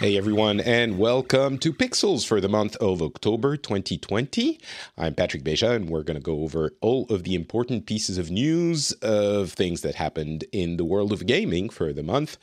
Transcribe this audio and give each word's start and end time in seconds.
Hey 0.00 0.16
everyone, 0.16 0.60
and 0.60 0.98
welcome 0.98 1.58
to 1.58 1.74
Pixels 1.74 2.26
for 2.26 2.40
the 2.40 2.48
month 2.48 2.74
of 2.76 3.02
October 3.02 3.58
2020. 3.58 4.58
I'm 4.96 5.14
Patrick 5.14 5.42
Beja, 5.42 5.76
and 5.76 5.90
we're 5.90 6.04
going 6.04 6.16
to 6.16 6.22
go 6.22 6.40
over 6.40 6.72
all 6.80 7.04
of 7.10 7.24
the 7.24 7.34
important 7.34 7.84
pieces 7.84 8.16
of 8.16 8.30
news 8.30 8.92
of 9.02 9.52
things 9.52 9.82
that 9.82 9.96
happened 9.96 10.46
in 10.52 10.78
the 10.78 10.86
world 10.86 11.12
of 11.12 11.26
gaming 11.26 11.68
for 11.68 11.92
the 11.92 12.02
month. 12.02 12.38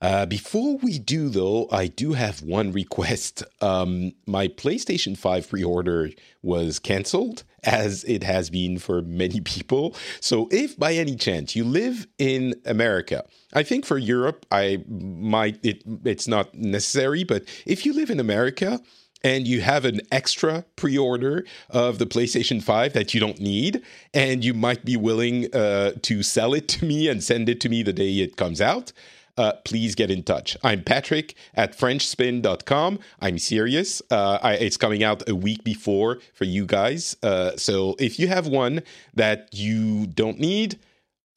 Uh, 0.00 0.26
before 0.26 0.76
we 0.78 0.98
do, 0.98 1.28
though, 1.28 1.68
I 1.72 1.86
do 1.86 2.12
have 2.12 2.42
one 2.42 2.72
request. 2.72 3.42
Um, 3.62 4.12
my 4.26 4.48
PlayStation 4.48 5.16
5 5.16 5.48
pre 5.48 5.64
order 5.64 6.10
was 6.42 6.78
canceled, 6.78 7.42
as 7.64 8.04
it 8.04 8.22
has 8.22 8.50
been 8.50 8.78
for 8.78 9.00
many 9.02 9.40
people. 9.40 9.96
So, 10.20 10.48
if 10.52 10.78
by 10.78 10.92
any 10.92 11.16
chance 11.16 11.56
you 11.56 11.64
live 11.64 12.06
in 12.18 12.54
America, 12.66 13.24
I 13.54 13.62
think 13.62 13.86
for 13.86 13.98
Europe, 13.98 14.44
I 14.52 14.84
might, 14.88 15.58
it, 15.64 15.82
it's 16.04 16.28
not 16.28 16.54
necessary, 16.54 17.24
but 17.24 17.44
if 17.64 17.86
you 17.86 17.92
live 17.94 18.10
in 18.10 18.20
America, 18.20 18.80
and 19.24 19.48
you 19.48 19.60
have 19.60 19.84
an 19.84 20.00
extra 20.12 20.64
pre 20.76 20.96
order 20.96 21.44
of 21.70 21.98
the 21.98 22.06
PlayStation 22.06 22.62
5 22.62 22.92
that 22.92 23.14
you 23.14 23.20
don't 23.20 23.40
need, 23.40 23.82
and 24.14 24.44
you 24.44 24.54
might 24.54 24.84
be 24.84 24.96
willing 24.96 25.52
uh, 25.54 25.92
to 26.02 26.22
sell 26.22 26.54
it 26.54 26.68
to 26.68 26.84
me 26.84 27.08
and 27.08 27.24
send 27.24 27.48
it 27.48 27.60
to 27.62 27.68
me 27.68 27.82
the 27.82 27.92
day 27.92 28.18
it 28.18 28.36
comes 28.36 28.60
out, 28.60 28.92
uh, 29.36 29.52
please 29.64 29.94
get 29.94 30.10
in 30.10 30.22
touch. 30.22 30.56
I'm 30.62 30.82
Patrick 30.82 31.34
at 31.54 31.76
FrenchSpin.com. 31.76 32.98
I'm 33.20 33.38
serious. 33.38 34.02
Uh, 34.10 34.38
I, 34.42 34.54
it's 34.54 34.76
coming 34.76 35.04
out 35.04 35.28
a 35.28 35.34
week 35.34 35.64
before 35.64 36.18
for 36.34 36.44
you 36.44 36.66
guys. 36.66 37.16
Uh, 37.22 37.56
so 37.56 37.96
if 37.98 38.18
you 38.18 38.28
have 38.28 38.46
one 38.46 38.82
that 39.14 39.48
you 39.52 40.06
don't 40.06 40.38
need, 40.38 40.78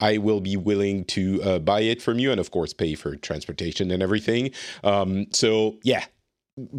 I 0.00 0.18
will 0.18 0.40
be 0.40 0.56
willing 0.56 1.04
to 1.06 1.42
uh, 1.42 1.58
buy 1.58 1.80
it 1.80 2.00
from 2.00 2.18
you 2.18 2.30
and, 2.30 2.40
of 2.40 2.50
course, 2.50 2.72
pay 2.72 2.94
for 2.94 3.16
transportation 3.16 3.90
and 3.90 4.02
everything. 4.02 4.52
Um, 4.82 5.26
so, 5.32 5.78
yeah, 5.82 6.04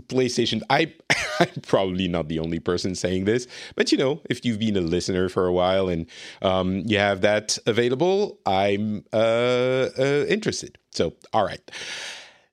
PlayStation. 0.08 0.62
I 0.70 0.94
I'm 1.42 1.62
probably 1.62 2.08
not 2.08 2.28
the 2.28 2.40
only 2.40 2.60
person 2.60 2.96
saying 2.96 3.26
this, 3.26 3.48
but 3.76 3.92
you 3.92 3.98
know, 3.98 4.22
if 4.30 4.46
you've 4.46 4.60
been 4.60 4.78
a 4.78 4.82
listener 4.82 5.30
for 5.30 5.48
a 5.48 5.54
while 5.54 5.90
and 5.90 6.06
um, 6.42 6.84
you 6.86 6.98
have 6.98 7.22
that 7.22 7.58
available, 7.66 8.40
I'm 8.46 9.04
uh, 9.14 9.90
uh, 9.98 10.26
interested. 10.28 10.78
So, 10.92 11.14
all 11.34 11.46
right, 11.46 11.62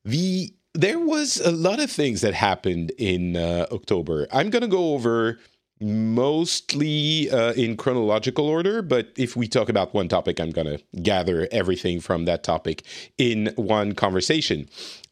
the 0.05 0.53
there 0.75 1.01
was 1.01 1.41
a 1.41 1.51
lot 1.51 1.81
of 1.81 1.91
things 1.91 2.21
that 2.21 2.35
happened 2.35 2.93
in 2.99 3.37
uh, 3.37 3.67
October. 3.73 4.29
I'm 4.33 4.51
going 4.51 4.63
to 4.63 4.69
go 4.69 4.95
over 4.95 5.39
mostly 5.81 7.31
uh, 7.31 7.53
in 7.53 7.77
chronological 7.77 8.47
order, 8.47 8.83
but 8.83 9.13
if 9.17 9.37
we 9.37 9.47
talk 9.49 9.69
about 9.69 9.95
one 9.95 10.09
topic, 10.09 10.41
I'm 10.41 10.51
going 10.51 10.67
to 10.67 10.83
gather 11.03 11.49
everything 11.53 12.01
from 12.01 12.25
that 12.27 12.43
topic 12.43 12.85
in 13.17 13.53
one 13.57 13.95
conversation. 13.95 14.69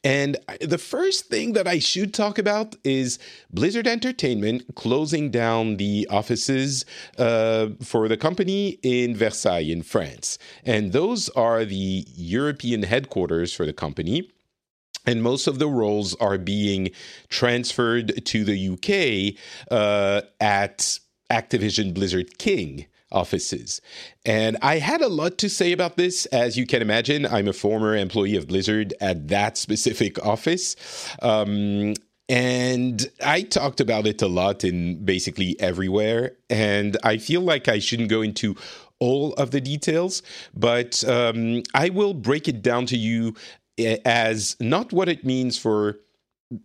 And 0.06 0.36
the 0.60 0.78
first 0.78 1.26
thing 1.26 1.54
that 1.54 1.66
I 1.66 1.80
should 1.80 2.14
talk 2.14 2.38
about 2.38 2.76
is 2.84 3.18
Blizzard 3.50 3.88
Entertainment 3.88 4.76
closing 4.76 5.32
down 5.32 5.78
the 5.78 6.06
offices 6.08 6.84
uh, 7.18 7.70
for 7.82 8.06
the 8.06 8.16
company 8.16 8.78
in 8.84 9.16
Versailles, 9.16 9.68
in 9.68 9.82
France. 9.82 10.38
And 10.64 10.92
those 10.92 11.28
are 11.30 11.64
the 11.64 12.06
European 12.14 12.84
headquarters 12.84 13.52
for 13.52 13.66
the 13.66 13.72
company 13.72 14.30
and 15.08 15.24
most 15.24 15.48
of 15.48 15.58
the 15.58 15.68
roles 15.68 16.14
are 16.16 16.38
being 16.38 16.90
transferred 17.28 18.24
to 18.26 18.44
the 18.44 18.70
UK 18.74 19.40
uh, 19.72 20.22
at 20.40 21.00
Activision 21.30 21.94
Blizzard 21.94 22.38
King 22.38 22.86
offices. 23.12 23.80
And 24.24 24.56
I 24.62 24.78
had 24.78 25.00
a 25.00 25.08
lot 25.08 25.38
to 25.38 25.48
say 25.48 25.72
about 25.72 25.96
this. 25.96 26.26
As 26.26 26.56
you 26.56 26.66
can 26.66 26.82
imagine, 26.82 27.26
I'm 27.26 27.48
a 27.48 27.52
former 27.52 27.96
employee 27.96 28.36
of 28.36 28.48
Blizzard 28.48 28.94
at 29.00 29.28
that 29.28 29.56
specific 29.56 30.24
office. 30.24 30.76
Um, 31.22 31.94
and 32.28 33.08
I 33.24 33.42
talked 33.42 33.80
about 33.80 34.06
it 34.06 34.20
a 34.20 34.26
lot 34.26 34.64
in 34.64 35.04
basically 35.04 35.58
everywhere. 35.60 36.32
And 36.50 36.96
I 37.04 37.18
feel 37.18 37.40
like 37.40 37.68
I 37.68 37.78
shouldn't 37.78 38.08
go 38.08 38.22
into 38.22 38.56
all 38.98 39.34
of 39.34 39.50
the 39.50 39.60
details, 39.60 40.22
but 40.54 41.04
um, 41.04 41.62
I 41.74 41.90
will 41.90 42.14
break 42.14 42.48
it 42.48 42.62
down 42.62 42.86
to 42.86 42.96
you 42.96 43.34
as 43.78 44.56
not 44.58 44.92
what 44.92 45.08
it 45.08 45.24
means 45.24 45.58
for 45.58 46.00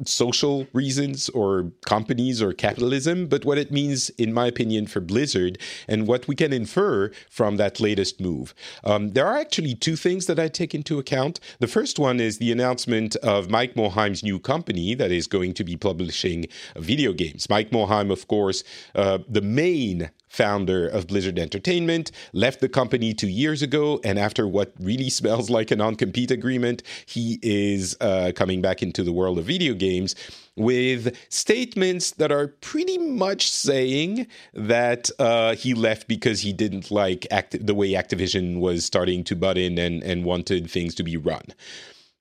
social 0.05 0.67
reasons 0.73 1.29
or 1.29 1.71
companies 1.85 2.41
or 2.41 2.53
capitalism, 2.53 3.27
but 3.27 3.45
what 3.45 3.57
it 3.57 3.71
means, 3.71 4.09
in 4.11 4.33
my 4.33 4.47
opinion, 4.47 4.85
for 4.85 4.99
Blizzard 4.99 5.57
and 5.87 6.07
what 6.07 6.27
we 6.27 6.35
can 6.35 6.53
infer 6.53 7.11
from 7.29 7.57
that 7.57 7.79
latest 7.79 8.21
move. 8.21 8.53
Um, 8.83 9.09
there 9.09 9.25
are 9.25 9.37
actually 9.37 9.73
two 9.75 9.95
things 9.95 10.27
that 10.27 10.39
I 10.39 10.47
take 10.47 10.75
into 10.75 10.99
account. 10.99 11.39
The 11.59 11.67
first 11.67 11.97
one 11.97 12.19
is 12.19 12.37
the 12.37 12.51
announcement 12.51 13.15
of 13.17 13.49
Mike 13.49 13.73
Morhaime's 13.73 14.23
new 14.23 14.39
company 14.39 14.93
that 14.95 15.11
is 15.11 15.27
going 15.27 15.53
to 15.55 15.63
be 15.63 15.75
publishing 15.75 16.45
video 16.75 17.13
games. 17.13 17.49
Mike 17.49 17.71
Morhaime, 17.71 18.11
of 18.11 18.27
course, 18.27 18.63
uh, 18.95 19.19
the 19.27 19.41
main 19.41 20.11
founder 20.31 20.87
of 20.87 21.07
Blizzard 21.07 21.37
Entertainment, 21.37 22.09
left 22.31 22.61
the 22.61 22.69
company 22.69 23.13
two 23.13 23.27
years 23.27 23.61
ago. 23.61 23.99
And 24.03 24.17
after 24.17 24.47
what 24.47 24.71
really 24.79 25.09
smells 25.09 25.49
like 25.49 25.71
a 25.71 25.75
non 25.75 25.95
compete 25.95 26.31
agreement, 26.31 26.83
he 27.05 27.37
is 27.41 27.97
uh, 27.99 28.31
coming 28.33 28.61
back 28.61 28.81
into 28.81 29.03
the 29.03 29.11
world 29.11 29.37
of 29.37 29.45
video 29.45 29.73
games 29.73 30.15
with 30.55 31.17
statements 31.29 32.11
that 32.11 32.31
are 32.31 32.47
pretty 32.47 32.97
much 32.97 33.51
saying 33.51 34.25
that 34.53 35.09
uh, 35.19 35.55
he 35.55 35.73
left 35.73 36.07
because 36.07 36.41
he 36.41 36.53
didn't 36.53 36.91
like 36.91 37.27
the 37.51 37.75
way 37.75 37.91
Activision 37.91 38.59
was 38.59 38.85
starting 38.85 39.25
to 39.25 39.35
butt 39.35 39.57
in 39.57 39.77
and, 39.77 40.01
and 40.01 40.23
wanted 40.23 40.69
things 40.71 40.95
to 40.95 41.03
be 41.03 41.17
run, 41.17 41.43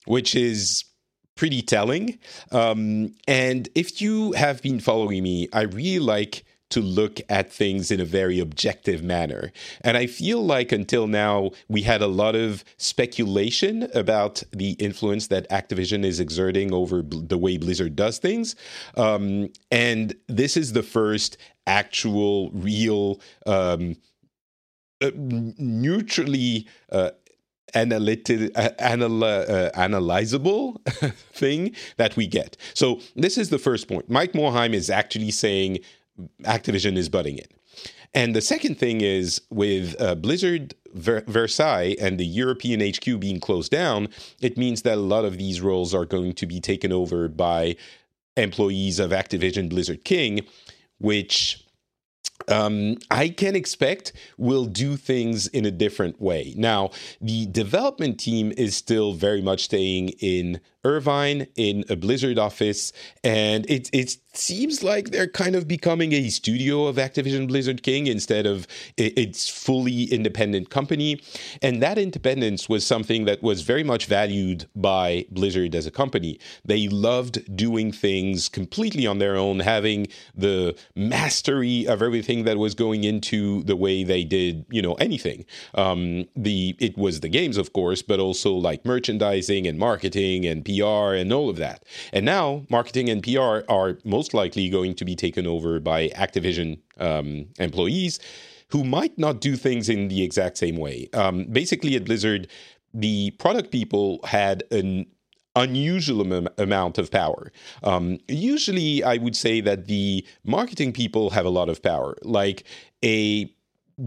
which 0.07 0.35
is 0.35 0.85
pretty 1.37 1.63
telling. 1.63 2.19
Um, 2.51 3.15
and 3.29 3.69
if 3.75 4.03
you 4.03 4.33
have 4.33 4.63
been 4.63 4.81
following 4.81 5.23
me, 5.23 5.49
I 5.53 5.63
really 5.63 6.01
like 6.01 6.45
to 6.71 6.81
look 6.81 7.21
at 7.29 7.53
things 7.53 7.91
in 7.91 8.01
a 8.01 8.05
very 8.05 8.39
objective 8.39 9.03
manner. 9.03 9.53
And 9.83 9.97
I 9.97 10.07
feel 10.07 10.45
like 10.45 10.73
until 10.73 11.07
now, 11.07 11.51
we 11.69 11.83
had 11.83 12.01
a 12.01 12.07
lot 12.07 12.35
of 12.35 12.65
speculation 12.79 13.89
about 13.95 14.43
the 14.53 14.73
influence 14.73 15.27
that 15.29 15.49
Activision 15.51 16.05
is 16.05 16.21
exerting 16.21 16.73
over 16.73 17.03
bl- 17.03 17.21
the 17.21 17.39
way 17.39 17.59
Blizzard 17.59 17.97
does 17.97 18.19
things. 18.19 18.55
Um, 18.97 19.51
and 19.71 20.15
this 20.29 20.57
is 20.57 20.73
the 20.73 20.83
first 20.83 21.37
actual, 21.67 22.51
real, 22.53 23.21
um, 23.47 23.97
uh, 25.03 25.11
neutrally 25.15 26.67
uh, 26.93 27.11
analytic, 27.75 28.53
uh, 28.55 28.71
anal- 28.81 29.25
uh, 29.25 29.71
analyzable 29.73 30.81
thing 31.33 31.75
that 31.97 32.17
we 32.17 32.27
get. 32.27 32.57
So 32.75 33.01
this 33.17 33.39
is 33.39 33.51
the 33.51 33.59
first 33.59 33.89
point. 33.89 34.11
Mike 34.11 34.33
Morhaime 34.33 34.75
is 34.75 34.91
actually 34.91 35.31
saying 35.31 35.79
Activision 36.45 36.97
is 36.97 37.09
butting 37.09 37.39
in. 37.39 37.47
And 38.13 38.35
the 38.35 38.41
second 38.41 38.79
thing 38.79 39.01
is 39.01 39.41
with 39.51 40.01
uh, 40.01 40.17
Blizzard 40.17 40.75
Ver- 40.95 41.25
Versailles 41.27 41.95
and 42.01 42.19
the 42.19 42.27
European 42.27 42.81
HQ 42.81 43.21
being 43.21 43.39
closed 43.39 43.71
down, 43.71 44.09
it 44.41 44.59
means 44.59 44.83
that 44.83 44.99
a 44.99 45.01
lot 45.01 45.25
of 45.25 45.39
these 45.39 45.61
roles 45.61 45.95
are 45.95 46.05
going 46.05 46.33
to 46.35 46.47
be 46.47 46.61
taken 46.61 46.93
over 46.93 47.29
by 47.29 47.77
employees 48.37 48.99
of 48.99 49.13
Activision 49.13 49.69
Blizzard 49.69 50.05
King, 50.05 50.41
which 50.99 51.65
um, 52.49 52.97
I 53.11 53.29
can 53.29 53.55
expect 53.55 54.13
will 54.39 54.65
do 54.65 54.97
things 54.97 55.47
in 55.49 55.65
a 55.65 55.71
different 55.71 56.21
way. 56.21 56.55
Now, 56.57 56.91
the 57.21 57.47
development 57.47 58.19
team 58.19 58.53
is 58.57 58.75
still 58.75 59.13
very 59.13 59.43
much 59.43 59.65
staying 59.65 60.11
in 60.21 60.61
Irvine 60.85 61.47
in 61.57 61.85
a 61.89 61.97
Blizzard 61.97 62.39
office, 62.39 62.93
and 63.23 63.69
it 63.69 63.91
it 63.93 64.17
seems 64.33 64.83
like 64.83 65.11
they're 65.11 65.27
kind 65.27 65.57
of 65.57 65.67
becoming 65.67 66.13
a 66.13 66.29
studio 66.29 66.87
of 66.87 66.97
Activision 66.97 67.49
Blizzard 67.49 67.83
King 67.83 68.07
instead 68.07 68.47
of 68.47 68.67
its 68.97 69.49
fully 69.49 70.05
independent 70.05 70.71
company. 70.71 71.21
And 71.63 71.83
that 71.83 71.99
independence 71.99 72.69
was 72.69 72.87
something 72.87 73.25
that 73.25 73.43
was 73.43 73.63
very 73.63 73.83
much 73.83 74.07
valued 74.07 74.67
by 74.77 75.27
Blizzard 75.31 75.75
as 75.75 75.87
a 75.87 75.91
company. 75.91 76.39
They 76.65 76.89
loved 76.89 77.57
doing 77.57 77.93
things 77.93 78.49
completely 78.49 79.07
on 79.07 79.19
their 79.19 79.37
own, 79.37 79.61
having 79.61 80.07
the 80.35 80.77
mastery 80.95 81.87
of 81.87 82.03
everything 82.03 82.45
that 82.45 82.59
was 82.59 82.75
going 82.75 83.05
into 83.05 83.63
the 83.65 83.77
way 83.77 84.05
they 84.05 84.25
did, 84.25 84.65
you 84.71 84.83
know, 84.83 84.95
anything. 84.95 85.45
Um, 85.75 86.27
the 86.37 86.77
it 86.79 86.97
was 86.97 87.21
the 87.21 87.29
games, 87.29 87.57
of 87.57 87.73
course, 87.73 88.03
but 88.03 88.21
also 88.21 88.53
like 88.53 88.85
merchandising 88.85 89.67
and 89.67 89.79
marketing 89.79 90.47
and 90.47 90.65
PR 90.79 91.15
and 91.15 91.33
all 91.33 91.49
of 91.49 91.57
that. 91.57 91.85
And 92.13 92.25
now 92.25 92.65
marketing 92.71 93.09
and 93.09 93.23
PR 93.23 93.61
are 93.69 93.99
most 94.05 94.35
likely 94.35 94.69
going 94.69 94.95
to 94.95 95.05
be 95.05 95.17
taken 95.17 95.47
over 95.47 95.81
by 95.81 96.09
Activision 96.11 96.81
um, 96.99 97.47
employees 97.59 98.19
who 98.69 98.85
might 98.85 99.19
not 99.19 99.41
do 99.41 99.57
things 99.57 99.89
in 99.89 100.09
the 100.09 100.23
exact 100.23 100.57
same 100.57 100.77
way. 100.77 101.09
Um, 101.13 101.45
basically, 101.45 101.97
at 101.97 102.05
Blizzard, 102.05 102.49
the 102.95 103.33
product 103.33 103.71
people 103.71 104.21
had 104.25 104.63
an 104.71 105.07
unusual 105.57 106.33
am- 106.33 106.49
amount 106.59 106.99
of 106.99 107.11
power. 107.11 107.53
Um, 107.83 108.19
usually, 108.29 109.03
I 109.03 109.17
would 109.17 109.37
say 109.37 109.61
that 109.61 109.87
the 109.87 110.25
marketing 110.45 110.93
people 110.93 111.31
have 111.31 111.47
a 111.47 111.51
lot 111.51 111.69
of 111.69 111.83
power. 111.83 112.17
Like 112.23 112.65
a 113.05 113.53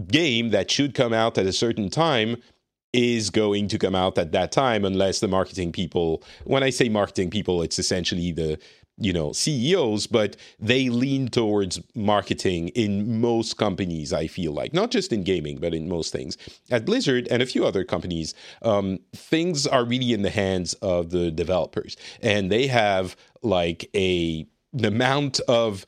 game 0.08 0.50
that 0.50 0.70
should 0.70 0.94
come 0.94 1.12
out 1.12 1.38
at 1.38 1.46
a 1.46 1.52
certain 1.52 1.88
time 1.88 2.36
is 2.94 3.28
going 3.28 3.68
to 3.68 3.78
come 3.78 3.94
out 3.94 4.16
at 4.16 4.32
that 4.32 4.52
time 4.52 4.84
unless 4.84 5.20
the 5.20 5.28
marketing 5.28 5.72
people 5.72 6.22
when 6.44 6.62
i 6.62 6.70
say 6.70 6.88
marketing 6.88 7.28
people 7.28 7.60
it's 7.60 7.78
essentially 7.78 8.30
the 8.32 8.58
you 8.98 9.12
know 9.12 9.32
CEOs 9.32 10.06
but 10.06 10.36
they 10.60 10.88
lean 10.88 11.28
towards 11.28 11.80
marketing 11.94 12.68
in 12.70 13.20
most 13.20 13.56
companies 13.56 14.12
I 14.12 14.26
feel 14.26 14.52
like. 14.52 14.72
Not 14.72 14.90
just 14.90 15.12
in 15.12 15.24
gaming 15.24 15.58
but 15.58 15.74
in 15.74 15.88
most 15.88 16.12
things. 16.12 16.36
At 16.70 16.84
Blizzard 16.84 17.26
and 17.30 17.42
a 17.42 17.46
few 17.46 17.66
other 17.66 17.84
companies 17.84 18.34
um, 18.62 19.00
things 19.14 19.66
are 19.66 19.84
really 19.84 20.12
in 20.12 20.22
the 20.22 20.30
hands 20.30 20.74
of 20.74 21.10
the 21.10 21.30
developers. 21.30 21.96
And 22.22 22.50
they 22.50 22.66
have 22.68 23.16
like 23.42 23.90
a 23.94 24.46
an 24.72 24.84
amount 24.84 25.40
of 25.48 25.86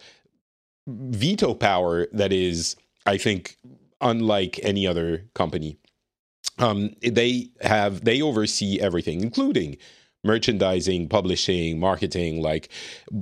veto 0.86 1.54
power 1.54 2.06
that 2.12 2.32
is 2.32 2.76
I 3.04 3.18
think 3.18 3.56
unlike 4.00 4.58
any 4.62 4.86
other 4.86 5.24
company 5.34 5.78
um, 6.58 6.94
they 7.02 7.50
have 7.60 8.04
they 8.04 8.22
oversee 8.22 8.80
everything 8.80 9.20
including 9.22 9.76
merchandising, 10.24 11.08
publishing, 11.08 11.78
marketing. 11.78 12.42
Like 12.42 12.68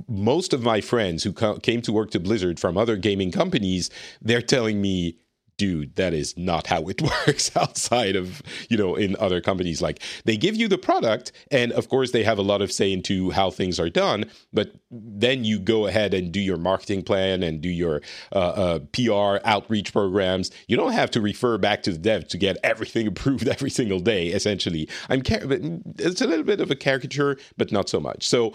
most 0.09 0.53
of 0.53 0.63
my 0.63 0.81
friends 0.81 1.23
who 1.23 1.31
co- 1.31 1.59
came 1.59 1.81
to 1.83 1.93
work 1.93 2.11
to 2.11 2.19
Blizzard 2.19 2.59
from 2.59 2.77
other 2.77 2.97
gaming 2.97 3.31
companies, 3.31 3.89
they're 4.21 4.41
telling 4.41 4.81
me 4.81 5.17
dude 5.57 5.95
that 5.95 6.13
is 6.13 6.37
not 6.37 6.67
how 6.67 6.83
it 6.83 7.01
works 7.27 7.55
outside 7.55 8.15
of 8.15 8.41
you 8.69 8.77
know 8.77 8.95
in 8.95 9.15
other 9.17 9.41
companies. 9.41 9.81
Like 9.81 10.01
they 10.25 10.37
give 10.37 10.55
you 10.55 10.67
the 10.67 10.77
product 10.77 11.31
and 11.51 11.71
of 11.73 11.89
course 11.89 12.11
they 12.11 12.23
have 12.23 12.37
a 12.37 12.41
lot 12.41 12.61
of 12.61 12.71
say 12.71 12.91
into 12.91 13.31
how 13.31 13.49
things 13.49 13.79
are 13.79 13.89
done 13.89 14.25
but 14.53 14.71
then 14.91 15.43
you 15.43 15.59
go 15.59 15.87
ahead 15.87 16.13
and 16.13 16.31
do 16.31 16.39
your 16.39 16.57
marketing 16.57 17.03
plan 17.03 17.43
and 17.43 17.61
do 17.61 17.69
your 17.69 18.01
uh, 18.33 18.37
uh, 18.37 18.79
pr 18.91 19.45
outreach 19.45 19.91
programs. 19.91 20.51
You 20.67 20.77
don't 20.77 20.93
have 20.93 21.11
to 21.11 21.21
refer 21.21 21.57
back 21.57 21.83
to 21.83 21.91
the 21.91 21.97
dev 21.97 22.27
to 22.29 22.37
get 22.37 22.57
everything 22.63 23.07
approved 23.13 23.47
every 23.47 23.69
single 23.69 23.99
day 23.99 24.27
essentially. 24.27 24.89
I'm 25.09 25.21
car- 25.21 25.39
it's 25.41 26.21
a 26.21 26.27
little 26.27 26.45
bit 26.45 26.61
of 26.61 26.71
a 26.71 26.75
caricature 26.75 27.37
but 27.57 27.71
not 27.71 27.89
so 27.89 27.99
much. 27.99 28.27
So 28.27 28.53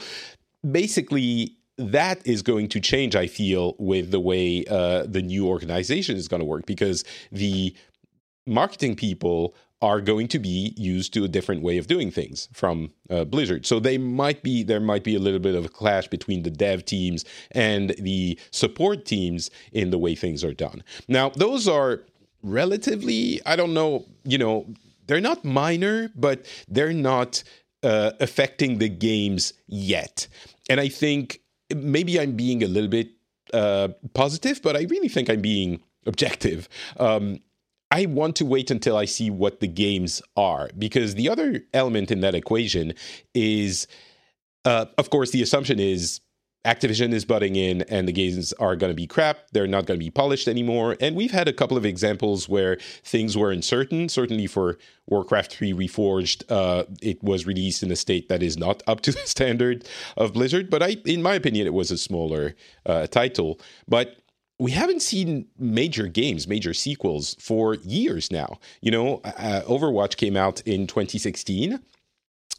basically 0.69 1.57
that 1.81 2.27
is 2.27 2.43
going 2.43 2.69
to 2.69 2.81
change, 2.81 3.17
I 3.17 3.27
feel, 3.27 3.75
with 3.79 4.11
the 4.11 4.21
way 4.21 4.65
uh, 4.69 5.05
the 5.07 5.23
new 5.23 5.47
organization 5.47 6.17
is 6.17 6.29
going 6.29 6.41
to 6.41 6.47
work 6.47 6.67
because 6.67 7.05
the 7.33 7.75
marketing 8.47 8.97
people 8.97 9.55
are 9.83 10.01
going 10.01 10.29
to 10.29 10.39
be 10.39 10.75
used 10.77 11.15
to 11.15 11.25
a 11.25 11.29
different 11.29 11.63
way 11.63 11.79
of 11.79 11.87
doing 11.87 12.11
things 12.11 12.49
from 12.53 12.93
uh, 13.09 13.25
Blizzard. 13.25 13.65
So 13.65 13.81
they 13.81 13.97
might 13.97 14.43
be 14.43 14.63
there 14.63 14.81
might 14.81 15.05
be 15.05 15.15
a 15.15 15.19
little 15.19 15.41
bit 15.41 15.55
of 15.55 15.65
a 15.65 15.69
clash 15.71 16.07
between 16.09 16.43
the 16.43 16.51
dev 16.51 16.85
teams 16.85 17.25
and 17.53 17.91
the 17.99 18.39
support 18.51 19.07
teams 19.07 19.51
in 19.73 19.91
the 19.91 19.99
way 19.99 20.15
things 20.15 20.45
are 20.45 20.53
done. 20.53 20.85
Now, 21.09 21.31
those 21.31 21.67
are 21.67 22.03
relatively 22.43 23.41
I 23.47 23.57
don't 23.57 23.73
know, 23.73 24.05
you 24.25 24.37
know, 24.37 24.67
they're 25.07 25.21
not 25.21 25.45
minor, 25.45 26.11
but 26.15 26.45
they're 26.69 26.93
not 26.93 27.43
uh, 27.83 28.13
affecting 28.21 28.79
the 28.79 28.89
games 28.89 29.55
yet. 29.67 30.29
And 30.69 30.79
I 30.79 30.89
think 30.89 31.41
maybe 31.75 32.19
I'm 32.21 32.37
being 32.37 32.63
a 32.63 32.67
little 32.67 32.91
bit 32.91 33.11
uh, 33.53 33.89
positive, 34.15 34.61
but 34.63 34.77
I 34.77 34.83
really 34.83 35.09
think 35.09 35.29
I'm 35.29 35.41
being 35.41 35.81
objective. 36.07 36.69
Um, 36.99 37.41
I 37.91 38.07
want 38.07 38.37
to 38.37 38.47
wait 38.47 38.71
until 38.71 38.97
I 38.97 39.05
see 39.05 39.31
what 39.31 39.61
the 39.61 39.67
games 39.67 40.23
are 40.37 40.71
because 40.79 41.17
the 41.17 41.29
other 41.29 41.63
element 41.75 42.11
in 42.11 42.21
that 42.21 42.37
equation 42.37 42.95
is, 43.35 43.89
uh, 44.65 44.87
of 44.97 45.11
course, 45.11 45.33
the 45.33 45.43
assumption 45.43 45.81
is 45.81 46.21
Activision 46.65 47.15
is 47.15 47.25
butting 47.25 47.57
in 47.57 47.83
and 47.83 48.07
the 48.07 48.13
games 48.13 48.53
are 48.55 48.77
going 48.77 48.91
to 48.91 48.97
be 48.97 49.07
crap. 49.07 49.51
They're 49.53 49.67
not 49.67 49.87
going 49.87 49.99
to 49.99 50.05
be 50.05 50.11
polished 50.11 50.47
anymore. 50.47 50.95
And 51.01 51.17
we've 51.17 51.31
had 51.31 51.49
a 51.49 51.55
couple 51.55 51.79
of 51.79 51.87
examples 51.87 52.51
where 52.51 52.77
things 53.03 53.37
were 53.37 53.51
uncertain. 53.51 54.11
Certainly 54.11 54.49
for 54.49 54.77
Warcraft 55.07 55.55
3 55.55 55.73
Reforged, 55.73 56.45
uh, 56.51 56.85
it 57.01 57.23
was 57.23 57.47
released 57.47 57.83
in 57.83 57.91
a 57.91 57.97
state 57.97 58.29
that 58.29 58.43
is 58.43 58.59
not 58.59 58.83
up 58.87 59.01
to 59.03 59.13
the 59.13 59.19
standard 59.21 59.89
of 60.19 60.35
Blizzard. 60.35 60.69
But 60.69 60.83
I, 60.83 60.97
in 61.07 61.23
my 61.23 61.35
opinion, 61.35 61.67
it 61.67 61.73
was 61.73 61.91
a 61.91 61.97
smaller 61.97 62.55
uh, 62.85 63.07
title. 63.07 63.59
But 63.89 64.17
we 64.59 64.73
haven't 64.73 65.01
seen 65.01 65.47
major 65.59 66.09
games, 66.09 66.47
major 66.47 66.75
sequels 66.75 67.35
for 67.41 67.77
years 67.77 68.31
now. 68.31 68.59
You 68.83 68.91
know, 68.91 69.21
uh, 69.25 69.63
Overwatch 69.67 70.19
came 70.19 70.37
out 70.37 70.61
in 70.67 70.87
2016 70.87 71.81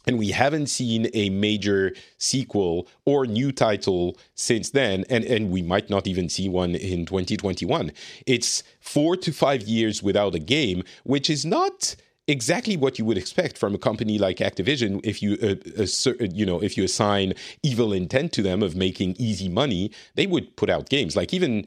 and 0.06 0.18
we 0.18 0.30
haven't 0.30 0.66
seen 0.66 1.08
a 1.14 1.30
major 1.30 1.94
sequel 2.18 2.88
or 3.04 3.26
new 3.26 3.52
title 3.52 4.16
since 4.34 4.70
then 4.70 5.04
and 5.08 5.24
and 5.24 5.50
we 5.50 5.62
might 5.62 5.90
not 5.90 6.06
even 6.06 6.28
see 6.28 6.48
one 6.48 6.74
in 6.74 7.06
2021 7.06 7.92
it's 8.26 8.62
4 8.80 9.16
to 9.16 9.32
5 9.32 9.62
years 9.62 10.02
without 10.02 10.34
a 10.34 10.38
game 10.38 10.82
which 11.04 11.28
is 11.30 11.44
not 11.44 11.96
exactly 12.28 12.76
what 12.76 12.98
you 12.98 13.04
would 13.04 13.18
expect 13.18 13.58
from 13.58 13.74
a 13.74 13.78
company 13.78 14.18
like 14.18 14.38
Activision 14.38 15.00
if 15.04 15.22
you 15.22 15.36
uh, 15.42 15.82
uh, 15.82 16.24
you 16.32 16.46
know 16.46 16.62
if 16.62 16.76
you 16.76 16.84
assign 16.84 17.34
evil 17.62 17.92
intent 17.92 18.32
to 18.32 18.42
them 18.42 18.62
of 18.62 18.76
making 18.76 19.16
easy 19.18 19.48
money 19.48 19.90
they 20.14 20.26
would 20.26 20.56
put 20.56 20.70
out 20.70 20.88
games. 20.88 21.16
Like 21.16 21.34
even 21.34 21.66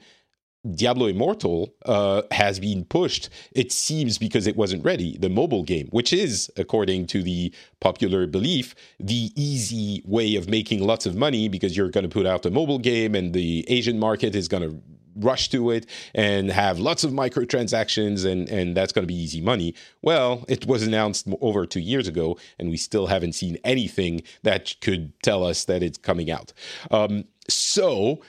Diablo 0.74 1.08
Immortal 1.08 1.74
uh, 1.86 2.24
has 2.32 2.60
been 2.60 2.86
pushed, 2.86 3.30
it 3.52 3.72
seems, 3.72 4.18
because 4.18 4.48
it 4.48 4.56
wasn't 4.56 4.84
ready. 4.84 5.18
The 5.18 5.30
mobile 5.30 5.64
game, 5.64 5.88
which 5.92 6.12
is, 6.12 6.52
according 6.58 7.08
to 7.08 7.22
the 7.22 7.54
popular 7.80 8.26
belief, 8.28 8.76
the 9.00 9.32
easy 9.36 10.02
way 10.06 10.36
of 10.36 10.50
making 10.50 10.86
lots 10.86 11.06
of 11.06 11.16
money 11.16 11.48
because 11.48 11.78
you're 11.78 11.90
going 11.90 12.08
to 12.08 12.10
put 12.10 12.26
out 12.26 12.46
a 12.46 12.52
mobile 12.52 12.80
game 12.80 13.16
and 13.16 13.34
the 13.34 13.66
Asian 13.68 14.00
market 14.00 14.36
is 14.36 14.48
going 14.48 14.64
to 14.64 14.82
rush 15.18 15.50
to 15.50 15.72
it 15.72 15.86
and 16.14 16.52
have 16.52 16.78
lots 16.78 17.04
of 17.04 17.12
microtransactions 17.12 18.30
and 18.30 18.50
and 18.50 18.76
that's 18.76 18.92
going 18.92 19.04
to 19.04 19.08
be 19.08 19.16
easy 19.16 19.40
money. 19.40 19.74
Well 20.02 20.44
it 20.50 20.66
was 20.66 20.86
announced 20.86 21.28
over 21.40 21.66
2 21.66 21.80
years 21.80 22.08
ago 22.08 22.38
and 22.60 22.70
we 22.70 22.76
still 22.76 23.08
haven't 23.08 23.32
seen 23.32 23.58
anything 23.64 24.24
that 24.44 24.76
could 24.82 25.14
tell 25.22 25.46
us 25.46 25.64
that 25.66 25.82
it's 25.82 25.98
coming 25.98 26.30
out. 26.30 26.52
Um, 26.92 27.26
so 27.48 28.22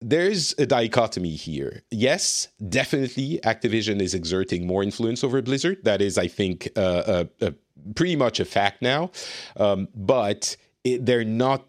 there's 0.00 0.54
a 0.58 0.66
dichotomy 0.66 1.34
here. 1.34 1.82
Yes, 1.90 2.48
definitely, 2.68 3.40
Activision 3.44 4.00
is 4.00 4.14
exerting 4.14 4.66
more 4.66 4.82
influence 4.82 5.22
over 5.22 5.42
Blizzard. 5.42 5.84
That 5.84 6.00
is, 6.00 6.16
I 6.16 6.28
think, 6.28 6.68
uh, 6.76 6.80
uh, 6.80 7.24
uh, 7.42 7.50
pretty 7.94 8.16
much 8.16 8.40
a 8.40 8.44
fact 8.44 8.82
now. 8.82 9.10
Um, 9.56 9.88
but 9.94 10.56
it, 10.84 11.04
they're 11.04 11.24
not 11.24 11.66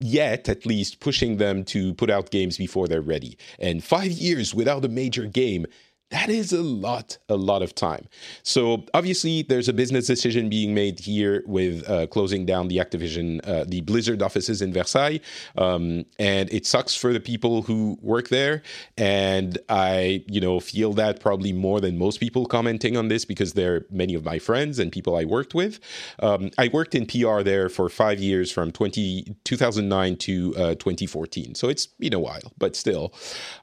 yet, 0.00 0.48
at 0.48 0.66
least, 0.66 1.00
pushing 1.00 1.38
them 1.38 1.64
to 1.64 1.94
put 1.94 2.10
out 2.10 2.30
games 2.30 2.58
before 2.58 2.88
they're 2.88 3.00
ready. 3.00 3.38
And 3.58 3.82
five 3.82 4.10
years 4.12 4.54
without 4.54 4.84
a 4.84 4.88
major 4.88 5.26
game 5.26 5.66
that 6.12 6.28
is 6.28 6.52
a 6.52 6.62
lot, 6.62 7.16
a 7.30 7.36
lot 7.36 7.62
of 7.62 7.74
time. 7.74 8.06
So 8.42 8.84
obviously, 8.92 9.42
there's 9.42 9.68
a 9.68 9.72
business 9.72 10.06
decision 10.06 10.50
being 10.50 10.74
made 10.74 11.00
here 11.00 11.42
with 11.46 11.88
uh, 11.88 12.06
closing 12.06 12.44
down 12.44 12.68
the 12.68 12.76
Activision, 12.76 13.40
uh, 13.48 13.64
the 13.66 13.80
Blizzard 13.80 14.20
offices 14.20 14.60
in 14.60 14.74
Versailles, 14.74 15.20
um, 15.56 16.04
and 16.18 16.52
it 16.52 16.66
sucks 16.66 16.94
for 16.94 17.14
the 17.14 17.20
people 17.20 17.62
who 17.62 17.98
work 18.02 18.28
there. 18.28 18.62
And 18.98 19.56
I, 19.70 20.22
you 20.28 20.40
know, 20.40 20.60
feel 20.60 20.92
that 20.92 21.18
probably 21.18 21.52
more 21.52 21.80
than 21.80 21.96
most 21.96 22.20
people 22.20 22.44
commenting 22.44 22.94
on 22.98 23.08
this 23.08 23.24
because 23.24 23.54
they're 23.54 23.86
many 23.90 24.14
of 24.14 24.22
my 24.22 24.38
friends 24.38 24.78
and 24.78 24.92
people 24.92 25.16
I 25.16 25.24
worked 25.24 25.54
with. 25.54 25.80
Um, 26.20 26.50
I 26.58 26.68
worked 26.68 26.94
in 26.94 27.06
PR 27.06 27.40
there 27.40 27.70
for 27.70 27.88
five 27.88 28.20
years, 28.20 28.52
from 28.52 28.70
20, 28.70 29.34
2009 29.44 30.16
to 30.16 30.54
uh, 30.56 30.74
2014. 30.74 31.54
So 31.54 31.70
it's 31.70 31.86
been 31.86 32.12
a 32.12 32.20
while, 32.20 32.52
but 32.58 32.76
still. 32.76 33.14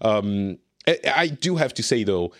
Um, 0.01 0.57
I 0.87 1.27
do 1.27 1.55
have 1.57 1.73
to 1.75 1.83
say 1.83 2.03
though, 2.03 2.33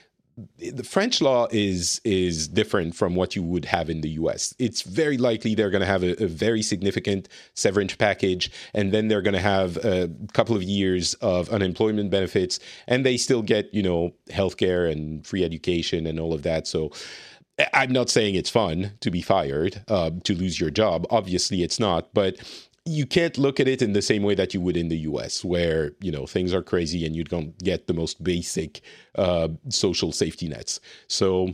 the 0.58 0.84
French 0.84 1.22
law 1.22 1.48
is 1.51 2.00
is 2.03 2.48
different 2.48 2.96
from 2.96 3.15
what 3.15 3.36
you 3.36 3.43
would 3.43 3.65
have 3.65 3.89
in 3.89 4.01
the 4.01 4.10
U.S. 4.12 4.53
It's 4.60 4.81
very 4.81 5.17
likely 5.17 5.55
they're 5.55 5.69
going 5.69 5.81
to 5.81 5.88
have 5.88 6.03
a, 6.03 6.24
a, 6.24 6.27
very 6.27 6.62
significant 6.62 7.27
severance 7.53 7.96
package, 7.96 8.51
and 8.74 8.91
then 8.91 9.08
they're 9.08 9.22
going 9.22 9.34
to 9.34 9.39
have 9.39 9.77
a 9.77 10.10
couple 10.34 10.55
of 10.55 10.63
years 10.63 11.13
of 11.15 11.50
unemployment 11.50 12.10
benefits, 12.12 12.60
and 12.88 13.05
they 13.05 13.17
still 13.17 13.41
get 13.41 13.74
you 13.74 13.84
know 13.84 14.13
healthcare 14.29 14.91
and 14.91 15.25
free 15.25 15.43
education 15.43 16.08
and 16.08 16.19
all 16.19 16.34
of 16.34 16.43
that. 16.43 16.67
So. 16.67 16.91
I'm 17.74 17.91
not 17.91 18.10
saying 18.10 18.36
it's 18.36 18.50
fun 18.50 18.93
to 19.01 19.12
be 19.12 19.22
fired, 19.22 19.84
uh, 19.89 20.12
to 20.24 20.34
lose 20.34 20.62
your 20.62 20.69
job. 20.69 21.05
Obviously, 21.10 21.62
it's 21.62 21.77
not. 21.77 22.13
But 22.13 22.38
you 22.89 23.05
can't 23.05 23.38
look 23.38 23.60
at 23.60 23.67
it 23.67 23.81
in 23.81 23.93
the 23.93 24.01
same 24.01 24.24
way 24.24 24.36
that 24.36 24.53
you 24.53 24.62
would 24.62 24.75
in 24.75 24.89
the 24.89 24.98
US, 25.00 25.46
where 25.46 25.91
you 26.01 26.12
know 26.12 26.25
things 26.25 26.53
are 26.53 26.63
crazy 26.63 27.05
and 27.05 27.15
you 27.15 27.24
don't 27.24 27.58
get 27.60 27.88
the 27.88 27.93
most 27.93 28.24
basic 28.24 28.81
uh, 29.15 29.50
social 29.69 30.12
safety 30.12 30.48
nets. 30.48 30.79
So 31.08 31.53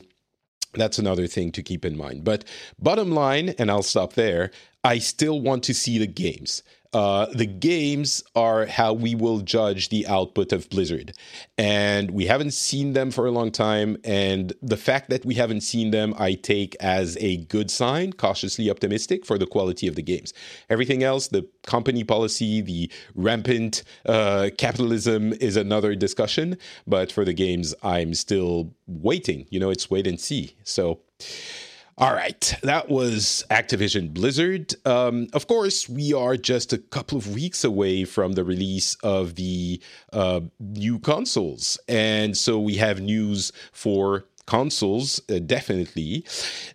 that's 0.74 1.00
another 1.00 1.28
thing 1.28 1.52
to 1.54 1.64
keep 1.64 1.86
in 1.86 1.98
mind. 1.98 2.24
But 2.24 2.46
bottom 2.80 3.12
line, 3.12 3.50
and 3.60 3.70
I'll 3.70 3.84
stop 3.84 4.14
there. 4.14 4.52
I 4.84 5.00
still 5.00 5.42
want 5.42 5.64
to 5.64 5.74
see 5.74 5.98
the 5.98 6.08
games. 6.08 6.64
Uh, 6.96 7.26
the 7.34 7.46
games 7.46 8.24
are 8.38 8.66
how 8.68 8.94
we 8.94 9.16
will 9.16 9.42
judge 9.42 9.90
the 9.90 10.08
output 10.08 10.54
of 10.54 10.70
Blizzard. 10.70 11.12
And 11.58 12.12
we 12.12 12.26
haven't 12.28 12.52
seen 12.52 12.94
them 12.94 13.12
for 13.12 13.26
a 13.26 13.32
long 13.32 13.52
time. 13.52 13.98
And 14.06 14.54
the 14.62 14.78
fact 14.78 15.10
that 15.10 15.26
we 15.26 15.34
haven't 15.34 15.60
seen 15.60 15.92
them, 15.92 16.14
I 16.18 16.36
take 16.36 16.74
as 16.80 17.18
a 17.20 17.36
good 17.36 17.70
sign, 17.70 18.14
cautiously 18.14 18.70
optimistic 18.70 19.26
for 19.26 19.38
the 19.38 19.46
quality 19.46 19.90
of 19.90 19.96
the 19.96 20.02
games. 20.02 20.34
Everything 20.70 21.04
else, 21.04 21.28
the 21.28 21.46
company 21.64 22.06
policy, 22.06 22.62
the 22.62 22.90
rampant 23.14 23.84
uh, 24.06 24.52
capitalism 24.58 25.34
is 25.34 25.58
another 25.58 25.96
discussion. 25.96 26.58
But 26.88 27.12
for 27.12 27.26
the 27.26 27.34
games, 27.34 27.76
I'm 27.84 28.14
still 28.14 28.74
waiting. 28.88 29.48
You 29.50 29.60
know, 29.60 29.70
it's 29.70 29.90
wait 29.90 30.08
and 30.08 30.18
see. 30.18 30.56
So. 30.64 31.02
All 31.98 32.14
right, 32.14 32.54
that 32.62 32.90
was 32.90 33.46
Activision 33.50 34.14
Blizzard. 34.14 34.76
Um, 34.86 35.28
of 35.32 35.48
course, 35.48 35.88
we 35.88 36.12
are 36.12 36.36
just 36.36 36.74
a 36.74 36.78
couple 36.78 37.18
of 37.18 37.34
weeks 37.34 37.64
away 37.64 38.04
from 38.04 38.34
the 38.34 38.44
release 38.44 38.96
of 38.96 39.36
the 39.36 39.82
uh, 40.12 40.42
new 40.60 41.00
consoles. 41.00 41.80
And 41.88 42.36
so 42.36 42.60
we 42.60 42.76
have 42.76 43.00
news 43.00 43.54
for 43.72 44.26
consoles, 44.46 45.22
uh, 45.30 45.40
definitely. 45.40 46.26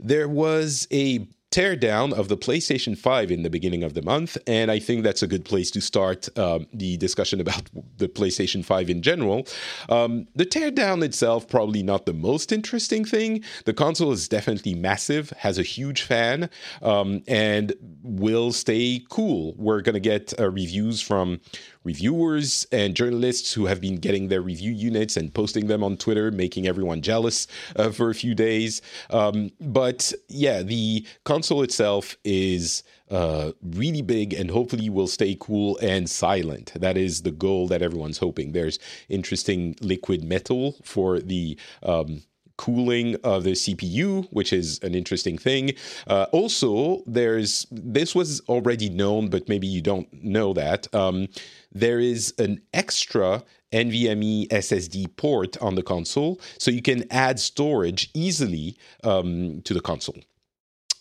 There 0.01 0.27
was 0.27 0.89
a 0.91 1.29
teardown 1.51 2.13
of 2.13 2.29
the 2.29 2.37
PlayStation 2.37 2.97
5 2.97 3.31
in 3.31 3.43
the 3.43 3.51
beginning 3.51 3.83
of 3.83 3.95
the 3.95 4.03
month, 4.03 4.39
and 4.47 4.71
I 4.71 4.79
think 4.79 5.03
that's 5.03 5.23
a 5.23 5.27
good 5.27 5.45
place 5.45 5.71
to 5.73 5.81
start 5.81 6.29
um, 6.39 6.67
the 6.73 6.97
discussion 6.97 7.41
about 7.41 7.69
the 7.97 8.09
PlayStation 8.09 8.65
5 8.65 8.89
in 8.89 9.03
general. 9.03 9.47
Um, 9.89 10.29
the 10.37 10.47
teardown 10.47 11.03
itself, 11.03 11.49
probably 11.49 11.83
not 11.83 12.07
the 12.07 12.13
most 12.13 12.53
interesting 12.53 13.05
thing. 13.05 13.43
The 13.65 13.75
console 13.75 14.13
is 14.13 14.29
definitely 14.29 14.75
massive, 14.75 15.31
has 15.39 15.59
a 15.59 15.65
huge 15.65 16.03
fan, 16.03 16.51
um, 16.83 17.23
and 17.27 17.73
will 18.03 18.53
stay 18.53 19.05
cool. 19.11 19.55
We're 19.57 19.81
going 19.81 19.95
to 19.95 20.01
get 20.01 20.33
uh, 20.39 20.51
reviews 20.51 21.01
from 21.01 21.41
reviewers 21.85 22.67
and 22.73 22.95
journalists 22.95 23.53
who 23.53 23.67
have 23.67 23.81
been 23.81 23.97
getting 23.97 24.29
their 24.29 24.43
review 24.43 24.73
units 24.73 25.17
and 25.17 25.33
posting 25.33 25.67
them 25.67 25.83
on 25.83 25.97
Twitter, 25.97 26.31
making 26.31 26.67
everyone 26.67 27.01
jealous 27.01 27.47
uh, 27.77 27.91
for 27.91 28.11
a 28.11 28.15
few 28.15 28.35
days. 28.35 28.83
Um, 29.11 29.51
but 29.61 30.13
yeah, 30.29 30.63
the 30.63 31.07
console 31.25 31.63
itself 31.63 32.17
is 32.25 32.83
uh, 33.11 33.53
really 33.63 34.03
big 34.03 34.33
and 34.35 34.51
hopefully 34.51 34.89
will 34.89 35.09
stay 35.09 35.37
cool 35.41 35.79
and 35.79 36.09
silent. 36.09 36.73
That 36.75 36.97
is 36.97 37.23
the 37.23 37.33
goal 37.33 37.67
that 37.69 37.83
everyone's 37.83 38.19
hoping. 38.19 38.53
There's 38.53 38.79
interesting 39.09 39.75
liquid 39.81 40.23
metal 40.23 40.77
for 40.85 41.19
the 41.19 41.59
um, 41.83 42.23
cooling 42.61 43.17
of 43.25 43.43
the 43.45 43.53
CPU, 43.53 44.29
which 44.33 44.53
is 44.53 44.79
an 44.83 44.95
interesting 44.95 45.39
thing. 45.39 45.73
Uh, 46.07 46.27
also, 46.31 47.03
there's 47.07 47.67
this 47.71 48.15
was 48.15 48.43
already 48.51 48.91
known, 48.91 49.31
but 49.31 49.49
maybe 49.49 49.67
you 49.67 49.81
don't 49.81 50.13
know 50.23 50.53
that. 50.53 50.87
Um, 50.95 51.29
there 51.73 52.01
is 52.01 52.35
an 52.39 52.61
extra 52.75 53.43
NVMe 53.73 54.49
SSD 54.49 55.17
port 55.17 55.57
on 55.59 55.75
the 55.77 55.83
console, 55.83 56.41
so 56.59 56.71
you 56.71 56.83
can 56.83 57.05
add 57.11 57.39
storage 57.39 58.11
easily 58.15 58.77
um, 59.05 59.63
to 59.63 59.75
the 59.75 59.81
console. 59.81 60.17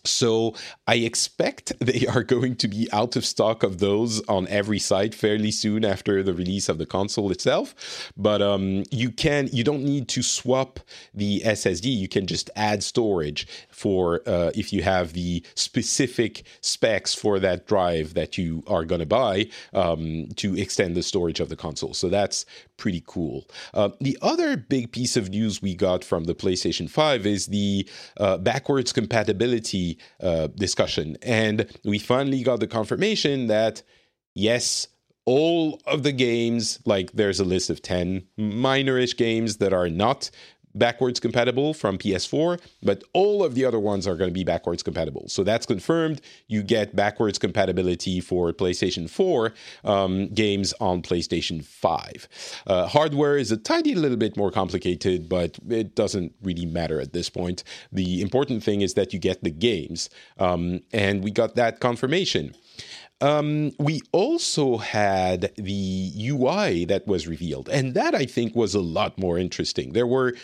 So 0.03 0.55
I 0.87 0.95
expect 0.95 1.73
they 1.79 2.05
are 2.07 2.23
going 2.23 2.55
to 2.57 2.67
be 2.67 2.87
out 2.91 3.15
of 3.15 3.25
stock 3.25 3.63
of 3.63 3.79
those 3.79 4.21
on 4.27 4.47
every 4.47 4.79
site 4.79 5.13
fairly 5.13 5.51
soon 5.51 5.85
after 5.85 6.23
the 6.23 6.33
release 6.33 6.69
of 6.69 6.77
the 6.77 6.85
console 6.85 7.31
itself. 7.31 8.11
But 8.17 8.41
um, 8.41 8.83
you 8.91 9.11
can 9.11 9.49
you 9.51 9.63
don't 9.63 9.83
need 9.83 10.07
to 10.09 10.23
swap 10.23 10.79
the 11.13 11.41
SSD. 11.45 11.85
You 11.85 12.07
can 12.07 12.27
just 12.27 12.49
add 12.55 12.83
storage 12.83 13.47
for 13.69 14.21
uh, 14.27 14.51
if 14.55 14.71
you 14.73 14.83
have 14.83 15.13
the 15.13 15.43
specific 15.55 16.43
specs 16.61 17.13
for 17.13 17.39
that 17.39 17.67
drive 17.67 18.13
that 18.13 18.37
you 18.37 18.63
are 18.67 18.85
going 18.85 18.99
to 18.99 19.05
buy 19.05 19.47
um, 19.73 20.27
to 20.35 20.57
extend 20.57 20.95
the 20.95 21.03
storage 21.03 21.39
of 21.39 21.49
the 21.49 21.55
console. 21.55 21.93
So 21.93 22.09
that's 22.09 22.45
pretty 22.79 23.03
cool. 23.05 23.45
Uh, 23.73 23.89
the 23.99 24.17
other 24.21 24.57
big 24.57 24.91
piece 24.91 25.15
of 25.15 25.29
news 25.29 25.61
we 25.61 25.75
got 25.75 26.03
from 26.03 26.23
the 26.23 26.33
PlayStation 26.33 26.89
5 26.89 27.25
is 27.27 27.47
the 27.47 27.87
uh, 28.17 28.37
backwards 28.37 28.91
compatibility 28.91 29.99
uh, 30.21 30.47
discussion. 30.47 31.17
And 31.21 31.67
we 31.83 31.99
finally 31.99 32.41
got 32.41 32.61
the 32.61 32.67
confirmation 32.67 33.47
that, 33.47 33.83
yes, 34.33 34.87
all 35.25 35.79
of 35.85 36.01
the 36.01 36.13
games, 36.13 36.79
like 36.85 37.11
there's 37.11 37.39
a 37.39 37.45
list 37.45 37.69
of 37.69 37.81
10 37.83 38.23
minorish 38.39 39.15
games 39.15 39.57
that 39.57 39.73
are 39.73 39.89
not 39.89 40.31
backwards 40.75 41.19
compatible 41.19 41.73
from 41.73 41.97
PS4, 41.97 42.59
but 42.83 43.03
all 43.13 43.43
of 43.43 43.55
the 43.55 43.65
other 43.65 43.79
ones 43.79 44.07
are 44.07 44.15
going 44.15 44.29
to 44.29 44.33
be 44.33 44.43
backwards 44.43 44.83
compatible. 44.83 45.27
So 45.27 45.43
that's 45.43 45.65
confirmed. 45.65 46.21
You 46.47 46.63
get 46.63 46.95
backwards 46.95 47.39
compatibility 47.39 48.21
for 48.21 48.51
PlayStation 48.53 49.09
4 49.09 49.53
um, 49.83 50.27
games 50.29 50.73
on 50.79 51.01
PlayStation 51.01 51.63
5. 51.63 52.27
Uh, 52.67 52.87
hardware 52.87 53.37
is 53.37 53.51
a 53.51 53.57
tiny 53.57 53.95
little 53.95 54.17
bit 54.17 54.37
more 54.37 54.51
complicated, 54.51 55.27
but 55.27 55.57
it 55.69 55.95
doesn't 55.95 56.33
really 56.43 56.65
matter 56.65 56.99
at 56.99 57.13
this 57.13 57.29
point. 57.29 57.63
The 57.91 58.21
important 58.21 58.63
thing 58.63 58.81
is 58.81 58.93
that 58.93 59.13
you 59.13 59.19
get 59.19 59.43
the 59.43 59.51
games, 59.51 60.09
um, 60.37 60.81
and 60.93 61.23
we 61.23 61.31
got 61.31 61.55
that 61.55 61.79
confirmation. 61.79 62.55
Um, 63.21 63.73
we 63.77 64.01
also 64.11 64.77
had 64.77 65.51
the 65.55 66.11
UI 66.15 66.85
that 66.85 67.05
was 67.05 67.27
revealed, 67.27 67.67
and 67.69 67.93
that 67.93 68.15
I 68.15 68.25
think 68.25 68.55
was 68.55 68.73
a 68.73 68.81
lot 68.81 69.17
more 69.17 69.37
interesting. 69.37 69.91
There 69.91 70.07
were 70.07 70.35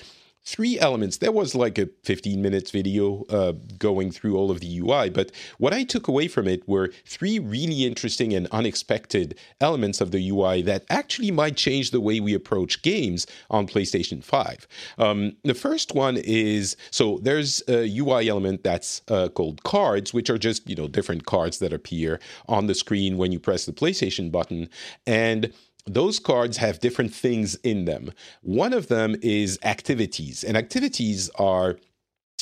three 0.46 0.80
elements. 0.80 1.18
There 1.18 1.32
was 1.32 1.56
like 1.56 1.78
a 1.78 1.90
15 2.04 2.42
minutes 2.42 2.72
video 2.72 3.24
uh, 3.30 3.54
going 3.78 4.12
through 4.12 4.38
all 4.38 4.52
of 4.52 4.60
the 4.60 4.80
UI, 4.80 5.10
but 5.10 5.32
what 5.58 5.74
I 5.74 5.84
took 5.84 6.08
away 6.08 6.28
from 6.28 6.48
it 6.48 6.68
were 6.68 6.92
three 7.06 7.40
really 7.40 7.86
interesting 7.86 8.34
and 8.34 8.48
unexpected 8.48 9.38
elements 9.60 10.02
of 10.02 10.12
the 10.12 10.30
UI 10.30 10.62
that 10.64 10.86
actually 10.90 11.32
might 11.32 11.58
change 11.58 11.92
the 11.92 12.00
way 12.00 12.20
we 12.20 12.34
approach 12.34 12.82
games 12.84 13.25
on 13.50 13.68
PlayStation 13.68 14.24
5. 14.24 14.68
Um, 14.98 15.36
the 15.44 15.54
first 15.54 15.96
one 15.96 16.18
is 16.18 16.78
so 16.92 17.20
there's 17.24 17.64
a 17.68 17.98
UI 17.98 18.30
element 18.30 18.64
that's 18.64 19.02
uh, 19.08 19.30
called 19.30 19.64
cards, 19.64 20.14
which 20.14 20.30
are 20.30 20.38
just 20.38 20.70
you 20.70 20.75
know 20.75 20.88
different 20.88 21.25
cards 21.25 21.60
that 21.60 21.74
appear 21.74 22.20
on 22.48 22.68
the 22.68 22.75
screen 22.75 23.18
when 23.18 23.32
you 23.32 23.40
press 23.40 23.66
the 23.66 23.74
PlayStation 23.74 24.32
button, 24.32 24.70
and 25.08 25.52
those 25.86 26.20
cards 26.20 26.58
have 26.58 26.80
different 26.80 27.13
things 27.13 27.56
in 27.56 27.86
them. 27.86 28.12
One 28.42 28.74
of 28.74 28.88
them 28.88 29.15
is 29.22 29.60
activities, 29.63 30.44
and 30.44 30.58
activities 30.58 31.30
are 31.36 31.77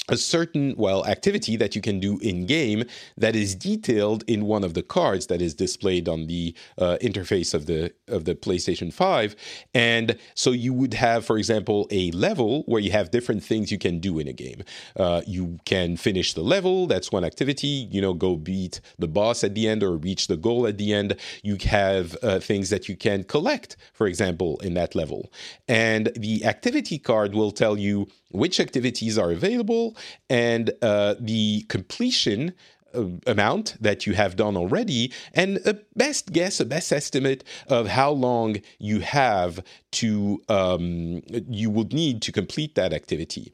a 0.10 0.18
certain 0.18 0.76
well 0.78 1.06
activity 1.06 1.56
that 1.56 1.76
you 1.76 1.82
can 1.82 2.00
do 2.00 2.20
in 2.20 2.46
game 2.46 2.84
that 3.18 3.36
is 3.36 3.56
detailed 3.56 4.24
in 4.28 4.46
one 4.46 4.64
of 4.64 4.74
the 4.74 4.84
cards 4.84 5.28
that 5.28 5.42
is 5.42 5.54
displayed 5.54 6.10
on 6.10 6.28
the 6.28 6.54
uh, 6.78 6.98
interface 7.02 7.54
of 7.54 7.68
the 7.68 7.94
of 8.10 8.26
the 8.26 8.36
PlayStation 8.36 8.92
5 8.92 9.36
and 9.74 10.18
so 10.36 10.52
you 10.52 10.74
would 10.74 10.94
have 10.94 11.26
for 11.26 11.38
example 11.38 11.88
a 11.90 12.12
level 12.12 12.64
where 12.66 12.82
you 12.82 12.92
have 12.92 13.12
different 13.12 13.44
things 13.44 13.72
you 13.72 13.78
can 13.78 14.00
do 14.00 14.20
in 14.20 14.28
a 14.28 14.34
game. 14.34 14.64
Uh, 14.98 15.22
you 15.26 15.58
can 15.66 15.96
finish 15.96 16.34
the 16.34 16.42
level 16.42 16.86
that's 16.86 17.12
one 17.12 17.24
activity 17.24 17.88
you 17.90 18.02
know 18.02 18.14
go 18.14 18.36
beat 18.36 18.82
the 19.00 19.08
boss 19.08 19.42
at 19.44 19.56
the 19.56 19.70
end 19.70 19.84
or 19.84 19.96
reach 19.96 20.28
the 20.28 20.38
goal 20.38 20.68
at 20.68 20.78
the 20.78 20.94
end. 20.94 21.16
You 21.44 21.58
have 21.64 22.18
uh, 22.22 22.40
things 22.40 22.70
that 22.72 22.90
you 22.90 22.98
can 22.98 23.24
collect 23.24 23.78
for 23.94 24.08
example 24.08 24.60
in 24.60 24.74
that 24.74 24.96
level. 24.96 25.32
And 25.70 26.12
the 26.18 26.44
activity 26.44 27.00
card 27.00 27.34
will 27.34 27.52
tell 27.52 27.78
you 27.78 28.10
which 28.34 28.60
activities 28.60 29.18
are 29.18 29.32
available, 29.32 29.96
and 30.30 30.72
uh, 30.82 31.16
the 31.20 31.62
completion 31.70 32.54
uh, 32.96 33.06
amount 33.26 33.76
that 33.82 34.06
you 34.06 34.14
have 34.14 34.36
done 34.36 34.56
already 34.56 35.12
and 35.34 35.58
a 35.66 35.80
best 35.96 36.32
guess 36.32 36.60
a 36.60 36.66
best 36.66 36.92
estimate 36.92 37.44
of 37.68 37.88
how 37.88 38.12
long 38.12 38.58
you 38.78 39.00
have 39.00 39.64
to 39.92 40.40
um, 40.48 41.22
you 41.50 41.72
would 41.72 41.92
need 41.92 42.22
to 42.22 42.32
complete 42.32 42.76
that 42.76 42.94
activity. 42.94 43.52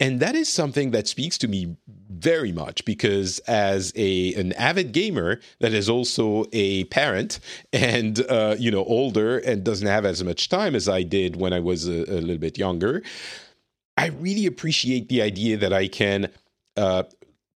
And 0.00 0.18
that 0.18 0.34
is 0.34 0.48
something 0.48 0.90
that 0.90 1.06
speaks 1.06 1.38
to 1.38 1.46
me 1.46 1.76
very 2.10 2.50
much 2.50 2.84
because 2.84 3.38
as 3.46 3.92
a 3.94 4.34
an 4.34 4.52
avid 4.54 4.90
gamer 4.92 5.40
that 5.60 5.72
is 5.72 5.88
also 5.88 6.44
a 6.52 6.84
parent 6.84 7.38
and 7.72 8.26
uh, 8.28 8.56
you 8.58 8.70
know 8.70 8.84
older 8.84 9.38
and 9.38 9.62
doesn't 9.62 9.86
have 9.86 10.04
as 10.04 10.22
much 10.24 10.48
time 10.48 10.74
as 10.74 10.88
i 10.88 11.02
did 11.02 11.36
when 11.36 11.52
i 11.52 11.60
was 11.60 11.86
a, 11.88 12.02
a 12.12 12.18
little 12.20 12.38
bit 12.38 12.58
younger 12.58 13.02
I 14.00 14.06
really 14.06 14.46
appreciate 14.46 15.10
the 15.10 15.20
idea 15.20 15.58
that 15.58 15.74
I 15.74 15.86
can 15.86 16.30
uh, 16.74 17.02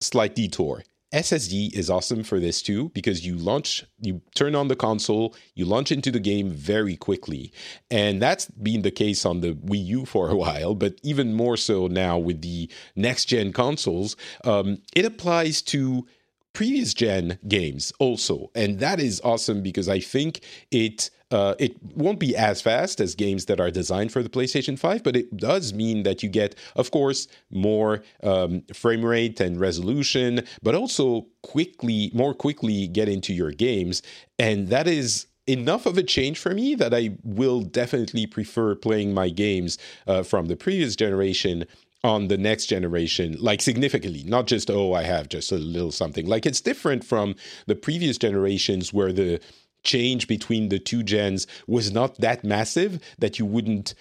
slight 0.00 0.34
detour. 0.34 0.82
SSD 1.12 1.74
is 1.74 1.90
awesome 1.90 2.22
for 2.24 2.40
this 2.40 2.62
too 2.62 2.88
because 2.94 3.26
you 3.26 3.36
launch, 3.36 3.84
you 4.00 4.22
turn 4.34 4.54
on 4.54 4.68
the 4.68 4.76
console, 4.76 5.34
you 5.54 5.66
launch 5.66 5.92
into 5.92 6.10
the 6.10 6.18
game 6.18 6.50
very 6.50 6.96
quickly. 6.96 7.52
And 7.90 8.22
that's 8.22 8.46
been 8.46 8.80
the 8.80 8.90
case 8.90 9.26
on 9.26 9.42
the 9.42 9.52
Wii 9.52 9.84
U 9.84 10.06
for 10.06 10.30
a 10.30 10.36
while, 10.44 10.74
but 10.74 10.94
even 11.02 11.34
more 11.34 11.58
so 11.58 11.88
now 11.88 12.16
with 12.16 12.40
the 12.40 12.70
next 12.96 13.26
gen 13.26 13.52
consoles. 13.52 14.16
Um, 14.42 14.78
it 14.96 15.04
applies 15.04 15.60
to 15.62 16.06
previous 16.54 16.94
gen 16.94 17.38
games 17.48 17.92
also. 17.98 18.50
And 18.54 18.78
that 18.78 18.98
is 18.98 19.20
awesome 19.22 19.62
because 19.62 19.90
I 19.90 20.00
think 20.00 20.40
it 20.70 21.10
uh, 21.30 21.54
it 21.58 21.76
won't 21.94 22.18
be 22.18 22.36
as 22.36 22.60
fast 22.60 23.00
as 23.00 23.14
games 23.14 23.46
that 23.46 23.60
are 23.60 23.70
designed 23.70 24.12
for 24.12 24.22
the 24.22 24.28
PlayStation 24.28 24.78
5, 24.78 25.02
but 25.02 25.16
it 25.16 25.36
does 25.36 25.72
mean 25.72 26.02
that 26.02 26.22
you 26.22 26.28
get, 26.28 26.54
of 26.76 26.90
course, 26.90 27.28
more 27.50 28.02
um, 28.22 28.62
frame 28.74 29.04
rate 29.04 29.40
and 29.40 29.60
resolution, 29.60 30.44
but 30.62 30.74
also 30.74 31.26
quickly, 31.42 32.10
more 32.14 32.34
quickly 32.34 32.88
get 32.88 33.08
into 33.08 33.32
your 33.32 33.52
games. 33.52 34.02
And 34.38 34.68
that 34.68 34.88
is 34.88 35.26
enough 35.46 35.86
of 35.86 35.98
a 35.98 36.02
change 36.02 36.38
for 36.38 36.54
me 36.54 36.74
that 36.76 36.94
I 36.94 37.16
will 37.24 37.60
definitely 37.62 38.26
prefer 38.26 38.74
playing 38.74 39.14
my 39.14 39.28
games 39.28 39.78
uh, 40.06 40.22
from 40.22 40.46
the 40.46 40.56
previous 40.56 40.96
generation 40.96 41.64
on 42.02 42.28
the 42.28 42.38
next 42.38 42.66
generation, 42.66 43.36
like 43.38 43.60
significantly, 43.60 44.24
not 44.24 44.46
just, 44.46 44.70
oh, 44.70 44.94
I 44.94 45.02
have 45.02 45.28
just 45.28 45.52
a 45.52 45.56
little 45.56 45.92
something. 45.92 46.26
Like 46.26 46.46
it's 46.46 46.60
different 46.60 47.04
from 47.04 47.34
the 47.66 47.74
previous 47.74 48.16
generations 48.16 48.92
where 48.92 49.12
the 49.12 49.38
change 49.82 50.26
between 50.28 50.68
the 50.68 50.78
two 50.78 51.02
gens 51.02 51.46
was 51.66 51.92
not 51.92 52.18
that 52.18 52.44
massive 52.44 53.00
that 53.18 53.38
you 53.38 53.46
wouldn't 53.46 53.94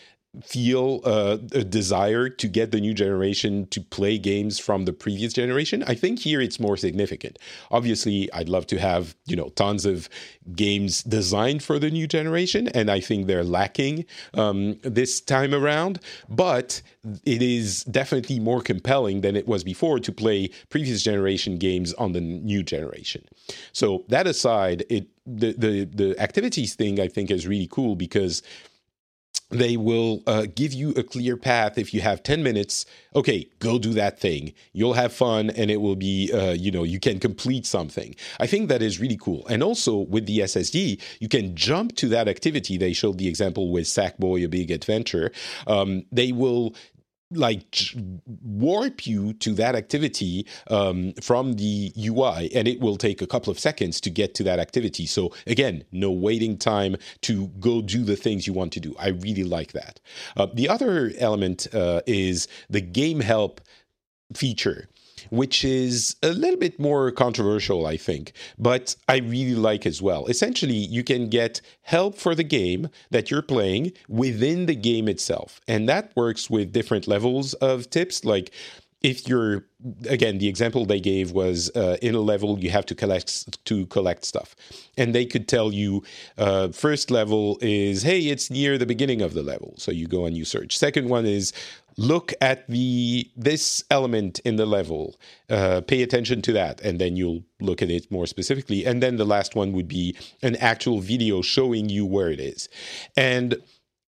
feel 0.44 1.02
uh, 1.06 1.38
a 1.54 1.64
desire 1.64 2.30
to 2.30 2.48
get 2.48 2.72
the 2.72 2.80
new 2.80 2.94
generation 2.94 3.66
to 3.68 3.82
play 3.82 4.18
games 4.18 4.60
from 4.60 4.86
the 4.86 4.94
previous 4.94 5.34
generation. 5.34 5.84
I 5.88 5.96
think 5.96 6.20
here 6.20 6.40
it's 6.40 6.60
more 6.60 6.78
significant. 6.78 7.40
Obviously, 7.72 8.32
I'd 8.32 8.48
love 8.48 8.68
to 8.68 8.80
have 8.80 9.16
you 9.26 9.36
know 9.36 9.50
tons 9.50 9.86
of 9.86 10.08
games 10.56 11.04
designed 11.04 11.64
for 11.64 11.80
the 11.80 11.90
new 11.90 12.08
generation, 12.08 12.68
and 12.70 12.92
I 12.92 13.00
think 13.00 13.26
they're 13.26 13.44
lacking 13.44 14.06
um, 14.36 14.80
this 14.84 15.20
time 15.20 15.54
around. 15.54 16.00
But 16.30 16.82
it 17.26 17.42
is 17.42 17.84
definitely 17.86 18.40
more 18.40 18.62
compelling 18.62 19.22
than 19.22 19.36
it 19.36 19.48
was 19.48 19.64
before 19.64 20.00
to 20.00 20.12
play 20.12 20.50
previous 20.70 21.02
generation 21.02 21.58
games 21.58 21.94
on 21.96 22.12
the 22.12 22.22
new 22.22 22.62
generation. 22.62 23.26
So 23.72 24.04
that 24.10 24.28
aside, 24.28 24.86
it 24.90 25.08
the 25.26 25.54
the 25.54 25.86
the 25.86 26.20
activities 26.20 26.76
thing 26.76 27.00
I 27.00 27.08
think 27.08 27.32
is 27.32 27.48
really 27.48 27.68
cool 27.72 27.96
because 27.96 28.44
they 29.50 29.78
will 29.78 30.22
uh, 30.28 30.46
give 30.54 30.74
you 30.74 30.92
a 30.92 31.04
clear 31.04 31.36
path 31.36 31.78
if 31.78 31.94
you 31.94 32.02
have 32.02 32.24
10 32.24 32.44
minutes. 32.44 32.86
Okay 33.16 33.48
go 33.60 33.80
do 33.80 33.94
that 33.94 34.20
thing. 34.20 34.54
You'll 34.74 34.94
have 34.94 35.14
fun 35.14 35.50
and 35.50 35.70
it 35.72 35.82
will 35.82 35.96
be 35.96 36.32
uh, 36.32 36.52
you 36.52 36.72
know 36.72 36.84
you 36.84 37.00
can 37.00 37.20
complete 37.20 37.66
something. 37.66 38.16
I 38.40 38.48
think 38.48 38.70
that 38.70 38.82
is 38.82 39.00
really 39.00 39.18
cool. 39.18 39.46
And 39.48 39.64
also 39.64 39.98
with 39.98 40.26
the 40.26 40.40
ssd 40.40 41.02
you 41.20 41.30
can 41.30 41.56
jump 41.56 41.96
to 41.98 42.08
that 42.10 42.28
activity. 42.28 42.78
They 42.78 42.94
showed 42.94 43.18
the 43.18 43.28
example 43.28 43.72
with 43.72 43.86
sackboy 43.86 44.46
a 44.46 44.50
big 44.50 44.72
adventure. 44.72 45.32
Um, 45.68 46.06
they 46.12 46.32
will 46.32 46.76
like 47.32 47.96
warp 48.44 49.06
you 49.06 49.34
to 49.34 49.54
that 49.54 49.76
activity 49.76 50.46
um, 50.70 51.14
from 51.22 51.54
the 51.54 51.94
UI, 51.98 52.52
and 52.56 52.68
it 52.68 52.80
will 52.80 52.98
take 52.98 53.22
a 53.22 53.28
couple 53.28 53.52
of 53.52 53.60
seconds 53.60 54.02
to 54.02 54.10
get 54.10 54.34
to 54.36 54.44
that 54.44 54.60
activity. 54.60 55.06
So 55.06 55.32
again, 55.46 55.84
no 55.92 56.12
waiting 56.12 56.58
time 56.58 56.96
to 57.22 57.48
go 57.60 57.82
do 57.82 58.04
the 58.04 58.16
things 58.16 58.48
you 58.48 58.54
want 58.54 58.74
to 58.74 58.80
do. 58.80 58.96
I 59.00 59.10
really 59.10 59.44
like 59.44 59.74
that. 59.74 60.00
Uh, 60.36 60.48
the 60.54 60.70
other 60.70 61.12
element 61.20 61.68
uh, 61.74 62.02
is 62.08 62.48
the 62.70 62.82
game 62.82 63.20
help 63.20 63.62
feature 64.34 64.88
which 65.30 65.64
is 65.64 66.16
a 66.24 66.30
little 66.30 66.60
bit 66.60 66.80
more 66.80 67.12
controversial, 67.12 67.86
I 67.86 67.98
think, 67.98 68.34
but 68.58 68.96
I 69.08 69.18
really 69.18 69.56
like 69.56 69.86
as 69.86 70.02
well. 70.02 70.26
Essentially, 70.28 70.74
you 70.74 71.04
can 71.04 71.30
get 71.30 71.62
help 71.82 72.18
for 72.18 72.36
the 72.36 72.44
game 72.44 72.90
that 73.12 73.30
you're 73.32 73.42
playing 73.42 73.94
within 74.08 74.66
the 74.66 74.76
game 74.76 75.08
itself. 75.08 75.62
And 75.68 75.88
that 75.90 76.12
works 76.16 76.50
with 76.50 76.72
different 76.72 77.08
levels 77.08 77.54
of 77.56 77.90
tips. 77.90 78.26
Like, 78.26 78.52
if 79.02 79.28
you're 79.28 79.66
again 80.10 80.40
the 80.40 80.48
example 80.48 80.86
they 80.86 81.00
gave 81.00 81.32
was 81.32 81.72
uh, 81.76 81.98
in 82.02 82.16
a 82.16 82.20
level 82.20 82.60
you 82.60 82.70
have 82.70 82.86
to 82.86 82.94
collect 82.94 83.64
to 83.66 83.86
collect 83.86 84.26
stuff 84.26 84.56
and 84.98 85.16
they 85.16 85.26
could 85.26 85.48
tell 85.48 85.72
you 85.72 86.04
uh, 86.38 86.68
first 86.70 87.10
level 87.10 87.58
is 87.62 88.04
hey 88.04 88.20
it's 88.20 88.50
near 88.50 88.78
the 88.78 88.86
beginning 88.86 89.22
of 89.22 89.34
the 89.34 89.44
level 89.44 89.74
so 89.78 89.92
you 89.92 90.06
go 90.06 90.26
and 90.26 90.36
you 90.36 90.44
search 90.44 90.78
second 90.78 91.08
one 91.08 91.26
is 91.26 91.54
look 92.00 92.34
at 92.40 92.66
the 92.70 93.30
this 93.36 93.84
element 93.92 94.40
in 94.46 94.56
the 94.56 94.66
level 94.66 95.20
uh, 95.50 95.82
pay 95.82 96.02
attention 96.02 96.42
to 96.42 96.54
that 96.54 96.80
and 96.80 96.98
then 96.98 97.18
you'll 97.18 97.44
look 97.60 97.82
at 97.82 97.92
it 97.92 98.10
more 98.10 98.26
specifically. 98.26 98.86
And 98.86 99.04
then 99.04 99.18
the 99.18 99.26
last 99.26 99.54
one 99.54 99.74
would 99.74 99.90
be 99.90 100.16
an 100.42 100.56
actual 100.56 101.02
video 101.02 101.42
showing 101.42 101.90
you 101.90 102.06
where 102.06 102.30
it 102.30 102.40
is. 102.40 102.70
And 103.18 103.58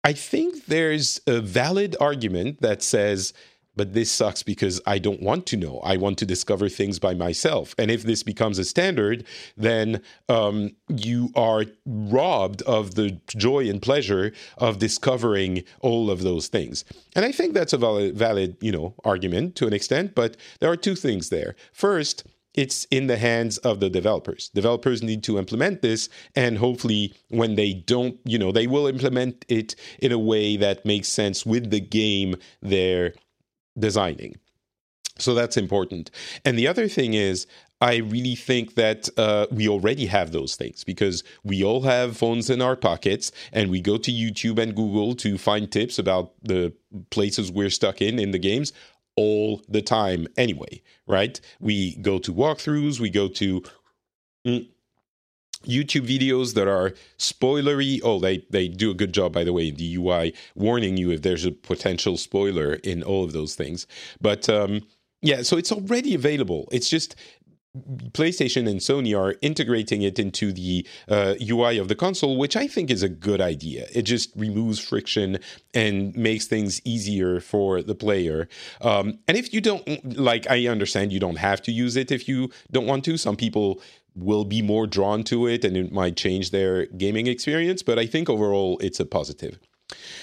i 0.02 0.12
think 0.12 0.66
there's 0.66 1.20
a 1.26 1.40
valid 1.40 1.96
argument 2.00 2.60
that 2.60 2.82
says 2.82 3.32
but 3.76 3.94
this 3.94 4.10
sucks 4.10 4.42
because 4.42 4.80
I 4.86 4.98
don't 4.98 5.22
want 5.22 5.46
to 5.46 5.56
know. 5.56 5.80
I 5.84 5.96
want 5.96 6.18
to 6.18 6.26
discover 6.26 6.68
things 6.68 6.98
by 6.98 7.14
myself. 7.14 7.74
And 7.78 7.90
if 7.90 8.02
this 8.02 8.22
becomes 8.22 8.58
a 8.58 8.64
standard, 8.64 9.24
then 9.56 10.02
um, 10.28 10.76
you 10.88 11.30
are 11.34 11.64
robbed 11.86 12.62
of 12.62 12.94
the 12.94 13.20
joy 13.28 13.68
and 13.68 13.80
pleasure 13.80 14.32
of 14.58 14.78
discovering 14.78 15.64
all 15.80 16.10
of 16.10 16.22
those 16.22 16.48
things. 16.48 16.84
And 17.16 17.24
I 17.24 17.32
think 17.32 17.54
that's 17.54 17.72
a 17.72 17.78
valid, 17.78 18.16
valid, 18.16 18.56
you 18.60 18.72
know, 18.72 18.94
argument 19.04 19.56
to 19.56 19.66
an 19.66 19.72
extent. 19.72 20.14
But 20.14 20.36
there 20.60 20.70
are 20.70 20.76
two 20.76 20.94
things 20.94 21.28
there. 21.28 21.56
First, 21.72 22.24
it's 22.54 22.84
in 22.90 23.08
the 23.08 23.16
hands 23.16 23.58
of 23.58 23.80
the 23.80 23.90
developers. 23.90 24.48
Developers 24.50 25.02
need 25.02 25.24
to 25.24 25.38
implement 25.38 25.82
this, 25.82 26.08
and 26.36 26.56
hopefully, 26.56 27.12
when 27.28 27.56
they 27.56 27.74
don't, 27.74 28.18
you 28.24 28.38
know, 28.38 28.52
they 28.52 28.68
will 28.68 28.86
implement 28.86 29.44
it 29.48 29.74
in 29.98 30.12
a 30.12 30.18
way 30.18 30.56
that 30.56 30.86
makes 30.86 31.08
sense 31.08 31.44
with 31.44 31.70
the 31.70 31.80
game 31.80 32.36
they're 32.62 33.12
designing. 33.78 34.36
So 35.18 35.34
that's 35.34 35.56
important. 35.56 36.10
And 36.44 36.58
the 36.58 36.66
other 36.66 36.88
thing 36.88 37.14
is, 37.14 37.46
I 37.80 37.96
really 37.96 38.34
think 38.34 38.74
that 38.74 39.08
uh, 39.16 39.46
we 39.50 39.68
already 39.68 40.06
have 40.06 40.32
those 40.32 40.56
things 40.56 40.84
because 40.84 41.22
we 41.44 41.62
all 41.62 41.82
have 41.82 42.16
phones 42.16 42.50
in 42.50 42.62
our 42.62 42.76
pockets 42.76 43.30
and 43.52 43.70
we 43.70 43.80
go 43.80 43.96
to 43.98 44.10
YouTube 44.10 44.58
and 44.58 44.74
Google 44.74 45.14
to 45.16 45.36
find 45.36 45.70
tips 45.70 45.98
about 45.98 46.32
the 46.42 46.72
places 47.10 47.52
we're 47.52 47.70
stuck 47.70 48.00
in 48.00 48.18
in 48.18 48.30
the 48.30 48.38
games 48.38 48.72
all 49.16 49.62
the 49.68 49.82
time 49.82 50.26
anyway, 50.36 50.82
right? 51.06 51.40
We 51.60 51.96
go 51.96 52.18
to 52.18 52.32
walkthroughs, 52.32 53.00
we 53.00 53.10
go 53.10 53.28
to. 53.28 53.62
Mm, 54.46 54.68
YouTube 55.64 56.06
videos 56.06 56.54
that 56.54 56.68
are 56.68 56.94
spoilery. 57.18 58.00
Oh, 58.02 58.18
they, 58.18 58.44
they 58.50 58.68
do 58.68 58.90
a 58.90 58.94
good 58.94 59.12
job, 59.12 59.32
by 59.32 59.44
the 59.44 59.52
way, 59.52 59.68
in 59.68 59.76
the 59.76 59.96
UI, 59.96 60.34
warning 60.54 60.96
you 60.96 61.10
if 61.10 61.22
there's 61.22 61.44
a 61.44 61.52
potential 61.52 62.16
spoiler 62.16 62.74
in 62.74 63.02
all 63.02 63.24
of 63.24 63.32
those 63.32 63.54
things. 63.54 63.86
But 64.20 64.48
um, 64.48 64.82
yeah, 65.22 65.42
so 65.42 65.56
it's 65.56 65.72
already 65.72 66.14
available. 66.14 66.68
It's 66.70 66.88
just 66.88 67.16
PlayStation 68.12 68.68
and 68.70 68.78
Sony 68.78 69.18
are 69.18 69.34
integrating 69.42 70.02
it 70.02 70.18
into 70.18 70.52
the 70.52 70.86
uh, 71.08 71.34
UI 71.42 71.78
of 71.78 71.88
the 71.88 71.96
console, 71.96 72.36
which 72.36 72.56
I 72.56 72.68
think 72.68 72.88
is 72.88 73.02
a 73.02 73.08
good 73.08 73.40
idea. 73.40 73.86
It 73.92 74.02
just 74.02 74.30
removes 74.36 74.78
friction 74.78 75.38
and 75.72 76.14
makes 76.14 76.46
things 76.46 76.80
easier 76.84 77.40
for 77.40 77.82
the 77.82 77.94
player. 77.96 78.48
Um, 78.80 79.18
and 79.26 79.36
if 79.36 79.52
you 79.52 79.60
don't 79.60 80.16
like, 80.16 80.48
I 80.48 80.68
understand 80.68 81.12
you 81.12 81.18
don't 81.18 81.38
have 81.38 81.62
to 81.62 81.72
use 81.72 81.96
it 81.96 82.12
if 82.12 82.28
you 82.28 82.50
don't 82.70 82.86
want 82.86 83.04
to. 83.06 83.16
Some 83.16 83.34
people 83.34 83.82
will 84.14 84.44
be 84.44 84.62
more 84.62 84.86
drawn 84.86 85.22
to 85.24 85.46
it 85.46 85.64
and 85.64 85.76
it 85.76 85.92
might 85.92 86.16
change 86.16 86.50
their 86.50 86.86
gaming 86.86 87.26
experience, 87.26 87.82
but 87.82 87.98
I 87.98 88.06
think 88.06 88.30
overall 88.30 88.78
it's 88.80 89.00
a 89.00 89.06
positive. 89.06 89.58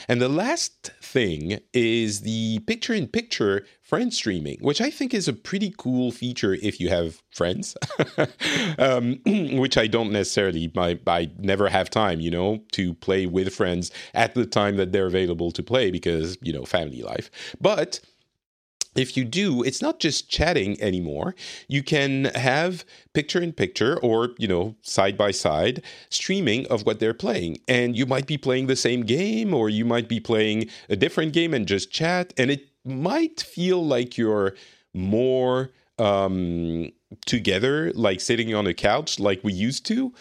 And 0.08 0.21
the 0.21 0.30
last 0.30 0.91
thing 1.01 1.60
is 1.73 2.21
the 2.21 2.60
picture 2.60 2.93
in 2.93 3.08
picture 3.08 3.65
friend 3.84 4.13
streaming, 4.13 4.58
which 4.62 4.82
I 4.82 4.89
think 4.89 5.13
is 5.13 5.27
a 5.27 5.34
pretty 5.34 5.73
cool 5.77 6.12
feature 6.12 6.54
if 6.54 6.80
you 6.80 6.89
have 6.89 7.21
friends, 7.32 7.75
um, 8.80 9.19
which 9.25 9.77
I 9.77 9.88
don't 9.88 10.12
necessarily, 10.12 10.71
I, 10.77 10.99
I 11.06 11.30
never 11.38 11.69
have 11.69 11.89
time, 11.89 12.19
you 12.19 12.32
know, 12.32 12.63
to 12.73 12.93
play 12.95 13.25
with 13.25 13.54
friends 13.54 13.91
at 14.13 14.34
the 14.34 14.45
time 14.45 14.77
that 14.77 14.91
they're 14.91 15.08
available 15.08 15.51
to 15.51 15.63
play 15.63 15.91
because, 15.91 16.38
you 16.41 16.54
know, 16.54 16.65
family 16.65 17.01
life. 17.01 17.30
But 17.60 17.99
if 18.95 19.15
you 19.15 19.23
do 19.23 19.63
it's 19.63 19.82
not 19.82 19.99
just 19.99 20.30
chatting 20.30 20.82
anymore. 20.82 21.36
You 21.67 21.84
can 21.84 22.25
have 22.36 22.86
picture 23.13 23.41
in 23.41 23.54
picture 23.54 23.97
or 23.99 24.30
you 24.38 24.47
know 24.47 24.75
side 24.82 25.17
by 25.17 25.32
side 25.32 25.84
streaming 26.10 26.67
of 26.67 26.86
what 26.86 26.99
they're 26.99 27.13
playing. 27.13 27.58
And 27.67 27.97
you 27.97 28.06
might 28.06 28.27
be 28.27 28.38
playing 28.38 28.67
the 28.67 28.75
same 28.75 29.01
game 29.01 29.54
or 29.54 29.69
you 29.69 29.86
might 29.86 30.08
be 30.08 30.19
playing 30.19 30.69
a 30.89 30.95
different 30.95 31.34
game 31.34 31.54
and 31.54 31.67
just 31.67 31.91
chat. 31.91 32.34
And 32.38 32.51
it 32.51 32.67
might 32.84 33.41
feel 33.41 33.86
like 33.86 34.17
you're 34.17 34.56
more 34.93 35.71
um 35.99 36.91
together 37.25 37.91
like 37.93 38.21
sitting 38.21 38.56
on 38.56 38.65
a 38.65 38.73
couch 38.73 39.19
like 39.19 39.41
we 39.43 39.54
used 39.54 39.86
to 39.86 40.13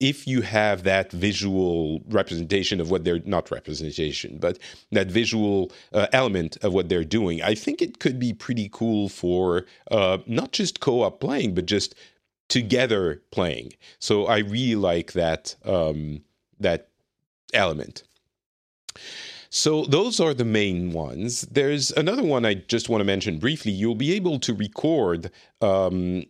if 0.00 0.26
you 0.26 0.40
have 0.40 0.82
that 0.84 1.12
visual 1.12 2.00
representation 2.08 2.80
of 2.80 2.90
what 2.90 3.04
they're 3.04 3.20
not 3.26 3.50
representation, 3.50 4.38
but 4.38 4.58
that 4.90 5.08
visual 5.08 5.70
uh, 5.92 6.06
element 6.12 6.56
of 6.62 6.72
what 6.72 6.88
they're 6.88 7.04
doing, 7.04 7.42
I 7.42 7.54
think 7.54 7.82
it 7.82 8.00
could 8.00 8.18
be 8.18 8.32
pretty 8.32 8.70
cool 8.72 9.10
for 9.10 9.66
uh, 9.90 10.18
not 10.26 10.52
just 10.52 10.80
co 10.80 11.02
op 11.02 11.20
playing, 11.20 11.54
but 11.54 11.66
just 11.66 11.94
together 12.48 13.22
playing. 13.30 13.74
So 13.98 14.26
I 14.26 14.38
really 14.38 14.74
like 14.74 15.12
that 15.12 15.54
um, 15.64 16.22
that 16.58 16.88
element. 17.52 18.02
So 19.50 19.84
those 19.84 20.20
are 20.20 20.32
the 20.32 20.44
main 20.44 20.92
ones. 20.92 21.42
There's 21.42 21.90
another 21.90 22.22
one 22.22 22.46
I 22.46 22.54
just 22.54 22.88
want 22.88 23.00
to 23.00 23.04
mention 23.04 23.38
briefly. 23.38 23.72
You'll 23.72 23.96
be 23.96 24.12
able 24.12 24.38
to 24.40 24.54
record 24.54 25.30
um, 25.60 26.24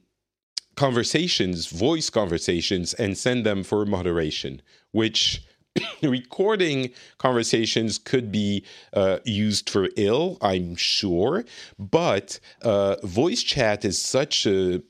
conversations, 0.76 1.66
voice 1.66 2.10
conversations, 2.10 2.94
and 2.94 3.16
send 3.16 3.44
them 3.44 3.62
for 3.62 3.84
moderation, 3.84 4.62
which 4.92 5.42
recording 6.02 6.90
conversations 7.18 7.98
could 7.98 8.32
be 8.32 8.64
uh, 8.92 9.18
used 9.24 9.70
for 9.70 9.88
ill, 9.96 10.38
I'm 10.40 10.74
sure, 10.76 11.44
but 11.78 12.40
uh, 12.62 12.96
voice 13.04 13.42
chat 13.42 13.84
is 13.84 14.00
such 14.00 14.46
a 14.46 14.82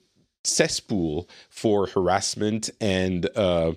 cesspool 0.44 1.28
for 1.50 1.86
harassment 1.86 2.70
and 2.80 3.28
uh, 3.36 3.72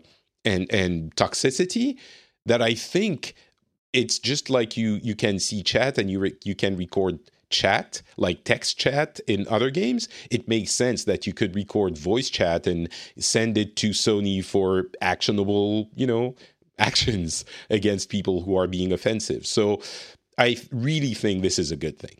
and 0.45 0.71
and 0.71 1.15
toxicity 1.15 1.97
that 2.45 2.61
I 2.61 2.73
think 2.73 3.35
it's 3.91 4.19
just 4.19 4.49
like 4.49 4.77
you 4.77 4.99
you 5.03 5.15
can 5.15 5.39
see 5.39 5.61
chat 5.61 5.97
and 5.97 6.09
you 6.09 6.19
re- 6.19 6.37
you 6.43 6.55
can 6.55 6.77
record 6.77 7.19
chat, 7.53 8.01
like 8.17 8.43
text 8.43 8.77
chat 8.77 9.21
in 9.27 9.47
other 9.47 9.69
games, 9.69 10.09
it 10.29 10.47
makes 10.47 10.71
sense 10.71 11.05
that 11.05 11.25
you 11.25 11.33
could 11.33 11.55
record 11.55 11.97
voice 11.97 12.29
chat 12.29 12.67
and 12.67 12.89
send 13.17 13.57
it 13.57 13.77
to 13.77 13.91
Sony 13.91 14.43
for 14.43 14.87
actionable, 14.99 15.89
you 15.95 16.07
know, 16.07 16.35
actions 16.79 17.45
against 17.69 18.09
people 18.09 18.41
who 18.41 18.57
are 18.57 18.67
being 18.67 18.91
offensive. 18.91 19.45
So 19.45 19.81
I 20.37 20.57
really 20.71 21.13
think 21.13 21.41
this 21.41 21.59
is 21.59 21.71
a 21.71 21.77
good 21.77 21.99
thing. 21.99 22.17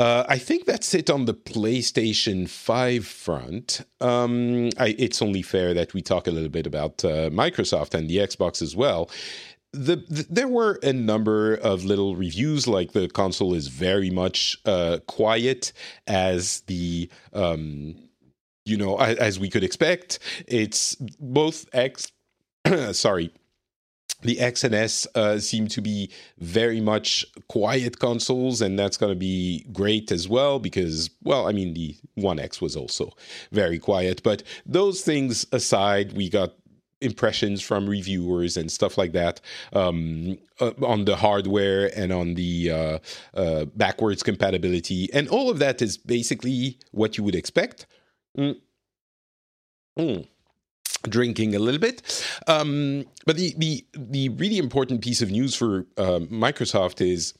Uh, 0.00 0.24
I 0.30 0.38
think 0.38 0.64
that's 0.64 0.94
it 0.94 1.10
on 1.10 1.26
the 1.26 1.34
PlayStation 1.34 2.48
5 2.48 3.06
front. 3.06 3.82
Um, 4.00 4.70
I, 4.78 4.94
it's 4.98 5.20
only 5.20 5.42
fair 5.42 5.74
that 5.74 5.92
we 5.92 6.00
talk 6.00 6.26
a 6.26 6.30
little 6.30 6.48
bit 6.48 6.66
about 6.66 7.04
uh, 7.04 7.28
Microsoft 7.28 7.92
and 7.92 8.08
the 8.08 8.16
Xbox 8.16 8.62
as 8.62 8.74
well. 8.74 9.10
The, 9.72 9.96
the, 9.96 10.26
there 10.28 10.48
were 10.48 10.78
a 10.82 10.92
number 10.92 11.54
of 11.54 11.84
little 11.84 12.16
reviews, 12.16 12.66
like 12.66 12.92
the 12.92 13.08
console 13.08 13.54
is 13.54 13.68
very 13.68 14.10
much 14.10 14.58
uh, 14.64 14.98
quiet 15.06 15.72
as 16.06 16.60
the. 16.62 17.08
Um, 17.32 17.96
you 18.66 18.76
know, 18.76 18.98
as, 18.98 19.16
as, 19.16 19.40
we 19.40 19.48
could 19.48 19.64
expect, 19.64 20.18
it's 20.46 20.94
both 21.18 21.66
X. 21.72 22.12
sorry, 22.92 23.32
the 24.22 24.40
X 24.40 24.64
and 24.64 24.74
S 24.74 25.06
uh, 25.14 25.38
seem 25.38 25.66
to 25.68 25.80
be 25.80 26.10
very 26.38 26.80
much 26.80 27.24
quiet 27.48 27.98
consoles, 27.98 28.60
and 28.60 28.78
that's 28.78 28.96
going 28.96 29.12
to 29.12 29.18
be 29.18 29.64
great 29.72 30.12
as 30.12 30.28
well 30.28 30.58
because, 30.58 31.10
well, 31.22 31.48
I 31.48 31.52
mean, 31.52 31.74
the 31.74 31.96
One 32.14 32.38
X 32.38 32.60
was 32.60 32.76
also 32.76 33.12
very 33.52 33.78
quiet. 33.78 34.22
But 34.22 34.42
those 34.66 35.02
things 35.02 35.46
aside, 35.52 36.12
we 36.12 36.28
got 36.28 36.52
impressions 37.00 37.62
from 37.62 37.88
reviewers 37.88 38.56
and 38.56 38.70
stuff 38.70 38.98
like 38.98 39.12
that 39.12 39.40
um, 39.72 40.38
uh, 40.60 40.72
on 40.84 41.04
the 41.04 41.16
hardware 41.16 41.90
and 41.98 42.12
on 42.12 42.34
the 42.34 42.70
uh, 42.70 42.98
uh, 43.34 43.64
backwards 43.76 44.22
compatibility, 44.22 45.08
and 45.12 45.28
all 45.28 45.50
of 45.50 45.58
that 45.58 45.82
is 45.82 45.96
basically 45.96 46.78
what 46.92 47.16
you 47.18 47.24
would 47.24 47.34
expect. 47.34 47.86
Mm. 48.36 48.56
Mm 49.98 50.26
drinking 51.08 51.54
a 51.54 51.58
little 51.58 51.80
bit. 51.80 52.02
Um, 52.46 53.06
but 53.24 53.36
the, 53.36 53.54
the 53.56 53.84
the 53.94 54.28
really 54.30 54.58
important 54.58 55.02
piece 55.02 55.22
of 55.22 55.30
news 55.30 55.54
for 55.54 55.86
uh, 55.96 56.20
Microsoft 56.30 57.00
is 57.00 57.32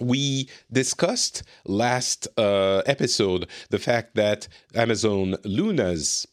we 0.00 0.48
discussed 0.72 1.42
last 1.66 2.26
uh, 2.38 2.82
episode 2.86 3.46
the 3.68 3.78
fact 3.78 4.14
that 4.14 4.48
Amazon 4.74 5.36
Luna's 5.44 6.26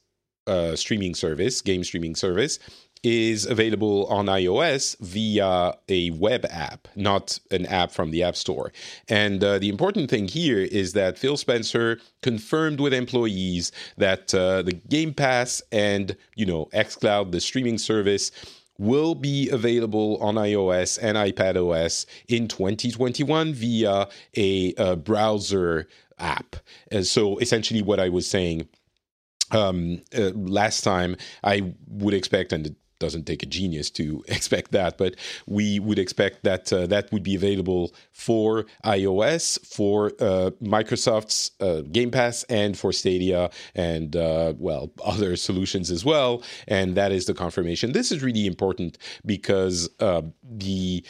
uh, 0.47 0.75
streaming 0.75 1.15
service, 1.15 1.61
game 1.61 1.83
streaming 1.83 2.15
service, 2.15 2.59
is 3.03 3.45
available 3.45 4.05
on 4.07 4.25
iOS 4.25 4.97
via 4.99 5.73
a 5.87 6.09
web 6.11 6.45
app, 6.49 6.87
not 6.95 7.39
an 7.51 7.65
app 7.67 7.91
from 7.91 8.11
the 8.11 8.23
App 8.23 8.35
Store. 8.35 8.71
And 9.07 9.43
uh, 9.43 9.59
the 9.59 9.69
important 9.69 10.09
thing 10.09 10.27
here 10.27 10.59
is 10.59 10.93
that 10.93 11.17
Phil 11.17 11.37
Spencer 11.37 11.99
confirmed 12.21 12.79
with 12.79 12.93
employees 12.93 13.71
that 13.97 14.33
uh, 14.33 14.61
the 14.61 14.73
Game 14.73 15.13
Pass 15.13 15.61
and, 15.71 16.15
you 16.35 16.45
know, 16.45 16.65
xCloud, 16.73 17.31
the 17.31 17.41
streaming 17.41 17.77
service, 17.77 18.31
will 18.79 19.15
be 19.15 19.49
available 19.49 20.17
on 20.21 20.35
iOS 20.35 20.99
and 21.01 21.17
iPadOS 21.17 22.05
in 22.27 22.47
2021 22.47 23.53
via 23.53 24.07
a, 24.35 24.73
a 24.77 24.95
browser 24.95 25.87
app. 26.19 26.55
And 26.91 27.05
so 27.05 27.37
essentially 27.39 27.81
what 27.81 27.99
I 27.99 28.09
was 28.09 28.27
saying 28.27 28.67
um, 29.51 30.01
uh, 30.17 30.31
last 30.35 30.83
time, 30.83 31.15
I 31.43 31.73
would 31.87 32.13
expect, 32.13 32.53
and 32.53 32.67
it 32.67 32.75
doesn't 32.99 33.25
take 33.25 33.43
a 33.43 33.45
genius 33.45 33.89
to 33.91 34.23
expect 34.27 34.71
that, 34.71 34.97
but 34.97 35.15
we 35.45 35.79
would 35.79 35.99
expect 35.99 36.43
that 36.43 36.71
uh, 36.73 36.87
that 36.87 37.11
would 37.11 37.23
be 37.23 37.35
available 37.35 37.93
for 38.11 38.65
iOS, 38.83 39.63
for 39.65 40.11
uh, 40.19 40.51
Microsoft's 40.61 41.51
uh, 41.59 41.81
Game 41.91 42.11
Pass, 42.11 42.43
and 42.43 42.77
for 42.77 42.91
Stadia, 42.91 43.49
and 43.75 44.15
uh, 44.15 44.53
well, 44.57 44.91
other 45.05 45.35
solutions 45.35 45.91
as 45.91 46.03
well. 46.03 46.43
And 46.67 46.95
that 46.95 47.11
is 47.11 47.25
the 47.25 47.33
confirmation. 47.33 47.91
This 47.91 48.11
is 48.11 48.23
really 48.23 48.47
important 48.47 48.97
because 49.25 49.89
uh, 49.99 50.23
the 50.43 51.05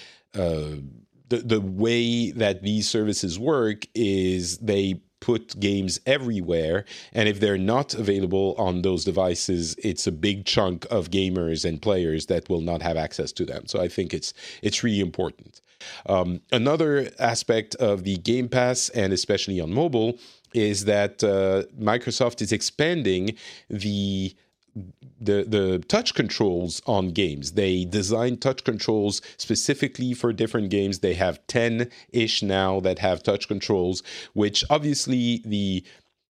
the, 1.29 1.39
the 1.39 1.59
way 1.59 2.31
that 2.31 2.63
these 2.63 2.87
services 2.87 3.37
work 3.37 3.85
is 3.93 4.59
they 4.59 5.01
put 5.19 5.59
games 5.59 5.99
everywhere. 6.05 6.85
And 7.13 7.27
if 7.27 7.39
they're 7.39 7.57
not 7.57 7.93
available 7.93 8.55
on 8.57 8.81
those 8.81 9.03
devices, 9.03 9.75
it's 9.83 10.07
a 10.07 10.11
big 10.11 10.45
chunk 10.45 10.85
of 10.91 11.09
gamers 11.09 11.65
and 11.65 11.81
players 11.81 12.27
that 12.27 12.49
will 12.49 12.61
not 12.61 12.81
have 12.81 12.97
access 12.97 13.31
to 13.33 13.45
them. 13.45 13.67
So 13.67 13.81
I 13.81 13.87
think 13.87 14.13
it's 14.13 14.33
it's 14.61 14.83
really 14.83 14.99
important. 14.99 15.61
Um, 16.07 16.41
another 16.51 17.11
aspect 17.19 17.75
of 17.75 18.03
the 18.03 18.17
Game 18.17 18.49
Pass, 18.49 18.89
and 18.89 19.13
especially 19.13 19.59
on 19.59 19.73
mobile, 19.73 20.17
is 20.53 20.85
that 20.85 21.23
uh, 21.23 21.63
Microsoft 21.79 22.41
is 22.41 22.51
expanding 22.51 23.35
the 23.69 24.35
the 25.19 25.43
the 25.43 25.83
touch 25.87 26.13
controls 26.13 26.81
on 26.85 27.09
games. 27.09 27.53
They 27.53 27.85
design 27.85 28.37
touch 28.37 28.63
controls 28.63 29.21
specifically 29.37 30.13
for 30.13 30.31
different 30.33 30.69
games. 30.69 30.99
They 30.99 31.15
have 31.15 31.45
10 31.47 31.89
ish 32.11 32.43
now 32.43 32.79
that 32.81 32.99
have 32.99 33.23
touch 33.23 33.47
controls, 33.47 34.03
which 34.33 34.63
obviously 34.69 35.41
the 35.45 35.83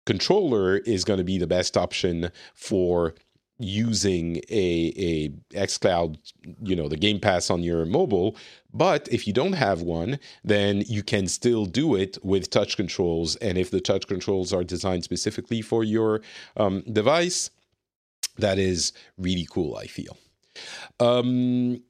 controller 0.06 0.78
is 0.78 1.04
going 1.04 1.18
to 1.18 1.24
be 1.24 1.38
the 1.38 1.48
best 1.48 1.76
option 1.76 2.32
for 2.56 3.14
using 3.60 4.38
a 4.50 4.94
a 4.98 5.30
xCloud, 5.56 6.18
you 6.62 6.76
know, 6.76 6.88
the 6.88 6.98
Game 6.98 7.20
Pass 7.20 7.50
on 7.50 7.64
your 7.64 7.86
mobile. 7.86 8.36
But 8.74 9.08
if 9.12 9.26
you 9.26 9.34
don't 9.34 9.54
have 9.54 9.82
one, 9.82 10.20
then 10.44 10.84
you 10.88 11.02
can 11.02 11.28
still 11.28 11.66
do 11.66 11.96
it 11.96 12.18
with 12.24 12.50
touch 12.50 12.78
controls. 12.78 13.36
And 13.38 13.58
if 13.58 13.72
the 13.72 13.82
touch 13.82 14.08
controls 14.08 14.54
are 14.54 14.64
designed 14.64 15.04
specifically 15.04 15.62
for 15.62 15.84
your 15.84 16.22
um, 16.56 16.82
device, 16.82 17.50
that 18.38 18.60
is 18.60 18.94
really 19.18 19.48
cool, 19.50 19.76
I 19.76 19.88
feel. 19.88 20.18
Um, 21.00 21.82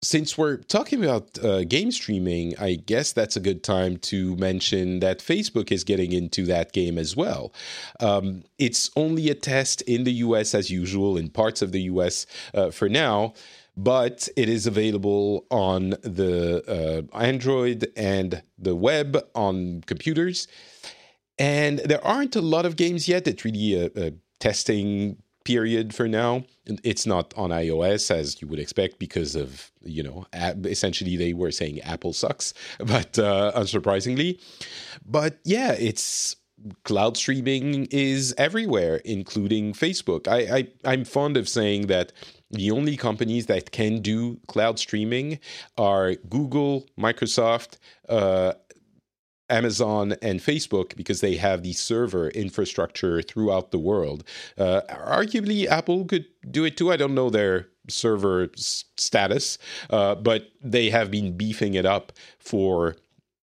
since 0.00 0.38
we're 0.38 0.58
talking 0.58 1.04
about 1.04 1.42
uh, 1.44 1.64
game 1.64 1.90
streaming, 1.90 2.56
I 2.58 2.74
guess 2.74 3.12
that's 3.12 3.36
a 3.36 3.40
good 3.40 3.64
time 3.64 3.96
to 3.98 4.36
mention 4.36 5.00
that 5.00 5.18
Facebook 5.18 5.72
is 5.72 5.82
getting 5.82 6.12
into 6.12 6.44
that 6.46 6.72
game 6.72 6.98
as 6.98 7.16
well. 7.16 7.52
Um, 7.98 8.44
it's 8.58 8.90
only 8.94 9.28
a 9.28 9.34
test 9.34 9.82
in 9.82 10.04
the 10.04 10.12
US 10.12 10.54
as 10.54 10.70
usual, 10.70 11.16
in 11.16 11.30
parts 11.30 11.62
of 11.62 11.72
the 11.72 11.82
US 11.82 12.26
uh, 12.54 12.70
for 12.70 12.88
now, 12.88 13.34
but 13.76 14.28
it 14.36 14.48
is 14.48 14.66
available 14.66 15.46
on 15.50 15.90
the 16.02 17.08
uh, 17.12 17.16
Android 17.16 17.90
and 17.96 18.42
the 18.56 18.76
web 18.76 19.18
on 19.34 19.82
computers. 19.86 20.46
And 21.40 21.78
there 21.80 22.04
aren't 22.04 22.36
a 22.36 22.40
lot 22.40 22.66
of 22.66 22.76
games 22.76 23.08
yet. 23.08 23.26
It's 23.26 23.44
really 23.44 23.74
a, 23.74 23.90
a 23.96 24.12
testing 24.38 25.22
period 25.48 25.94
for 25.94 26.06
now. 26.06 26.44
It's 26.84 27.06
not 27.06 27.32
on 27.34 27.48
iOS 27.48 28.10
as 28.10 28.42
you 28.42 28.48
would 28.48 28.58
expect 28.58 28.98
because 28.98 29.34
of, 29.34 29.72
you 29.80 30.02
know, 30.02 30.26
essentially 30.34 31.16
they 31.16 31.32
were 31.32 31.50
saying 31.50 31.80
Apple 31.80 32.12
sucks, 32.12 32.52
but 32.78 33.18
uh, 33.18 33.52
unsurprisingly. 33.56 34.38
But 35.06 35.38
yeah, 35.44 35.72
it's 35.72 36.36
cloud 36.84 37.16
streaming 37.16 37.86
is 37.90 38.34
everywhere, 38.36 38.96
including 39.06 39.72
Facebook. 39.72 40.28
I, 40.28 40.58
I 40.58 40.68
I'm 40.84 41.04
fond 41.06 41.38
of 41.38 41.48
saying 41.48 41.86
that 41.86 42.12
the 42.50 42.70
only 42.70 42.98
companies 42.98 43.46
that 43.46 43.72
can 43.72 44.02
do 44.02 44.38
cloud 44.48 44.78
streaming 44.78 45.38
are 45.78 46.14
Google, 46.28 46.86
Microsoft, 46.98 47.78
uh, 48.10 48.52
Amazon 49.50 50.14
and 50.22 50.40
Facebook 50.40 50.96
because 50.96 51.20
they 51.20 51.36
have 51.36 51.62
the 51.62 51.72
server 51.72 52.28
infrastructure 52.30 53.22
throughout 53.22 53.70
the 53.70 53.78
world. 53.78 54.24
Uh, 54.56 54.82
arguably, 54.90 55.66
Apple 55.66 56.04
could 56.04 56.26
do 56.50 56.64
it 56.64 56.76
too. 56.76 56.92
I 56.92 56.96
don't 56.96 57.14
know 57.14 57.30
their 57.30 57.68
server 57.88 58.50
s- 58.54 58.84
status, 58.96 59.58
uh, 59.90 60.14
but 60.14 60.48
they 60.62 60.90
have 60.90 61.10
been 61.10 61.36
beefing 61.36 61.74
it 61.74 61.86
up 61.86 62.12
for 62.38 62.96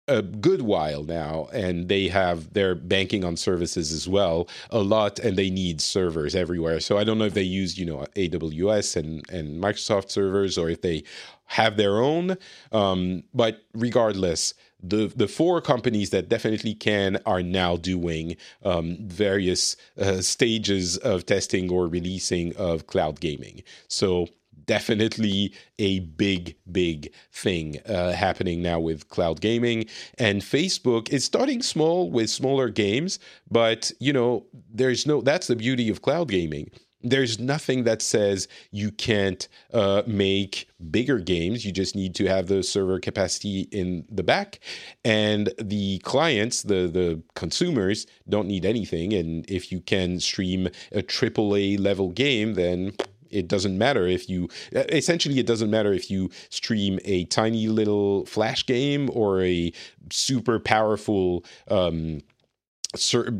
a 0.07 0.21
good 0.21 0.63
while 0.63 1.03
now 1.03 1.47
and 1.53 1.87
they 1.87 2.07
have 2.07 2.53
they're 2.53 2.73
banking 2.75 3.23
on 3.23 3.37
services 3.37 3.91
as 3.91 4.09
well 4.09 4.47
a 4.71 4.79
lot 4.79 5.19
and 5.19 5.37
they 5.37 5.49
need 5.49 5.79
servers 5.79 6.35
everywhere 6.35 6.79
so 6.79 6.97
i 6.97 7.03
don't 7.03 7.19
know 7.19 7.23
if 7.25 7.35
they 7.35 7.43
use 7.43 7.77
you 7.77 7.85
know 7.85 8.03
aws 8.15 8.95
and 8.95 9.29
and 9.29 9.63
microsoft 9.63 10.09
servers 10.09 10.57
or 10.57 10.69
if 10.69 10.81
they 10.81 11.03
have 11.45 11.77
their 11.77 11.99
own 11.99 12.35
um, 12.71 13.23
but 13.33 13.61
regardless 13.73 14.53
the 14.83 15.11
the 15.15 15.27
four 15.27 15.61
companies 15.61 16.09
that 16.11 16.29
definitely 16.29 16.73
can 16.73 17.19
are 17.25 17.43
now 17.43 17.77
doing 17.77 18.35
um, 18.63 18.97
various 19.01 19.75
uh, 19.99 20.21
stages 20.21 20.97
of 20.97 21.25
testing 21.25 21.71
or 21.71 21.87
releasing 21.87 22.55
of 22.55 22.87
cloud 22.87 23.19
gaming. 23.19 23.63
So 23.87 24.27
definitely 24.65 25.53
a 25.79 25.99
big 25.99 26.55
big 26.71 27.11
thing 27.31 27.79
uh, 27.87 28.11
happening 28.11 28.61
now 28.61 28.79
with 28.79 29.09
cloud 29.09 29.41
gaming 29.41 29.85
and 30.17 30.41
facebook 30.41 31.09
is 31.09 31.23
starting 31.25 31.61
small 31.61 32.09
with 32.09 32.29
smaller 32.29 32.69
games 32.69 33.19
but 33.49 33.91
you 33.99 34.13
know 34.13 34.45
there's 34.71 35.05
no 35.07 35.19
that's 35.21 35.47
the 35.47 35.55
beauty 35.55 35.89
of 35.89 36.01
cloud 36.01 36.29
gaming 36.29 36.69
there's 37.03 37.39
nothing 37.39 37.83
that 37.85 38.01
says 38.01 38.47
you 38.71 38.91
can't 38.91 39.47
uh, 39.73 40.03
make 40.07 40.67
bigger 40.89 41.19
games. 41.19 41.65
You 41.65 41.71
just 41.71 41.95
need 41.95 42.15
to 42.15 42.25
have 42.27 42.47
the 42.47 42.63
server 42.63 42.99
capacity 42.99 43.61
in 43.71 44.05
the 44.09 44.23
back, 44.23 44.59
and 45.03 45.53
the 45.57 45.99
clients, 45.99 46.63
the 46.63 46.87
the 46.87 47.21
consumers, 47.35 48.05
don't 48.29 48.47
need 48.47 48.65
anything. 48.65 49.13
And 49.13 49.49
if 49.49 49.71
you 49.71 49.81
can 49.81 50.19
stream 50.19 50.67
a 50.91 51.01
AAA 51.01 51.79
level 51.79 52.09
game, 52.09 52.53
then 52.55 52.93
It 53.31 53.47
doesn't 53.47 53.77
matter 53.77 54.05
if 54.07 54.27
you, 54.29 54.49
essentially, 54.73 55.39
it 55.39 55.47
doesn't 55.47 55.69
matter 55.71 55.93
if 55.93 56.11
you 56.11 56.29
stream 56.49 56.99
a 57.05 57.23
tiny 57.25 57.67
little 57.69 58.25
Flash 58.25 58.65
game 58.65 59.09
or 59.13 59.41
a 59.41 59.71
super 60.11 60.59
powerful, 60.59 61.45
um, 61.69 62.19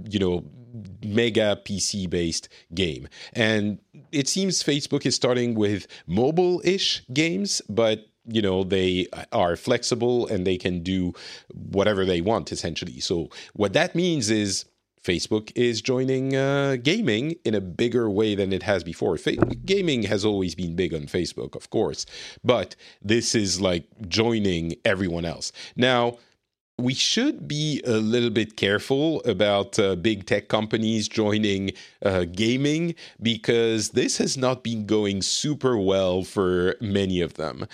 you 0.09 0.19
know, 0.19 0.45
mega 1.03 1.59
PC 1.65 2.09
based 2.09 2.49
game. 2.73 3.07
And 3.33 3.79
it 4.11 4.27
seems 4.27 4.63
Facebook 4.63 5.05
is 5.05 5.15
starting 5.15 5.55
with 5.55 5.87
mobile 6.07 6.61
ish 6.63 7.03
games, 7.13 7.61
but 7.69 8.07
you 8.27 8.41
know 8.41 8.63
they 8.63 9.07
are 9.31 9.55
flexible 9.55 10.27
and 10.27 10.45
they 10.45 10.57
can 10.57 10.83
do 10.83 11.13
whatever 11.53 12.05
they 12.05 12.21
want 12.21 12.51
essentially. 12.51 12.99
So 12.99 13.29
what 13.53 13.73
that 13.73 13.95
means 13.95 14.29
is 14.29 14.65
facebook 15.03 15.51
is 15.55 15.81
joining 15.81 16.35
uh, 16.35 16.77
gaming 16.83 17.33
in 17.43 17.55
a 17.55 17.61
bigger 17.61 18.07
way 18.07 18.35
than 18.35 18.53
it 18.53 18.61
has 18.61 18.83
before. 18.83 19.17
Fa- 19.17 19.35
gaming 19.65 20.03
has 20.03 20.23
always 20.23 20.53
been 20.53 20.75
big 20.75 20.93
on 20.93 21.01
facebook 21.01 21.55
of 21.55 21.71
course 21.71 22.05
but 22.43 22.75
this 23.01 23.33
is 23.33 23.59
like 23.59 23.85
joining 24.07 24.75
everyone 24.85 25.25
else. 25.25 25.51
Now 25.75 26.19
we 26.81 26.93
should 26.93 27.47
be 27.47 27.81
a 27.85 27.97
little 27.97 28.29
bit 28.29 28.57
careful 28.57 29.21
about 29.23 29.77
uh, 29.77 29.95
big 29.95 30.25
tech 30.25 30.47
companies 30.47 31.07
joining 31.07 31.71
uh, 32.03 32.25
gaming 32.25 32.95
because 33.21 33.89
this 33.91 34.17
has 34.17 34.37
not 34.37 34.63
been 34.63 34.85
going 34.85 35.21
super 35.21 35.77
well 35.77 36.23
for 36.23 36.75
many 36.81 37.21
of 37.21 37.35
them. 37.35 37.67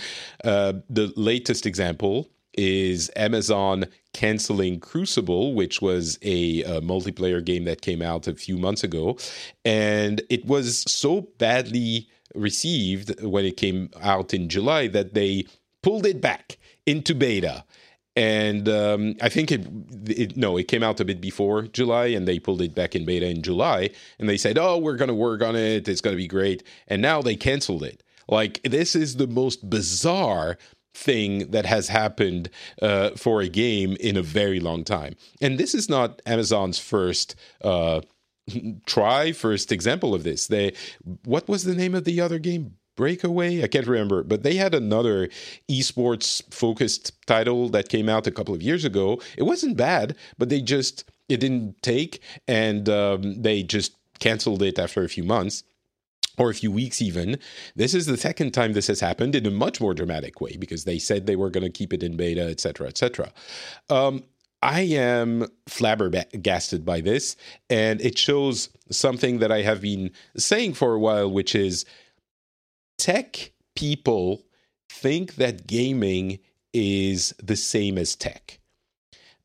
Uh, 0.43 0.73
the 0.89 1.11
latest 1.15 1.65
example 1.65 2.27
is 2.57 3.09
Amazon 3.15 3.85
canceling 4.13 4.79
Crucible, 4.79 5.53
which 5.53 5.81
was 5.81 6.17
a, 6.23 6.63
a, 6.63 6.81
multiplayer 6.81 7.43
game 7.43 7.65
that 7.65 7.81
came 7.81 8.01
out 8.01 8.27
a 8.27 8.33
few 8.33 8.57
months 8.57 8.83
ago. 8.83 9.17
And 9.63 10.21
it 10.29 10.45
was 10.45 10.83
so 10.91 11.21
badly 11.37 12.09
received 12.33 13.23
when 13.23 13.45
it 13.45 13.57
came 13.57 13.91
out 14.01 14.33
in 14.33 14.49
July 14.49 14.87
that 14.87 15.13
they 15.13 15.45
pulled 15.83 16.05
it 16.05 16.19
back 16.19 16.57
into 16.87 17.13
beta 17.13 17.63
and 18.17 18.67
um, 18.67 19.15
I 19.21 19.29
think 19.29 19.51
it, 19.51 19.67
it, 20.07 20.35
no, 20.35 20.57
it 20.57 20.67
came 20.67 20.81
out 20.81 20.99
a 20.99 21.05
bit 21.05 21.21
before 21.21 21.61
July, 21.61 22.07
and 22.07 22.27
they 22.27 22.39
pulled 22.39 22.63
it 22.63 22.73
back 22.73 22.95
in 22.95 23.05
beta 23.05 23.27
in 23.27 23.43
July, 23.43 23.91
and 24.17 24.27
they 24.27 24.37
said, 24.37 24.57
"Oh, 24.57 24.79
we're 24.79 24.95
going 24.95 25.09
to 25.09 25.13
work 25.13 25.43
on 25.43 25.55
it. 25.55 25.87
It's 25.87 26.01
going 26.01 26.15
to 26.15 26.17
be 26.17 26.27
great," 26.27 26.63
and 26.87 26.99
now 26.99 27.21
they 27.21 27.35
canceled 27.35 27.83
it. 27.83 28.01
Like 28.27 28.59
this 28.63 28.95
is 28.95 29.17
the 29.17 29.27
most 29.27 29.69
bizarre 29.69 30.57
thing 30.95 31.51
that 31.51 31.67
has 31.67 31.89
happened 31.89 32.49
uh, 32.81 33.11
for 33.11 33.39
a 33.41 33.47
game 33.47 33.95
in 33.99 34.17
a 34.17 34.23
very 34.23 34.59
long 34.59 34.83
time, 34.83 35.15
and 35.39 35.59
this 35.59 35.75
is 35.75 35.87
not 35.87 36.19
Amazon's 36.25 36.79
first. 36.79 37.35
Uh, 37.63 38.01
try 38.85 39.33
first 39.33 39.73
example 39.73 40.15
of 40.15 40.23
this 40.23 40.47
they 40.47 40.73
what 41.25 41.49
was 41.49 41.65
the 41.65 41.75
name 41.75 41.93
of 41.93 42.05
the 42.05 42.21
other 42.21 42.39
game 42.39 42.75
Breakaway. 42.97 43.63
I 43.63 43.67
can't 43.67 43.87
remember, 43.87 44.23
but 44.23 44.43
they 44.43 44.55
had 44.55 44.75
another 44.75 45.29
esports 45.69 46.43
focused 46.53 47.13
title 47.25 47.69
that 47.69 47.87
came 47.87 48.09
out 48.09 48.27
a 48.27 48.31
couple 48.31 48.53
of 48.53 48.61
years 48.61 48.83
ago. 48.83 49.21
It 49.37 49.43
wasn't 49.43 49.77
bad, 49.77 50.17
but 50.37 50.49
they 50.49 50.59
just 50.59 51.05
it 51.29 51.39
didn't 51.39 51.81
take, 51.81 52.21
and 52.47 52.89
um, 52.89 53.41
they 53.41 53.63
just 53.63 53.93
canceled 54.19 54.61
it 54.61 54.77
after 54.77 55.03
a 55.03 55.09
few 55.09 55.23
months 55.23 55.63
or 56.37 56.49
a 56.49 56.53
few 56.53 56.71
weeks 56.71 57.01
even. 57.01 57.39
This 57.75 57.93
is 57.93 58.05
the 58.05 58.17
second 58.17 58.51
time 58.51 58.73
this 58.73 58.87
has 58.87 58.99
happened 58.99 59.35
in 59.35 59.45
a 59.45 59.51
much 59.51 59.81
more 59.81 59.93
dramatic 59.93 60.39
way 60.39 60.57
because 60.57 60.83
they 60.83 60.99
said 60.99 61.25
they 61.25 61.35
were 61.35 61.49
going 61.49 61.63
to 61.63 61.69
keep 61.69 61.93
it 61.93 62.03
in 62.03 62.17
beta, 62.17 62.43
etc., 62.43 62.87
etc. 62.87 63.31
Um, 63.89 64.23
I 64.61 64.81
am 64.81 65.47
flabbergasted 65.67 66.83
by 66.83 67.01
this, 67.01 67.35
and 67.69 68.01
it 68.01 68.17
shows 68.17 68.69
something 68.89 69.39
that 69.39 69.51
I 69.51 69.61
have 69.61 69.81
been 69.81 70.11
saying 70.35 70.73
for 70.73 70.93
a 70.93 70.99
while, 70.99 71.29
which 71.29 71.53
is 71.53 71.85
tech 72.97 73.51
people 73.75 74.43
think 74.89 75.35
that 75.35 75.67
gaming 75.67 76.39
is 76.73 77.33
the 77.41 77.55
same 77.55 77.97
as 77.97 78.15
tech. 78.15 78.59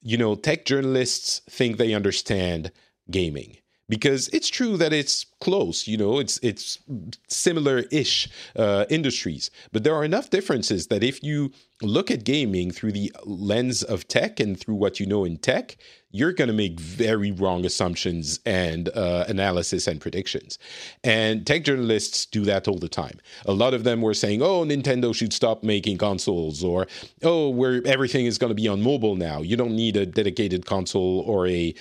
You 0.03 0.17
know, 0.17 0.35
tech 0.35 0.65
journalists 0.65 1.43
think 1.49 1.77
they 1.77 1.95
understand 1.95 2.73
gaming 3.11 3.59
because 3.88 4.29
it's 4.29 4.49
true 4.49 4.77
that 4.79 4.93
it's 4.93 5.27
close 5.42 5.88
you 5.88 5.96
know 5.96 6.20
it's 6.20 6.38
it's 6.38 6.78
similar-ish 7.26 8.28
uh, 8.55 8.85
industries 8.88 9.50
but 9.72 9.83
there 9.83 9.94
are 9.94 10.05
enough 10.05 10.31
differences 10.31 10.87
that 10.87 11.02
if 11.02 11.20
you 11.24 11.50
look 11.83 12.12
at 12.12 12.22
gaming 12.22 12.70
through 12.70 12.92
the 12.92 13.11
lens 13.24 13.83
of 13.83 14.07
tech 14.07 14.38
and 14.38 14.59
through 14.61 14.76
what 14.76 15.00
you 15.00 15.07
know 15.07 15.24
in 15.24 15.37
tech 15.37 15.76
you're 16.12 16.33
going 16.33 16.48
to 16.48 16.55
make 16.55 16.78
very 16.78 17.33
wrong 17.33 17.64
assumptions 17.64 18.38
and 18.44 18.90
uh, 18.90 19.24
analysis 19.28 19.87
and 19.87 20.00
predictions. 20.00 20.59
And 21.02 21.46
tech 21.46 21.64
journalists 21.64 22.26
do 22.26 22.44
that 22.44 22.68
all 22.68 22.78
the 22.78 22.88
time. 22.88 23.18
A 23.46 23.52
lot 23.52 23.74
of 23.74 23.85
them 23.85 24.02
were 24.02 24.14
saying, 24.14 24.42
"Oh, 24.42 24.62
Nintendo 24.64 25.14
should 25.14 25.33
stop 25.33 25.64
making 25.64 25.98
consoles," 25.98 26.62
or 26.62 26.87
"Oh, 27.22 27.48
where 27.48 27.85
everything 27.87 28.26
is 28.26 28.38
going 28.38 28.50
to 28.50 28.55
be 28.55 28.68
on 28.68 28.83
mobile 28.83 29.16
now. 29.16 29.40
You 29.40 29.57
don't 29.57 29.74
need 29.74 29.96
a 29.96 30.07
dedicated 30.07 30.66
console 30.66 31.24
or 31.26 31.48
a 31.48 31.74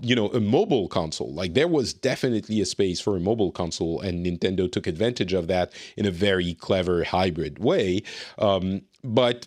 you 0.00 0.16
know 0.16 0.28
a 0.30 0.40
mobile 0.40 0.88
console." 0.88 1.32
Like 1.32 1.54
there 1.54 1.68
was 1.68 1.92
definitely 1.92 2.60
a 2.62 2.66
space 2.66 2.95
for 3.00 3.16
a 3.16 3.20
mobile 3.20 3.52
console, 3.52 4.00
and 4.00 4.24
Nintendo 4.24 4.70
took 4.70 4.86
advantage 4.86 5.32
of 5.32 5.46
that 5.48 5.72
in 5.96 6.06
a 6.06 6.10
very 6.10 6.54
clever 6.54 7.04
hybrid 7.04 7.58
way. 7.58 8.02
Um, 8.38 8.82
but 9.02 9.46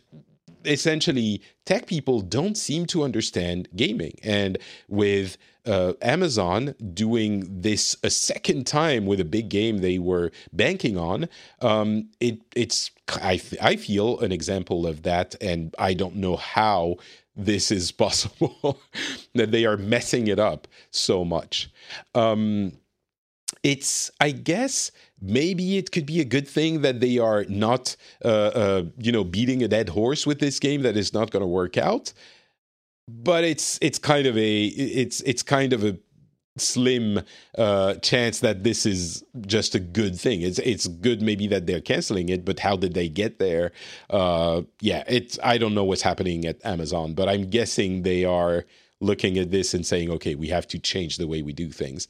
essentially 0.66 1.42
tech 1.66 1.88
people 1.88 2.22
don't 2.22 2.58
seem 2.58 2.86
to 2.86 3.04
understand 3.04 3.68
gaming 3.76 4.14
and 4.24 4.58
with 4.88 5.38
uh, 5.66 5.94
amazon 6.02 6.76
doing 6.94 7.62
this 7.62 7.96
a 8.04 8.10
second 8.10 8.66
time 8.66 9.06
with 9.06 9.20
a 9.20 9.26
big 9.26 9.50
game 9.50 9.80
they 9.80 10.00
were 10.00 10.32
banking 10.52 10.98
on 10.98 11.28
um, 11.62 12.10
it, 12.20 12.40
it's 12.56 12.92
I, 13.10 13.42
I 13.62 13.76
feel 13.76 14.20
an 14.20 14.32
example 14.32 14.86
of 14.86 15.04
that 15.04 15.36
and 15.42 15.74
i 15.80 15.94
don't 15.94 16.16
know 16.16 16.36
how 16.36 16.98
this 17.36 17.72
is 17.72 17.92
possible 18.06 18.80
that 19.36 19.52
they 19.52 19.66
are 19.66 19.78
messing 19.78 20.28
it 20.28 20.40
up 20.40 20.68
so 20.92 21.24
much 21.24 21.70
um, 22.16 22.74
it's 23.64 24.12
i 24.20 24.32
guess 24.32 24.92
maybe 25.22 25.78
it 25.78 25.92
could 25.92 26.06
be 26.06 26.20
a 26.20 26.26
good 26.26 26.48
thing 26.48 26.82
that 26.82 27.00
they 27.00 27.18
are 27.18 27.46
not, 27.50 27.96
uh, 28.24 28.28
uh, 28.28 28.84
you 28.98 29.12
know, 29.12 29.24
beating 29.24 29.64
a 29.64 29.68
dead 29.68 29.90
horse 29.90 30.26
with 30.26 30.40
this 30.40 30.60
game 30.60 30.82
that 30.84 30.96
is 30.96 31.14
not 31.14 31.32
going 31.32 31.42
to 31.42 31.48
work 31.48 31.78
out. 31.78 32.14
But 33.08 33.44
it's 33.44 33.80
it's 33.82 33.98
kind 33.98 34.28
of 34.28 34.38
a 34.38 34.66
it's 34.66 35.22
it's 35.22 35.42
kind 35.42 35.74
of 35.74 35.84
a 35.84 35.98
slim 36.58 37.22
uh, 37.58 37.96
chance 37.96 38.42
that 38.42 38.64
this 38.64 38.86
is 38.86 39.24
just 39.48 39.74
a 39.74 39.80
good 39.80 40.16
thing. 40.20 40.42
It's 40.44 40.60
it's 40.60 40.86
good 40.86 41.22
maybe 41.22 41.48
that 41.48 41.66
they're 41.66 41.82
canceling 41.82 42.30
it, 42.30 42.46
but 42.46 42.60
how 42.60 42.76
did 42.76 42.94
they 42.94 43.10
get 43.10 43.40
there? 43.40 43.72
Uh, 44.12 44.62
yeah, 44.80 45.04
it's 45.08 45.40
I 45.44 45.58
don't 45.58 45.74
know 45.74 45.84
what's 45.86 46.04
happening 46.04 46.46
at 46.46 46.64
Amazon, 46.64 47.16
but 47.16 47.28
I'm 47.28 47.50
guessing 47.50 48.04
they 48.04 48.26
are 48.26 48.66
looking 49.02 49.38
at 49.38 49.52
this 49.52 49.74
and 49.74 49.86
saying, 49.86 50.10
okay, 50.12 50.36
we 50.36 50.48
have 50.48 50.68
to 50.68 50.80
change 50.80 51.18
the 51.18 51.28
way 51.28 51.42
we 51.42 51.54
do 51.54 51.72
things. 51.72 52.08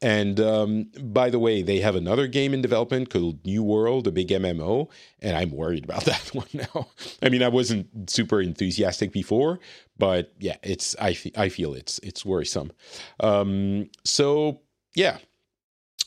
And 0.00 0.40
um, 0.40 0.90
by 1.00 1.30
the 1.30 1.38
way, 1.38 1.62
they 1.62 1.78
have 1.80 1.94
another 1.94 2.26
game 2.26 2.52
in 2.52 2.62
development 2.62 3.10
called 3.10 3.44
New 3.44 3.62
World, 3.62 4.06
a 4.06 4.10
big 4.10 4.28
MMO, 4.28 4.88
and 5.20 5.36
I'm 5.36 5.50
worried 5.50 5.84
about 5.84 6.04
that 6.06 6.34
one 6.34 6.48
now. 6.52 6.88
I 7.22 7.28
mean, 7.28 7.42
I 7.42 7.48
wasn't 7.48 8.10
super 8.10 8.40
enthusiastic 8.40 9.12
before, 9.12 9.60
but 9.98 10.32
yeah, 10.38 10.56
it's 10.62 10.96
I, 11.00 11.16
I 11.36 11.48
feel 11.48 11.74
it's 11.74 11.98
it's 12.00 12.24
worrisome. 12.24 12.72
Um, 13.20 13.90
so 14.04 14.60
yeah, 14.94 15.18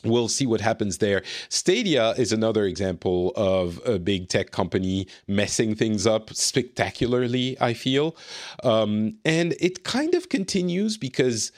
we'll 0.06 0.28
see 0.28 0.46
what 0.46 0.62
happens 0.62 0.98
there. 1.00 1.24
Stadia 1.50 2.12
is 2.12 2.32
another 2.32 2.66
example 2.66 3.32
of 3.36 3.82
a 3.86 4.00
big 4.00 4.30
tech 4.30 4.52
company 4.52 5.08
messing 5.28 5.76
things 5.76 6.06
up 6.08 6.34
spectacularly, 6.34 7.58
I 7.60 7.74
feel. 7.74 8.16
Um, 8.64 9.18
and 9.26 9.56
it 9.60 9.84
kind 9.84 10.14
of 10.16 10.30
continues 10.30 10.98
because 10.98 11.52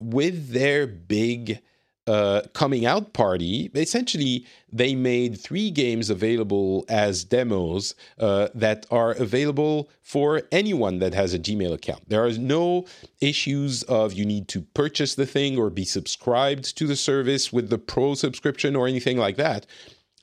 with 0.00 0.50
their 0.50 0.86
big 0.86 1.60
uh, 2.06 2.42
coming 2.54 2.86
out 2.86 3.12
party, 3.12 3.70
essentially 3.74 4.46
they 4.72 4.94
made 4.94 5.38
three 5.38 5.70
games 5.70 6.10
available 6.10 6.84
as 6.88 7.24
demos 7.24 7.94
uh, 8.18 8.48
that 8.54 8.86
are 8.90 9.12
available 9.12 9.88
for 10.02 10.42
anyone 10.50 10.98
that 10.98 11.14
has 11.14 11.34
a 11.34 11.38
Gmail 11.38 11.72
account. 11.72 12.08
There 12.08 12.24
are 12.24 12.32
no 12.32 12.86
issues 13.20 13.82
of 13.84 14.12
you 14.12 14.24
need 14.24 14.48
to 14.48 14.62
purchase 14.62 15.14
the 15.14 15.26
thing 15.26 15.58
or 15.58 15.70
be 15.70 15.84
subscribed 15.84 16.76
to 16.78 16.86
the 16.86 16.96
service 16.96 17.52
with 17.52 17.70
the 17.70 17.78
pro 17.78 18.14
subscription 18.14 18.74
or 18.74 18.88
anything 18.88 19.18
like 19.18 19.36
that 19.36 19.66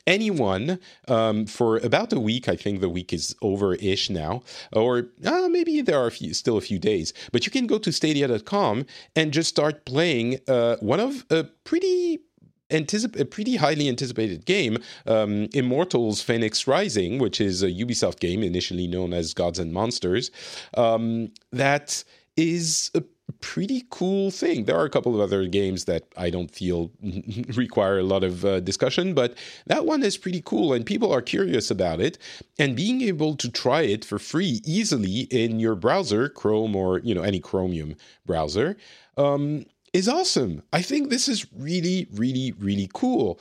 anyone 0.07 0.79
um, 1.07 1.45
for 1.45 1.77
about 1.77 2.13
a 2.13 2.19
week. 2.19 2.49
I 2.49 2.55
think 2.55 2.79
the 2.79 2.89
week 2.89 3.13
is 3.13 3.35
over 3.41 3.75
ish 3.75 4.09
now, 4.09 4.41
or 4.73 5.09
uh, 5.25 5.47
maybe 5.49 5.81
there 5.81 5.99
are 5.99 6.07
a 6.07 6.11
few, 6.11 6.33
still 6.33 6.57
a 6.57 6.61
few 6.61 6.79
days. 6.79 7.13
But 7.31 7.45
you 7.45 7.51
can 7.51 7.67
go 7.67 7.77
to 7.77 7.91
stadia.com 7.91 8.85
and 9.15 9.31
just 9.31 9.49
start 9.49 9.85
playing 9.85 10.39
uh, 10.47 10.77
one 10.77 10.99
of 10.99 11.25
a 11.29 11.43
pretty 11.63 12.21
Anticip- 12.69 13.17
a 13.17 13.23
pretty 13.23 13.55
highly 13.55 13.87
anticipated 13.87 14.45
game, 14.45 14.77
um, 15.05 15.47
Immortals 15.53 16.21
Phoenix 16.21 16.67
Rising, 16.67 17.17
which 17.17 17.39
is 17.39 17.63
a 17.63 17.71
Ubisoft 17.71 18.19
game 18.19 18.43
initially 18.43 18.87
known 18.87 19.13
as 19.13 19.33
Gods 19.33 19.57
and 19.57 19.71
Monsters, 19.71 20.31
um, 20.75 21.31
that 21.53 22.03
is 22.35 22.91
a 22.93 23.01
pretty 23.33 23.83
cool 23.89 24.31
thing. 24.31 24.65
There 24.65 24.77
are 24.77 24.85
a 24.85 24.89
couple 24.89 25.13
of 25.13 25.21
other 25.21 25.45
games 25.47 25.85
that 25.85 26.05
I 26.15 26.29
don't 26.29 26.49
feel 26.49 26.91
require 27.55 27.99
a 27.99 28.03
lot 28.03 28.23
of 28.23 28.45
uh, 28.45 28.59
discussion, 28.61 29.13
but 29.13 29.35
that 29.65 29.85
one 29.85 30.03
is 30.03 30.17
pretty 30.17 30.41
cool 30.45 30.73
and 30.73 30.85
people 30.85 31.11
are 31.11 31.21
curious 31.21 31.69
about 31.69 31.99
it. 31.99 32.17
And 32.57 32.75
being 32.75 33.01
able 33.01 33.35
to 33.35 33.51
try 33.51 33.81
it 33.81 34.05
for 34.05 34.17
free 34.17 34.61
easily 34.65 35.21
in 35.29 35.59
your 35.59 35.75
browser, 35.75 36.29
Chrome 36.29 36.75
or 36.75 36.99
you 36.99 37.13
know 37.13 37.23
any 37.23 37.39
Chromium 37.39 37.95
browser, 38.25 38.77
um, 39.17 39.65
is 39.93 40.07
awesome. 40.07 40.63
I 40.71 40.81
think 40.81 41.09
this 41.09 41.27
is 41.27 41.51
really, 41.53 42.07
really, 42.13 42.53
really 42.57 42.89
cool, 42.93 43.39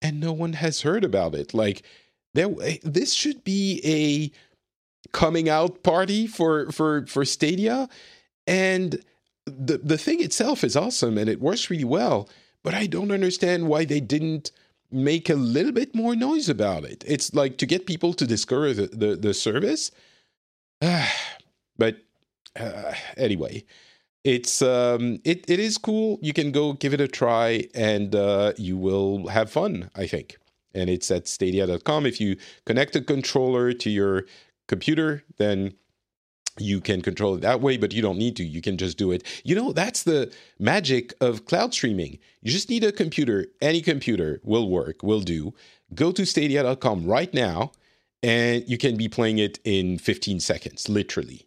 and 0.00 0.20
no 0.20 0.32
one 0.32 0.54
has 0.54 0.82
heard 0.82 1.04
about 1.04 1.34
it. 1.34 1.54
Like 1.54 1.82
there, 2.34 2.48
this 2.82 3.12
should 3.12 3.42
be 3.42 3.80
a 3.84 4.30
coming 5.12 5.48
out 5.48 5.82
party 5.82 6.26
for 6.26 6.70
for 6.70 7.06
for 7.06 7.24
Stadia, 7.24 7.88
and 8.46 9.02
the 9.46 9.78
the 9.78 9.98
thing 9.98 10.22
itself 10.22 10.64
is 10.64 10.76
awesome 10.76 11.18
and 11.18 11.28
it 11.28 11.40
works 11.40 11.70
really 11.70 11.84
well, 11.84 12.28
but 12.62 12.74
I 12.74 12.86
don't 12.86 13.10
understand 13.10 13.68
why 13.68 13.84
they 13.84 14.00
didn't 14.00 14.50
make 14.90 15.28
a 15.28 15.34
little 15.34 15.72
bit 15.72 15.94
more 15.94 16.14
noise 16.14 16.48
about 16.48 16.84
it. 16.84 17.04
It's 17.06 17.34
like 17.34 17.58
to 17.58 17.66
get 17.66 17.86
people 17.86 18.14
to 18.14 18.26
discover 18.26 18.72
the 18.72 18.86
the, 18.86 19.16
the 19.16 19.34
service. 19.34 19.90
but 21.78 21.96
uh, 22.58 22.94
anyway, 23.16 23.64
it's 24.24 24.62
um 24.62 25.20
it 25.24 25.48
it 25.48 25.60
is 25.60 25.78
cool. 25.78 26.18
You 26.22 26.32
can 26.32 26.50
go 26.50 26.72
give 26.72 26.94
it 26.94 27.00
a 27.00 27.08
try 27.08 27.64
and 27.74 28.14
uh, 28.14 28.52
you 28.56 28.76
will 28.76 29.28
have 29.28 29.50
fun, 29.50 29.90
I 29.94 30.06
think. 30.06 30.38
And 30.74 30.90
it's 30.90 31.10
at 31.10 31.28
stadia.com. 31.28 32.04
If 32.06 32.20
you 32.20 32.36
connect 32.66 32.96
a 32.96 33.00
controller 33.00 33.72
to 33.74 33.90
your 33.90 34.24
computer, 34.66 35.22
then 35.36 35.74
you 36.58 36.80
can 36.80 37.02
control 37.02 37.34
it 37.34 37.40
that 37.40 37.60
way, 37.60 37.76
but 37.76 37.92
you 37.92 38.02
don't 38.02 38.18
need 38.18 38.36
to. 38.36 38.44
You 38.44 38.60
can 38.60 38.76
just 38.76 38.96
do 38.96 39.10
it. 39.10 39.24
You 39.44 39.54
know, 39.54 39.72
that's 39.72 40.04
the 40.04 40.32
magic 40.58 41.14
of 41.20 41.46
cloud 41.46 41.74
streaming. 41.74 42.18
You 42.42 42.52
just 42.52 42.70
need 42.70 42.84
a 42.84 42.92
computer. 42.92 43.46
Any 43.60 43.80
computer 43.80 44.40
will 44.44 44.68
work, 44.68 45.02
will 45.02 45.20
do. 45.20 45.54
Go 45.94 46.12
to 46.12 46.24
stadia.com 46.24 47.04
right 47.06 47.32
now, 47.34 47.72
and 48.22 48.64
you 48.68 48.78
can 48.78 48.96
be 48.96 49.08
playing 49.08 49.38
it 49.38 49.58
in 49.64 49.98
15 49.98 50.40
seconds, 50.40 50.88
literally. 50.88 51.46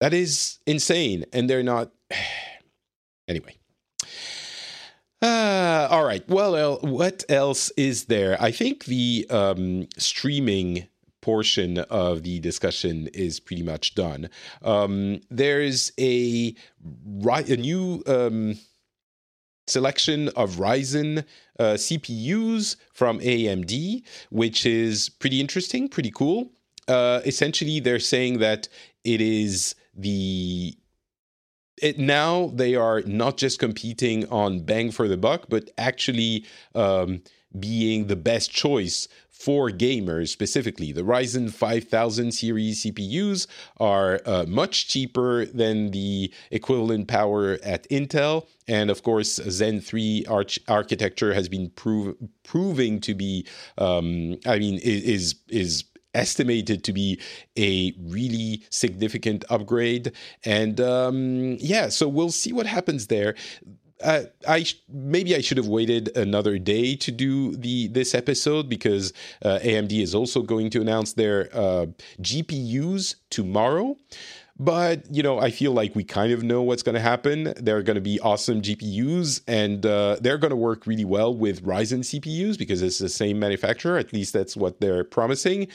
That 0.00 0.12
is 0.12 0.58
insane. 0.66 1.24
And 1.32 1.48
they're 1.48 1.62
not. 1.62 1.90
anyway. 3.28 3.56
Uh, 5.22 5.88
all 5.90 6.04
right. 6.04 6.28
Well, 6.28 6.78
what 6.82 7.24
else 7.28 7.70
is 7.76 8.04
there? 8.04 8.36
I 8.40 8.50
think 8.50 8.84
the 8.84 9.26
um, 9.30 9.88
streaming 9.96 10.88
portion 11.26 11.78
of 11.78 12.22
the 12.22 12.38
discussion 12.38 13.08
is 13.12 13.40
pretty 13.40 13.64
much 13.64 13.96
done. 13.96 14.30
Um, 14.62 15.20
there's 15.28 15.90
a, 15.98 16.54
a 17.24 17.56
new 17.56 18.04
um, 18.06 18.56
selection 19.66 20.28
of 20.36 20.50
Ryzen 20.52 21.24
uh, 21.58 21.74
CPUs 21.86 22.76
from 22.92 23.18
AMD, 23.18 24.04
which 24.30 24.64
is 24.64 25.08
pretty 25.08 25.40
interesting, 25.40 25.88
pretty 25.88 26.12
cool. 26.12 26.52
Uh, 26.86 27.22
essentially, 27.26 27.80
they're 27.80 27.98
saying 27.98 28.38
that 28.38 28.68
it 29.02 29.20
is 29.20 29.74
the 29.96 30.78
it, 31.82 31.98
now 31.98 32.52
they 32.54 32.76
are 32.76 33.02
not 33.02 33.36
just 33.36 33.58
competing 33.58 34.28
on 34.28 34.60
bang 34.60 34.92
for 34.92 35.08
the 35.08 35.16
buck, 35.16 35.46
but 35.48 35.70
actually 35.76 36.46
um, 36.76 37.20
being 37.60 38.06
the 38.06 38.16
best 38.16 38.50
choice 38.50 39.08
for 39.36 39.70
gamers 39.70 40.28
specifically. 40.28 40.92
The 40.92 41.02
Ryzen 41.02 41.52
5000 41.52 42.32
series 42.32 42.84
CPUs 42.84 43.46
are 43.78 44.20
uh, 44.24 44.44
much 44.48 44.88
cheaper 44.88 45.44
than 45.44 45.90
the 45.90 46.32
equivalent 46.50 47.06
power 47.06 47.58
at 47.62 47.88
Intel. 47.90 48.46
And 48.66 48.90
of 48.90 49.02
course, 49.02 49.34
Zen 49.34 49.80
3 49.80 50.24
arch- 50.26 50.58
architecture 50.68 51.34
has 51.34 51.48
been 51.48 51.68
prov- 51.70 52.16
proving 52.44 52.98
to 53.00 53.14
be, 53.14 53.46
um, 53.76 54.38
I 54.46 54.58
mean, 54.58 54.80
is, 54.82 55.34
is 55.48 55.84
estimated 56.14 56.82
to 56.84 56.92
be 56.94 57.20
a 57.58 57.92
really 58.00 58.64
significant 58.70 59.44
upgrade. 59.50 60.12
And 60.44 60.80
um, 60.80 61.58
yeah, 61.60 61.90
so 61.90 62.08
we'll 62.08 62.30
see 62.30 62.54
what 62.54 62.66
happens 62.66 63.08
there 63.08 63.34
I 64.04 64.66
maybe 64.88 65.34
I 65.34 65.40
should 65.40 65.56
have 65.56 65.68
waited 65.68 66.16
another 66.16 66.58
day 66.58 66.96
to 66.96 67.10
do 67.10 67.56
the 67.56 67.88
this 67.88 68.14
episode 68.14 68.68
because 68.68 69.12
uh, 69.44 69.58
AMD 69.62 69.92
is 69.92 70.14
also 70.14 70.42
going 70.42 70.70
to 70.70 70.80
announce 70.80 71.14
their 71.14 71.48
uh, 71.54 71.86
GPUs 72.20 73.16
tomorrow. 73.30 73.96
But 74.58 75.04
you 75.10 75.22
know, 75.22 75.38
I 75.38 75.50
feel 75.50 75.72
like 75.72 75.94
we 75.94 76.04
kind 76.04 76.32
of 76.32 76.42
know 76.42 76.62
what's 76.62 76.82
going 76.82 76.94
to 76.94 77.00
happen. 77.00 77.52
They're 77.56 77.82
going 77.82 77.96
to 77.96 78.00
be 78.00 78.18
awesome 78.20 78.62
GPUs, 78.62 79.42
and 79.46 79.84
uh, 79.84 80.16
they're 80.20 80.38
going 80.38 80.50
to 80.50 80.56
work 80.56 80.86
really 80.86 81.04
well 81.04 81.34
with 81.34 81.62
Ryzen 81.64 82.00
CPUs 82.00 82.58
because 82.58 82.82
it's 82.82 82.98
the 82.98 83.08
same 83.08 83.38
manufacturer. 83.38 83.98
At 83.98 84.12
least 84.12 84.32
that's 84.32 84.56
what 84.56 84.80
they're 84.80 85.04
promising 85.04 85.68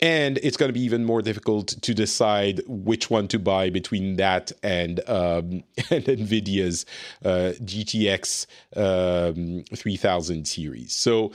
and 0.00 0.38
it's 0.42 0.56
going 0.56 0.68
to 0.68 0.74
be 0.74 0.82
even 0.82 1.04
more 1.04 1.22
difficult 1.22 1.68
to 1.68 1.94
decide 1.94 2.60
which 2.66 3.10
one 3.10 3.28
to 3.28 3.38
buy 3.38 3.70
between 3.70 4.16
that 4.16 4.52
and 4.62 5.00
um, 5.08 5.62
and 5.90 6.04
Nvidia's 6.04 6.84
uh, 7.24 7.52
GTX 7.62 8.46
um, 8.76 9.64
3000 9.74 10.46
series. 10.46 10.94
So 10.94 11.32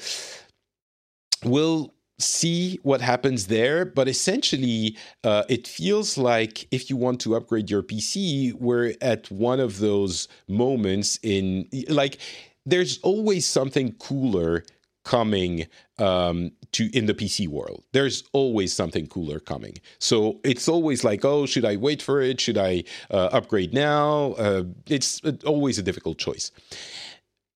we'll 1.43 1.93
see 2.19 2.79
what 2.83 3.01
happens 3.01 3.47
there. 3.47 3.83
But 3.83 4.07
essentially, 4.07 4.95
uh, 5.23 5.43
it 5.49 5.67
feels 5.67 6.17
like 6.17 6.67
if 6.71 6.89
you 6.89 6.97
want 6.97 7.19
to 7.21 7.35
upgrade 7.35 7.69
your 7.69 7.81
PC, 7.81 8.53
we're 8.53 8.93
at 9.01 9.29
one 9.31 9.59
of 9.59 9.79
those 9.79 10.27
moments 10.47 11.19
in 11.23 11.67
like. 11.89 12.17
There's 12.63 12.99
always 12.99 13.47
something 13.47 13.93
cooler 13.93 14.63
coming 15.03 15.65
um, 15.97 16.51
to 16.73 16.89
in 16.95 17.05
the 17.05 17.13
PC 17.13 17.47
world. 17.47 17.83
There's 17.91 18.23
always 18.33 18.73
something 18.73 19.07
cooler 19.07 19.39
coming. 19.39 19.77
So 19.99 20.39
it's 20.43 20.67
always 20.67 21.03
like, 21.03 21.25
oh, 21.25 21.45
should 21.45 21.65
I 21.65 21.75
wait 21.75 22.01
for 22.01 22.21
it? 22.21 22.39
Should 22.39 22.57
I 22.57 22.83
uh, 23.09 23.29
upgrade 23.31 23.73
now? 23.73 24.33
Uh, 24.33 24.63
it's 24.87 25.21
always 25.45 25.77
a 25.77 25.83
difficult 25.83 26.17
choice. 26.17 26.51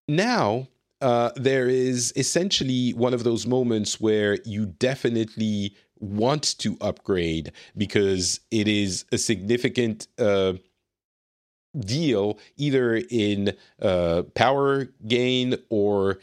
Now 0.08 0.68
uh, 1.02 1.32
there 1.36 1.68
is 1.68 2.14
essentially 2.16 2.92
one 2.94 3.14
of 3.14 3.24
those 3.24 3.46
moments 3.46 4.00
where 4.00 4.40
you 4.46 4.66
definitely 4.66 5.76
want 6.00 6.58
to 6.60 6.78
upgrade 6.82 7.52
because 7.78 8.40
it 8.52 8.68
is 8.68 9.06
a 9.12 9.18
significant 9.18 10.08
uh, 10.20 10.54
deal 11.80 12.40
either 12.58 13.02
in 13.10 13.56
uh, 13.82 14.24
power 14.34 14.86
gain 15.08 15.58
or 15.70 16.20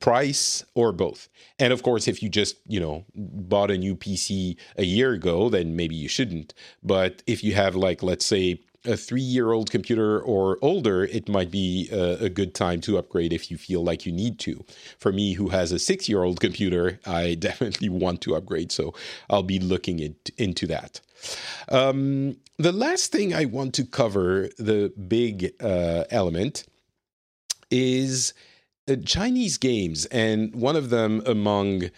price 0.00 0.64
or 0.74 0.92
both. 0.92 1.28
And 1.58 1.72
of 1.72 1.82
course, 1.82 2.08
if 2.08 2.22
you 2.22 2.28
just, 2.28 2.56
you 2.66 2.80
know, 2.80 3.04
bought 3.14 3.70
a 3.70 3.78
new 3.78 3.96
PC 3.96 4.56
a 4.76 4.84
year 4.84 5.12
ago, 5.12 5.48
then 5.48 5.76
maybe 5.76 5.94
you 5.94 6.08
shouldn't. 6.08 6.54
But 6.82 7.22
if 7.26 7.42
you 7.42 7.54
have, 7.54 7.74
like, 7.74 8.02
let's 8.02 8.24
say, 8.24 8.60
a 8.84 8.96
three 8.96 9.20
year 9.20 9.52
old 9.52 9.70
computer 9.70 10.20
or 10.20 10.58
older, 10.62 11.04
it 11.04 11.28
might 11.28 11.50
be 11.50 11.88
a, 11.92 12.24
a, 12.24 12.28
good 12.28 12.54
time 12.54 12.80
to 12.80 12.96
upgrade 12.96 13.32
if 13.32 13.50
you 13.50 13.58
feel 13.58 13.82
like 13.82 14.06
you 14.06 14.12
need 14.12 14.38
to. 14.38 14.64
For 14.98 15.12
me, 15.12 15.32
who 15.32 15.48
has 15.48 15.72
a 15.72 15.78
six 15.78 16.08
year 16.08 16.22
old 16.22 16.40
computer, 16.40 17.00
I 17.04 17.34
definitely 17.38 17.88
want 17.88 18.20
to 18.22 18.36
upgrade. 18.36 18.70
So 18.70 18.94
I'll 19.28 19.42
be 19.42 19.58
looking 19.58 19.98
it, 19.98 20.30
into 20.38 20.66
that. 20.68 21.00
Um, 21.68 22.36
the 22.56 22.72
last 22.72 23.10
thing 23.10 23.34
I 23.34 23.46
want 23.46 23.74
to 23.74 23.84
cover, 23.84 24.48
the 24.58 24.92
big 25.08 25.52
uh, 25.60 26.04
element, 26.10 26.64
is 27.70 28.32
Chinese 28.96 29.58
games, 29.58 30.06
and 30.06 30.54
one 30.54 30.76
of 30.76 30.90
them 30.90 31.22
among 31.26 31.90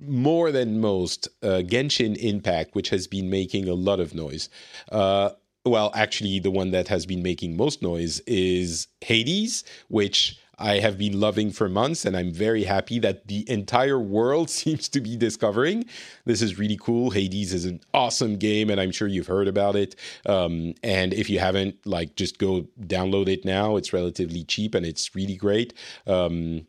more 0.00 0.52
than 0.52 0.80
most, 0.80 1.28
uh, 1.42 1.62
Genshin 1.64 2.16
Impact, 2.16 2.74
which 2.74 2.90
has 2.90 3.06
been 3.06 3.28
making 3.28 3.68
a 3.68 3.74
lot 3.74 4.00
of 4.00 4.14
noise. 4.14 4.48
Uh, 4.90 5.30
well, 5.64 5.90
actually, 5.94 6.38
the 6.38 6.50
one 6.50 6.70
that 6.70 6.88
has 6.88 7.06
been 7.06 7.22
making 7.22 7.56
most 7.56 7.82
noise 7.82 8.20
is 8.20 8.86
Hades, 9.00 9.64
which 9.88 10.38
I 10.58 10.78
have 10.78 10.96
been 10.96 11.20
loving 11.20 11.50
for 11.50 11.68
months, 11.68 12.04
and 12.04 12.16
I'm 12.16 12.32
very 12.32 12.64
happy 12.64 12.98
that 13.00 13.28
the 13.28 13.48
entire 13.50 13.98
world 13.98 14.50
seems 14.60 14.88
to 14.90 15.00
be 15.00 15.16
discovering. 15.16 15.84
This 16.24 16.42
is 16.42 16.58
really 16.58 16.78
cool. 16.80 17.10
Hades 17.10 17.52
is 17.52 17.64
an 17.64 17.80
awesome 17.92 18.36
game, 18.36 18.70
and 18.70 18.80
I'm 18.80 18.90
sure 18.90 19.08
you've 19.08 19.26
heard 19.26 19.48
about 19.48 19.76
it. 19.76 19.96
Um, 20.24 20.74
and 20.82 21.12
if 21.12 21.28
you 21.28 21.38
haven't, 21.38 21.86
like, 21.86 22.16
just 22.16 22.38
go 22.38 22.66
download 22.80 23.28
it 23.28 23.44
now. 23.44 23.76
It's 23.76 23.92
relatively 23.92 24.44
cheap 24.44 24.74
and 24.74 24.86
it's 24.86 25.14
really 25.14 25.36
great. 25.36 25.74
Um, 26.06 26.66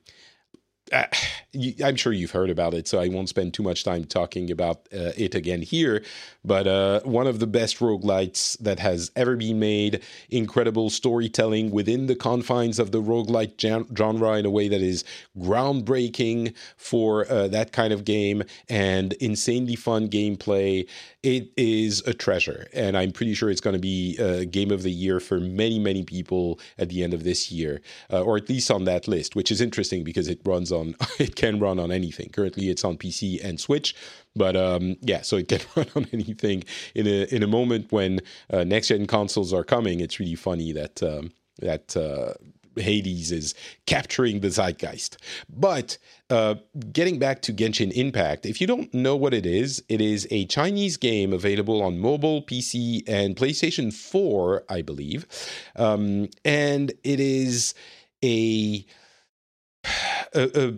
I'm 0.93 1.95
sure 1.95 2.13
you've 2.13 2.31
heard 2.31 2.49
about 2.49 2.73
it, 2.73 2.87
so 2.87 2.99
I 2.99 3.07
won't 3.07 3.29
spend 3.29 3.53
too 3.53 3.63
much 3.63 3.83
time 3.83 4.05
talking 4.05 4.51
about 4.51 4.87
uh, 4.93 5.11
it 5.17 5.35
again 5.35 5.61
here. 5.61 6.03
But 6.45 6.67
uh, 6.67 7.01
one 7.01 7.27
of 7.27 7.39
the 7.39 7.47
best 7.47 7.79
roguelites 7.79 8.57
that 8.59 8.79
has 8.79 9.11
ever 9.15 9.35
been 9.35 9.59
made, 9.59 10.01
incredible 10.29 10.89
storytelling 10.89 11.71
within 11.71 12.07
the 12.07 12.15
confines 12.15 12.79
of 12.79 12.91
the 12.91 13.01
roguelite 13.01 13.59
genre 13.97 14.33
in 14.37 14.45
a 14.45 14.49
way 14.49 14.67
that 14.67 14.81
is 14.81 15.03
groundbreaking 15.37 16.55
for 16.77 17.29
uh, 17.29 17.47
that 17.49 17.71
kind 17.71 17.91
of 17.91 18.05
game 18.05 18.43
and 18.69 19.13
insanely 19.13 19.75
fun 19.75 20.07
gameplay. 20.07 20.87
It 21.23 21.51
is 21.57 22.01
a 22.07 22.13
treasure, 22.13 22.67
and 22.73 22.95
I'm 22.97 23.11
pretty 23.11 23.33
sure 23.33 23.49
it's 23.49 23.59
going 23.59 23.75
to 23.75 23.79
be 23.79 24.15
a 24.17 24.45
game 24.45 24.71
of 24.71 24.83
the 24.83 24.91
year 24.91 25.19
for 25.19 25.39
many, 25.39 25.79
many 25.79 26.03
people 26.03 26.59
at 26.77 26.89
the 26.89 27.03
end 27.03 27.13
of 27.13 27.23
this 27.23 27.51
year, 27.51 27.81
uh, 28.11 28.21
or 28.21 28.37
at 28.37 28.47
least 28.47 28.71
on 28.71 28.85
that 28.85 29.07
list, 29.07 29.35
which 29.35 29.51
is 29.51 29.59
interesting 29.59 30.03
because 30.03 30.27
it 30.29 30.39
runs 30.45 30.71
on 30.71 30.76
it 31.19 31.35
can 31.35 31.59
run 31.59 31.79
on 31.79 31.91
anything. 31.91 32.29
Currently, 32.29 32.69
it's 32.69 32.83
on 32.83 32.97
PC 32.97 33.43
and 33.43 33.59
Switch, 33.59 33.95
but 34.35 34.55
um, 34.55 34.97
yeah, 35.01 35.21
so 35.21 35.37
it 35.37 35.47
can 35.49 35.61
run 35.75 35.87
on 35.95 36.07
anything. 36.13 36.63
In 36.95 37.07
a 37.07 37.23
in 37.33 37.43
a 37.43 37.47
moment 37.47 37.91
when 37.91 38.21
uh, 38.51 38.63
next 38.63 38.87
gen 38.89 39.07
consoles 39.07 39.53
are 39.53 39.63
coming, 39.63 39.99
it's 39.99 40.19
really 40.19 40.35
funny 40.35 40.71
that 40.73 41.03
um, 41.03 41.31
that. 41.59 41.95
Uh, 41.95 42.33
Hades 42.79 43.31
is 43.31 43.55
capturing 43.85 44.41
the 44.41 44.49
zeitgeist. 44.49 45.17
But 45.49 45.97
uh, 46.29 46.55
getting 46.91 47.19
back 47.19 47.41
to 47.43 47.53
Genshin 47.53 47.91
Impact, 47.91 48.45
if 48.45 48.61
you 48.61 48.67
don't 48.67 48.93
know 48.93 49.15
what 49.15 49.33
it 49.33 49.45
is, 49.45 49.83
it 49.89 50.01
is 50.01 50.27
a 50.31 50.45
Chinese 50.45 50.97
game 50.97 51.33
available 51.33 51.81
on 51.81 51.99
mobile, 51.99 52.41
PC, 52.41 53.03
and 53.07 53.35
PlayStation 53.35 53.93
4, 53.93 54.63
I 54.69 54.81
believe. 54.81 55.25
Um, 55.75 56.29
and 56.45 56.91
it 57.03 57.19
is 57.19 57.73
a 58.23 58.85
a, 60.33 60.73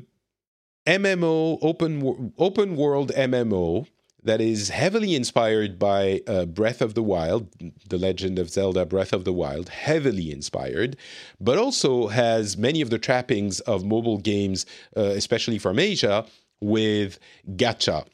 MMO 0.88 1.60
open 1.62 2.34
open 2.38 2.76
world 2.76 3.12
MMO 3.16 3.86
that 4.24 4.42
is 4.42 4.70
heavily 4.70 5.16
inspired 5.16 5.80
by 5.80 6.22
uh, 6.28 6.46
Breath 6.46 6.82
of 6.82 6.94
the 6.94 7.04
Wild, 7.04 7.48
The 7.88 7.98
Legend 7.98 8.38
of 8.38 8.50
Zelda 8.50 8.86
Breath 8.86 9.14
of 9.14 9.24
the 9.24 9.32
Wild, 9.32 9.70
heavily 9.70 10.32
inspired, 10.32 10.98
but 11.40 11.58
also 11.58 12.08
has 12.08 12.58
many 12.58 12.82
of 12.82 12.90
the 12.90 13.00
trappings 13.00 13.60
of 13.62 13.86
mobile 13.86 14.18
games, 14.18 14.66
uh, 14.98 15.02
especially 15.02 15.58
from 15.58 15.80
Asia, 15.80 16.26
with 16.60 17.20
gacha 17.56 18.06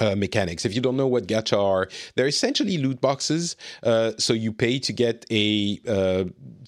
uh, 0.00 0.16
mechanics. 0.16 0.64
If 0.64 0.74
you 0.74 0.80
don't 0.80 0.96
know 0.96 1.06
what 1.06 1.26
gacha 1.26 1.58
are, 1.58 1.88
they're 2.16 2.26
essentially 2.26 2.78
loot 2.78 3.00
boxes. 3.00 3.56
Uh, 3.82 4.12
so 4.18 4.32
you 4.32 4.52
pay 4.52 4.78
to 4.80 4.92
get 4.92 5.24
a, 5.30 5.80
uh, 5.86 6.24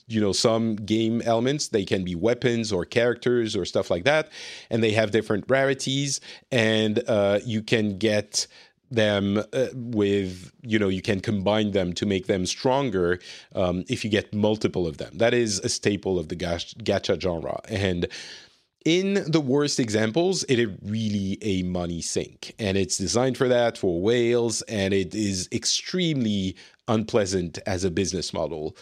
you 0.07 0.21
know, 0.21 0.33
some 0.33 0.77
game 0.77 1.23
elements. 1.23 1.69
They 1.69 1.85
can 1.85 2.05
be 2.05 2.15
weapons 2.15 2.73
or 2.73 2.85
characters 2.85 3.57
or 3.57 3.65
stuff 3.65 3.91
like 3.91 4.05
that, 4.05 4.31
and 4.71 4.83
they 4.83 4.93
have 4.93 5.11
different 5.11 5.45
rarities, 5.49 6.21
and 6.51 7.03
uh, 7.09 7.41
you 7.45 7.63
can 7.63 7.99
get 7.99 8.47
them 8.91 9.39
uh, 9.39 9.67
with 9.73 10.53
you 10.63 10.79
know 10.79 10.89
you 10.89 11.01
can 11.01 11.19
combine 11.19 11.71
them 11.71 11.95
to 11.95 12.05
make 12.05 12.27
them 12.27 12.45
stronger 12.45 13.19
um, 13.55 13.85
if 13.89 14.05
you 14.05 14.11
get 14.11 14.35
multiple 14.35 14.87
of 14.87 14.99
them 14.99 15.11
that 15.17 15.33
is 15.33 15.59
a 15.61 15.69
staple 15.71 16.19
of 16.19 16.29
the 16.29 16.37
gacha 16.37 17.19
genre 17.19 17.59
and 17.71 18.07
in 18.85 19.25
the 19.31 19.41
worst 19.41 19.79
examples, 19.79 20.45
it 20.45 20.59
is 20.59 20.71
really 20.83 21.39
a 21.43 21.63
money 21.63 22.01
sink. 22.01 22.55
And 22.59 22.77
it's 22.77 22.99
designed 22.99 23.37
for 23.37 23.49
that, 23.49 23.79
for 23.79 24.01
whales, 24.01 24.63
and 24.63 24.93
it 24.93 25.15
is 25.15 25.49
extremely 25.53 26.57
unpleasant 26.89 27.59
as 27.67 27.85
a 27.85 27.91
business 27.91 28.33
model. 28.33 28.77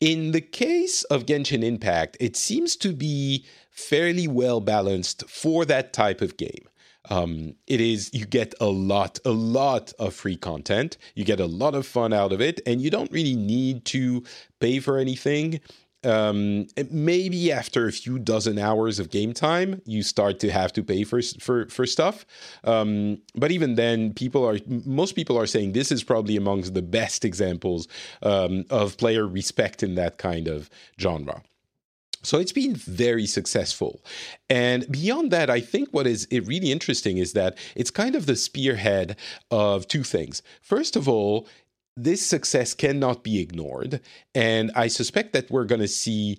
In 0.00 0.32
the 0.32 0.40
case 0.40 1.04
of 1.04 1.26
Genshin 1.26 1.62
Impact, 1.62 2.16
it 2.20 2.36
seems 2.36 2.74
to 2.76 2.92
be 2.92 3.44
fairly 3.70 4.26
well 4.26 4.60
balanced 4.60 5.28
for 5.28 5.64
that 5.66 5.92
type 5.92 6.20
of 6.20 6.36
game. 6.36 6.68
Um, 7.08 7.54
it 7.66 7.80
is 7.80 8.10
you 8.12 8.26
get 8.26 8.54
a 8.60 8.66
lot 8.66 9.18
a 9.24 9.30
lot 9.30 9.92
of 9.98 10.14
free 10.14 10.36
content 10.36 10.98
you 11.14 11.24
get 11.24 11.40
a 11.40 11.46
lot 11.46 11.74
of 11.74 11.86
fun 11.86 12.12
out 12.12 12.30
of 12.30 12.42
it 12.42 12.60
and 12.66 12.82
you 12.82 12.90
don't 12.90 13.10
really 13.10 13.34
need 13.34 13.86
to 13.86 14.22
pay 14.60 14.80
for 14.80 14.98
anything 14.98 15.60
um, 16.04 16.66
maybe 16.90 17.52
after 17.52 17.86
a 17.86 17.92
few 17.92 18.18
dozen 18.18 18.58
hours 18.58 18.98
of 18.98 19.10
game 19.10 19.32
time, 19.32 19.82
you 19.84 20.02
start 20.02 20.40
to 20.40 20.50
have 20.50 20.72
to 20.74 20.82
pay 20.82 21.04
for 21.04 21.20
for 21.40 21.66
for 21.68 21.86
stuff. 21.86 22.24
Um, 22.64 23.18
but 23.34 23.50
even 23.50 23.74
then, 23.74 24.14
people 24.14 24.48
are 24.48 24.58
most 24.66 25.14
people 25.14 25.38
are 25.38 25.46
saying 25.46 25.72
this 25.72 25.92
is 25.92 26.02
probably 26.02 26.36
amongst 26.36 26.74
the 26.74 26.82
best 26.82 27.24
examples 27.24 27.88
um, 28.22 28.64
of 28.70 28.96
player 28.96 29.26
respect 29.26 29.82
in 29.82 29.94
that 29.96 30.18
kind 30.18 30.48
of 30.48 30.70
genre. 30.98 31.42
So 32.22 32.38
it's 32.38 32.52
been 32.52 32.74
very 32.74 33.26
successful. 33.26 34.02
And 34.50 34.90
beyond 34.90 35.30
that, 35.30 35.48
I 35.48 35.60
think 35.60 35.88
what 35.90 36.06
is 36.06 36.28
really 36.30 36.70
interesting 36.70 37.16
is 37.16 37.32
that 37.32 37.56
it's 37.74 37.90
kind 37.90 38.14
of 38.14 38.26
the 38.26 38.36
spearhead 38.36 39.16
of 39.50 39.88
two 39.88 40.02
things. 40.02 40.42
First 40.60 40.96
of 40.96 41.08
all, 41.08 41.48
this 41.96 42.24
success 42.24 42.74
cannot 42.74 43.22
be 43.22 43.40
ignored. 43.40 44.00
And 44.34 44.70
I 44.74 44.88
suspect 44.88 45.32
that 45.32 45.50
we're 45.50 45.64
going 45.64 45.80
to 45.80 45.88
see 45.88 46.38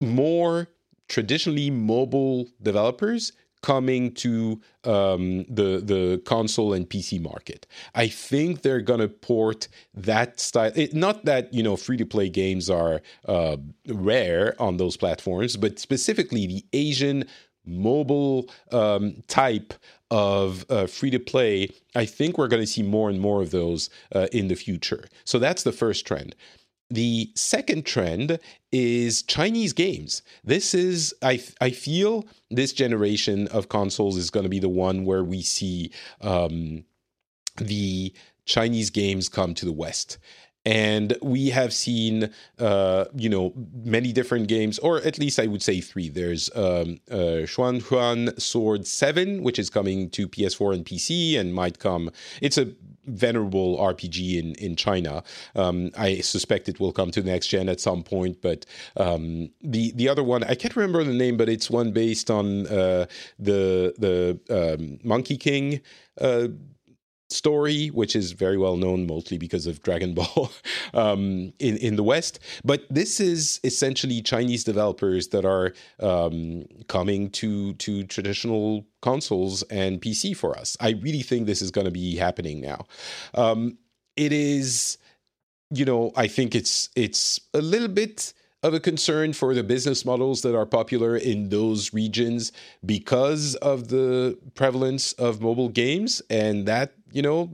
more 0.00 0.68
traditionally 1.08 1.70
mobile 1.70 2.48
developers 2.62 3.32
coming 3.62 4.12
to 4.12 4.60
um, 4.84 5.44
the 5.48 5.80
the 5.84 6.22
console 6.24 6.72
and 6.72 6.88
PC 6.88 7.20
market. 7.20 7.66
I 7.94 8.08
think 8.08 8.62
they're 8.62 8.80
gonna 8.80 9.08
port 9.08 9.68
that 9.94 10.40
style. 10.40 10.72
It, 10.74 10.94
not 10.94 11.24
that 11.26 11.52
you 11.52 11.62
know 11.62 11.76
free 11.76 11.96
to 11.98 12.06
play 12.06 12.28
games 12.28 12.70
are 12.70 13.02
uh, 13.26 13.56
rare 13.86 14.54
on 14.58 14.78
those 14.78 14.96
platforms, 14.96 15.56
but 15.56 15.78
specifically 15.78 16.46
the 16.46 16.64
Asian 16.72 17.24
mobile 17.64 18.48
um, 18.72 19.22
type 19.28 19.74
of 20.10 20.64
uh, 20.70 20.86
free 20.86 21.10
to 21.10 21.18
play, 21.18 21.70
I 21.94 22.04
think 22.04 22.36
we're 22.36 22.48
going 22.48 22.62
to 22.62 22.66
see 22.66 22.82
more 22.82 23.08
and 23.10 23.20
more 23.20 23.42
of 23.42 23.50
those 23.50 23.90
uh, 24.14 24.26
in 24.32 24.48
the 24.48 24.56
future. 24.56 25.04
So 25.24 25.38
that's 25.38 25.62
the 25.62 25.72
first 25.72 26.06
trend. 26.06 26.34
The 26.92 27.30
second 27.36 27.86
trend 27.86 28.40
is 28.72 29.22
Chinese 29.22 29.72
games. 29.72 30.22
This 30.42 30.74
is, 30.74 31.14
I, 31.22 31.40
I 31.60 31.70
feel, 31.70 32.26
this 32.50 32.72
generation 32.72 33.46
of 33.48 33.68
consoles 33.68 34.16
is 34.16 34.30
going 34.30 34.42
to 34.42 34.50
be 34.50 34.58
the 34.58 34.68
one 34.68 35.04
where 35.04 35.22
we 35.22 35.42
see 35.42 35.92
um, 36.20 36.84
the 37.58 38.12
Chinese 38.44 38.90
games 38.90 39.28
come 39.28 39.54
to 39.54 39.64
the 39.64 39.72
West 39.72 40.18
and 40.70 41.16
we 41.20 41.50
have 41.50 41.72
seen 41.72 42.30
uh, 42.60 43.04
you 43.16 43.28
know 43.28 43.52
many 43.82 44.12
different 44.12 44.46
games 44.46 44.78
or 44.78 44.98
at 44.98 45.18
least 45.18 45.40
i 45.40 45.46
would 45.46 45.62
say 45.62 45.80
three. 45.80 46.08
There's 46.08 46.48
um, 46.54 47.00
uh, 47.10 47.46
huan 47.46 48.38
sword 48.38 48.86
7 48.86 49.42
which 49.42 49.58
is 49.58 49.68
coming 49.68 50.08
to 50.10 50.28
ps4 50.28 50.74
and 50.74 50.84
pc 50.84 51.38
and 51.38 51.52
might 51.52 51.78
come. 51.80 52.10
It's 52.40 52.56
a 52.56 52.68
venerable 53.06 53.78
rpg 53.78 54.38
in, 54.38 54.54
in 54.66 54.76
china. 54.76 55.24
Um, 55.56 55.90
i 55.98 56.20
suspect 56.20 56.68
it 56.68 56.78
will 56.78 56.92
come 56.92 57.10
to 57.10 57.22
next 57.22 57.48
gen 57.48 57.68
at 57.68 57.80
some 57.80 58.02
point 58.04 58.40
but 58.40 58.64
um, 58.96 59.50
the 59.62 59.92
the 59.92 60.08
other 60.08 60.22
one 60.22 60.44
i 60.44 60.54
can't 60.54 60.76
remember 60.76 61.02
the 61.02 61.12
name 61.24 61.36
but 61.36 61.48
it's 61.48 61.68
one 61.68 61.90
based 61.90 62.30
on 62.30 62.66
uh, 62.68 63.06
the 63.38 63.92
the 64.04 64.16
um, 64.58 65.00
monkey 65.02 65.36
king 65.36 65.80
uh, 66.20 66.48
story, 67.32 67.88
which 67.88 68.16
is 68.16 68.32
very 68.32 68.56
well 68.56 68.76
known 68.76 69.06
mostly 69.06 69.38
because 69.38 69.66
of 69.66 69.82
Dragon 69.82 70.14
Ball 70.20 70.50
um, 70.94 71.52
in 71.58 71.76
in 71.78 71.96
the 71.96 72.02
West. 72.02 72.40
But 72.64 72.84
this 72.90 73.20
is 73.20 73.60
essentially 73.64 74.22
Chinese 74.22 74.64
developers 74.64 75.28
that 75.28 75.44
are 75.44 75.72
um, 76.00 76.64
coming 76.88 77.30
to 77.30 77.74
to 77.74 78.04
traditional 78.04 78.86
consoles 79.02 79.62
and 79.64 80.00
PC 80.00 80.36
for 80.36 80.58
us. 80.58 80.76
I 80.80 80.90
really 80.90 81.22
think 81.22 81.46
this 81.46 81.62
is 81.62 81.70
going 81.70 81.86
to 81.86 81.90
be 81.90 82.16
happening 82.16 82.60
now. 82.60 82.86
Um, 83.34 83.78
it 84.16 84.32
is, 84.32 84.98
you 85.70 85.84
know, 85.84 86.12
I 86.16 86.26
think 86.26 86.54
it's 86.54 86.90
it's 86.96 87.40
a 87.54 87.60
little 87.60 87.88
bit 87.88 88.32
of 88.62 88.74
a 88.74 88.80
concern 88.80 89.32
for 89.32 89.54
the 89.54 89.62
business 89.62 90.04
models 90.04 90.42
that 90.42 90.54
are 90.54 90.66
popular 90.66 91.16
in 91.16 91.48
those 91.48 91.94
regions 91.94 92.52
because 92.84 93.54
of 93.56 93.88
the 93.88 94.38
prevalence 94.54 95.12
of 95.14 95.40
mobile 95.40 95.70
games 95.70 96.20
and 96.28 96.66
that 96.66 96.92
you 97.12 97.22
know 97.22 97.50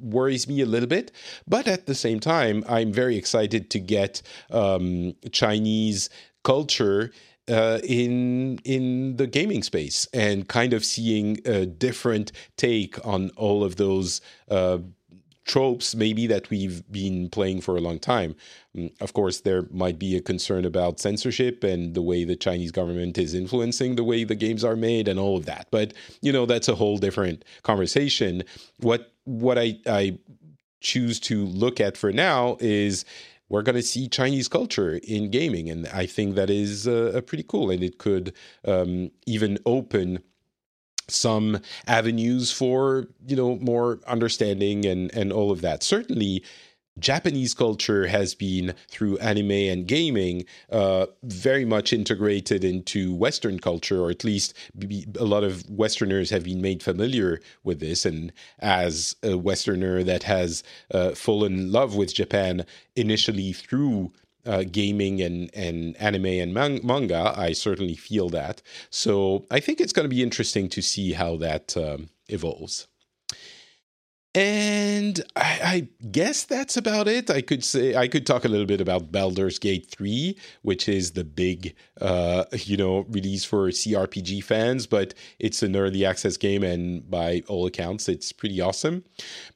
worries 0.00 0.48
me 0.48 0.60
a 0.60 0.66
little 0.66 0.88
bit 0.88 1.10
but 1.46 1.66
at 1.66 1.86
the 1.86 1.94
same 1.94 2.20
time 2.20 2.64
i'm 2.68 2.92
very 2.92 3.16
excited 3.16 3.70
to 3.70 3.78
get 3.78 4.22
um, 4.50 5.14
chinese 5.32 6.08
culture 6.44 7.10
uh, 7.48 7.78
in 7.82 8.58
in 8.64 9.16
the 9.16 9.26
gaming 9.26 9.62
space 9.62 10.06
and 10.12 10.48
kind 10.48 10.72
of 10.72 10.84
seeing 10.84 11.38
a 11.46 11.66
different 11.66 12.30
take 12.56 13.04
on 13.06 13.30
all 13.36 13.64
of 13.64 13.76
those 13.76 14.20
uh, 14.50 14.78
tropes 15.48 15.94
maybe 15.94 16.26
that 16.28 16.50
we've 16.50 16.88
been 16.92 17.28
playing 17.30 17.60
for 17.60 17.76
a 17.76 17.80
long 17.80 17.98
time. 17.98 18.36
Mm, 18.76 18.92
of 19.00 19.14
course, 19.14 19.40
there 19.40 19.64
might 19.72 19.98
be 19.98 20.16
a 20.16 20.20
concern 20.20 20.64
about 20.64 21.00
censorship 21.00 21.64
and 21.64 21.94
the 21.94 22.02
way 22.02 22.22
the 22.22 22.36
Chinese 22.36 22.70
government 22.70 23.18
is 23.18 23.34
influencing 23.34 23.96
the 23.96 24.04
way 24.04 24.22
the 24.22 24.36
games 24.36 24.62
are 24.62 24.76
made 24.76 25.08
and 25.08 25.18
all 25.18 25.36
of 25.36 25.46
that. 25.46 25.66
But 25.72 25.94
you 26.20 26.32
know, 26.32 26.46
that's 26.46 26.68
a 26.68 26.76
whole 26.76 26.98
different 26.98 27.44
conversation. 27.62 28.44
What 28.78 29.12
what 29.24 29.58
I 29.58 29.78
I 29.86 30.18
choose 30.80 31.18
to 31.18 31.44
look 31.46 31.80
at 31.80 31.96
for 31.96 32.12
now 32.12 32.56
is 32.60 33.04
we're 33.48 33.62
going 33.62 33.76
to 33.76 33.82
see 33.82 34.08
Chinese 34.08 34.46
culture 34.46 35.00
in 35.02 35.30
gaming, 35.30 35.70
and 35.70 35.86
I 35.88 36.04
think 36.04 36.34
that 36.34 36.50
is 36.50 36.86
uh, 36.86 37.20
pretty 37.26 37.44
cool, 37.44 37.70
and 37.70 37.82
it 37.82 37.98
could 37.98 38.34
um, 38.66 39.10
even 39.26 39.58
open 39.64 40.22
some 41.08 41.60
avenues 41.86 42.52
for 42.52 43.06
you 43.26 43.36
know 43.36 43.56
more 43.56 44.00
understanding 44.06 44.84
and 44.84 45.12
and 45.14 45.32
all 45.32 45.50
of 45.50 45.60
that. 45.62 45.82
Certainly, 45.82 46.44
Japanese 46.98 47.54
culture 47.54 48.06
has 48.06 48.34
been 48.34 48.74
through 48.88 49.18
anime 49.18 49.50
and 49.50 49.86
gaming 49.86 50.44
uh, 50.70 51.06
very 51.22 51.64
much 51.64 51.92
integrated 51.92 52.64
into 52.64 53.14
Western 53.14 53.58
culture, 53.58 54.00
or 54.00 54.10
at 54.10 54.24
least 54.24 54.54
a 55.18 55.24
lot 55.24 55.44
of 55.44 55.68
Westerners 55.70 56.30
have 56.30 56.44
been 56.44 56.60
made 56.60 56.82
familiar 56.82 57.40
with 57.64 57.80
this. 57.80 58.04
And 58.04 58.32
as 58.58 59.16
a 59.22 59.36
Westerner 59.36 60.02
that 60.04 60.24
has 60.24 60.62
uh, 60.92 61.10
fallen 61.12 61.54
in 61.54 61.72
love 61.72 61.94
with 61.94 62.14
Japan 62.14 62.64
initially 62.96 63.52
through 63.52 64.12
uh, 64.44 64.64
gaming 64.70 65.20
and, 65.20 65.50
and 65.54 65.96
anime 65.96 66.26
and 66.26 66.52
man- 66.52 66.80
manga, 66.84 67.34
I 67.36 67.52
certainly 67.52 67.94
feel 67.94 68.28
that. 68.30 68.62
So 68.90 69.46
I 69.50 69.60
think 69.60 69.80
it's 69.80 69.92
going 69.92 70.04
to 70.04 70.14
be 70.14 70.22
interesting 70.22 70.68
to 70.70 70.82
see 70.82 71.12
how 71.12 71.36
that 71.36 71.76
um, 71.76 72.08
evolves. 72.28 72.87
And 74.38 75.20
I, 75.34 75.58
I, 75.64 75.88
guess 76.12 76.44
that's 76.44 76.76
about 76.76 77.08
it. 77.08 77.28
I 77.28 77.40
could 77.40 77.64
say 77.64 77.96
I 77.96 78.06
could 78.06 78.24
talk 78.24 78.44
a 78.44 78.48
little 78.48 78.66
bit 78.66 78.80
about 78.80 79.10
Baldur's 79.10 79.58
Gate 79.58 79.90
3, 79.90 80.38
which 80.62 80.88
is 80.88 81.10
the 81.10 81.24
big, 81.24 81.74
uh, 82.00 82.44
you 82.52 82.76
know, 82.76 83.00
release 83.08 83.44
for 83.44 83.68
CRPG 83.70 84.44
fans, 84.44 84.86
but 84.86 85.12
it's 85.40 85.64
an 85.64 85.74
early 85.74 86.04
access 86.04 86.36
game, 86.36 86.62
and 86.62 87.10
by 87.10 87.42
all 87.48 87.66
accounts, 87.66 88.08
it's 88.08 88.30
pretty 88.30 88.60
awesome. 88.60 89.02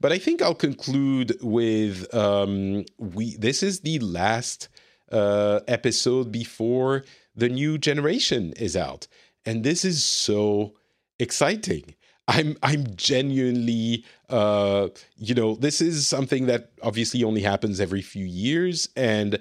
But 0.01 0.11
I 0.11 0.19
think 0.19 0.43
I'll 0.43 0.53
conclude 0.53 1.39
with 1.41 2.13
um, 2.13 2.85
we. 2.99 3.37
This 3.37 3.63
is 3.63 3.83
the 3.83 4.01
last 4.01 4.69
uh, 5.13 5.61
episode 5.69 6.33
before 6.33 7.05
the 7.37 7.49
new 7.49 7.79
generation 7.79 8.53
is 8.57 8.77
out, 8.77 9.07
and 9.47 9.63
this 9.63 9.85
is 9.85 10.05
so 10.05 10.75
exciting 11.21 11.95
I'm 12.29 12.57
I'm 12.63 12.95
genuinely 12.97 14.05
uh 14.29 14.89
you 15.17 15.35
know 15.35 15.57
this 15.57 15.81
is 15.81 16.07
something 16.07 16.47
that 16.47 16.71
obviously 16.83 17.25
only 17.25 17.43
happens 17.43 17.81
every 17.81 18.03
few 18.03 18.25
years 18.25 18.89
and 18.97 19.39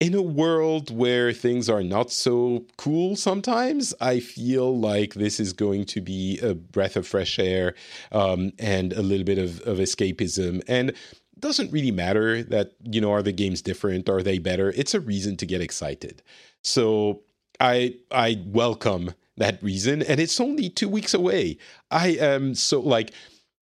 in 0.00 0.14
a 0.14 0.22
world 0.22 0.94
where 0.96 1.30
things 1.32 1.68
are 1.68 1.82
not 1.82 2.10
so 2.10 2.64
cool 2.78 3.16
sometimes, 3.16 3.92
I 4.00 4.18
feel 4.18 4.76
like 4.76 5.12
this 5.12 5.38
is 5.38 5.52
going 5.52 5.84
to 5.86 6.00
be 6.00 6.38
a 6.40 6.54
breath 6.54 6.96
of 6.96 7.06
fresh 7.06 7.38
air 7.38 7.74
um, 8.10 8.52
and 8.58 8.94
a 8.94 9.02
little 9.02 9.26
bit 9.26 9.36
of, 9.36 9.60
of 9.60 9.76
escapism. 9.76 10.62
And 10.66 10.94
doesn't 11.38 11.70
really 11.70 11.90
matter 11.90 12.42
that, 12.44 12.72
you 12.82 13.00
know, 13.00 13.12
are 13.12 13.22
the 13.22 13.32
games 13.32 13.60
different? 13.60 14.08
Are 14.08 14.22
they 14.22 14.38
better? 14.38 14.72
It's 14.74 14.94
a 14.94 15.00
reason 15.00 15.36
to 15.36 15.46
get 15.46 15.60
excited. 15.60 16.22
So 16.62 17.22
I 17.60 17.94
I 18.10 18.42
welcome 18.46 19.14
that 19.40 19.62
reason, 19.62 20.02
and 20.02 20.20
it's 20.20 20.40
only 20.40 20.70
two 20.70 20.88
weeks 20.88 21.12
away. 21.12 21.58
I 21.90 22.08
am 22.20 22.54
so 22.54 22.80
like 22.80 23.12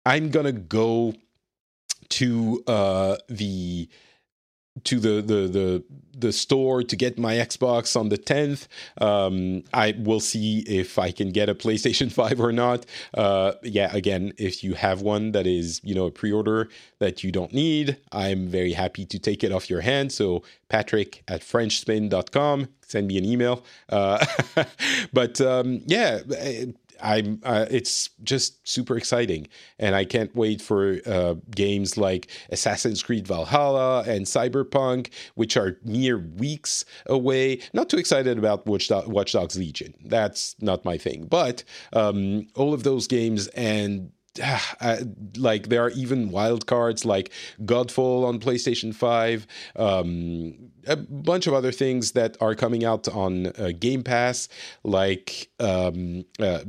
I'm 0.06 0.30
gonna 0.30 0.52
go 0.52 1.14
to 2.10 2.62
uh 2.66 3.16
the 3.28 3.88
to 4.82 4.98
the 4.98 5.22
the 5.22 5.48
the 5.48 5.84
the 6.16 6.32
store 6.32 6.82
to 6.82 6.96
get 6.96 7.18
my 7.18 7.34
Xbox 7.34 7.98
on 7.98 8.08
the 8.08 8.16
10th. 8.16 8.68
Um, 9.00 9.64
I 9.74 9.94
will 9.98 10.20
see 10.20 10.60
if 10.60 10.98
I 10.98 11.10
can 11.10 11.30
get 11.32 11.48
a 11.48 11.54
PlayStation 11.54 12.10
5 12.12 12.40
or 12.40 12.52
not. 12.52 12.86
Uh, 13.12 13.52
yeah, 13.62 13.94
again, 13.94 14.32
if 14.38 14.62
you 14.62 14.74
have 14.74 15.02
one 15.02 15.32
that 15.32 15.46
is 15.46 15.80
you 15.84 15.94
know 15.94 16.06
a 16.06 16.10
pre-order 16.10 16.68
that 16.98 17.24
you 17.24 17.32
don't 17.32 17.52
need, 17.52 17.96
I'm 18.12 18.48
very 18.48 18.72
happy 18.72 19.04
to 19.06 19.18
take 19.18 19.44
it 19.44 19.52
off 19.52 19.68
your 19.68 19.80
hand. 19.80 20.12
So 20.12 20.42
Patrick 20.68 21.22
at 21.28 21.40
FrenchSpin.com, 21.42 22.68
send 22.86 23.06
me 23.06 23.18
an 23.18 23.24
email. 23.24 23.64
Uh, 23.88 24.24
but 25.12 25.40
um, 25.40 25.82
yeah 25.86 26.20
I'm 27.04 27.40
uh, 27.44 27.66
it's 27.70 28.08
just 28.24 28.66
super 28.66 28.96
exciting, 28.96 29.46
and 29.78 29.94
I 29.94 30.06
can't 30.06 30.34
wait 30.34 30.62
for 30.62 30.98
uh, 31.06 31.34
games 31.54 31.96
like 31.98 32.28
Assassin's 32.50 33.02
Creed 33.02 33.28
Valhalla 33.28 34.02
and 34.06 34.24
Cyberpunk, 34.24 35.10
which 35.34 35.56
are 35.56 35.78
mere 35.84 36.18
weeks 36.18 36.84
away. 37.06 37.60
Not 37.74 37.90
too 37.90 37.98
excited 37.98 38.38
about 38.38 38.66
Watch, 38.66 38.88
Do- 38.88 39.04
Watch 39.06 39.32
Dogs 39.32 39.56
Legion. 39.56 39.92
That's 40.04 40.56
not 40.60 40.84
my 40.84 40.96
thing, 40.96 41.26
but 41.26 41.62
um, 41.92 42.46
all 42.56 42.72
of 42.72 42.84
those 42.84 43.06
games 43.06 43.48
and 43.48 44.10
uh, 44.80 44.96
like 45.36 45.68
there 45.68 45.84
are 45.84 45.90
even 45.90 46.30
wild 46.30 46.66
cards 46.66 47.04
like 47.04 47.30
Godfall 47.62 48.26
on 48.26 48.40
PlayStation 48.40 48.94
5, 48.94 49.46
um, 49.76 50.54
a 50.86 50.96
bunch 50.96 51.46
of 51.46 51.54
other 51.54 51.72
things 51.72 52.12
that 52.12 52.36
are 52.40 52.54
coming 52.54 52.84
out 52.84 53.08
on 53.08 53.48
uh, 53.58 53.72
Game 53.78 54.02
Pass, 54.02 54.48
like 54.82 55.50
um, 55.60 56.24
uh, 56.40 56.60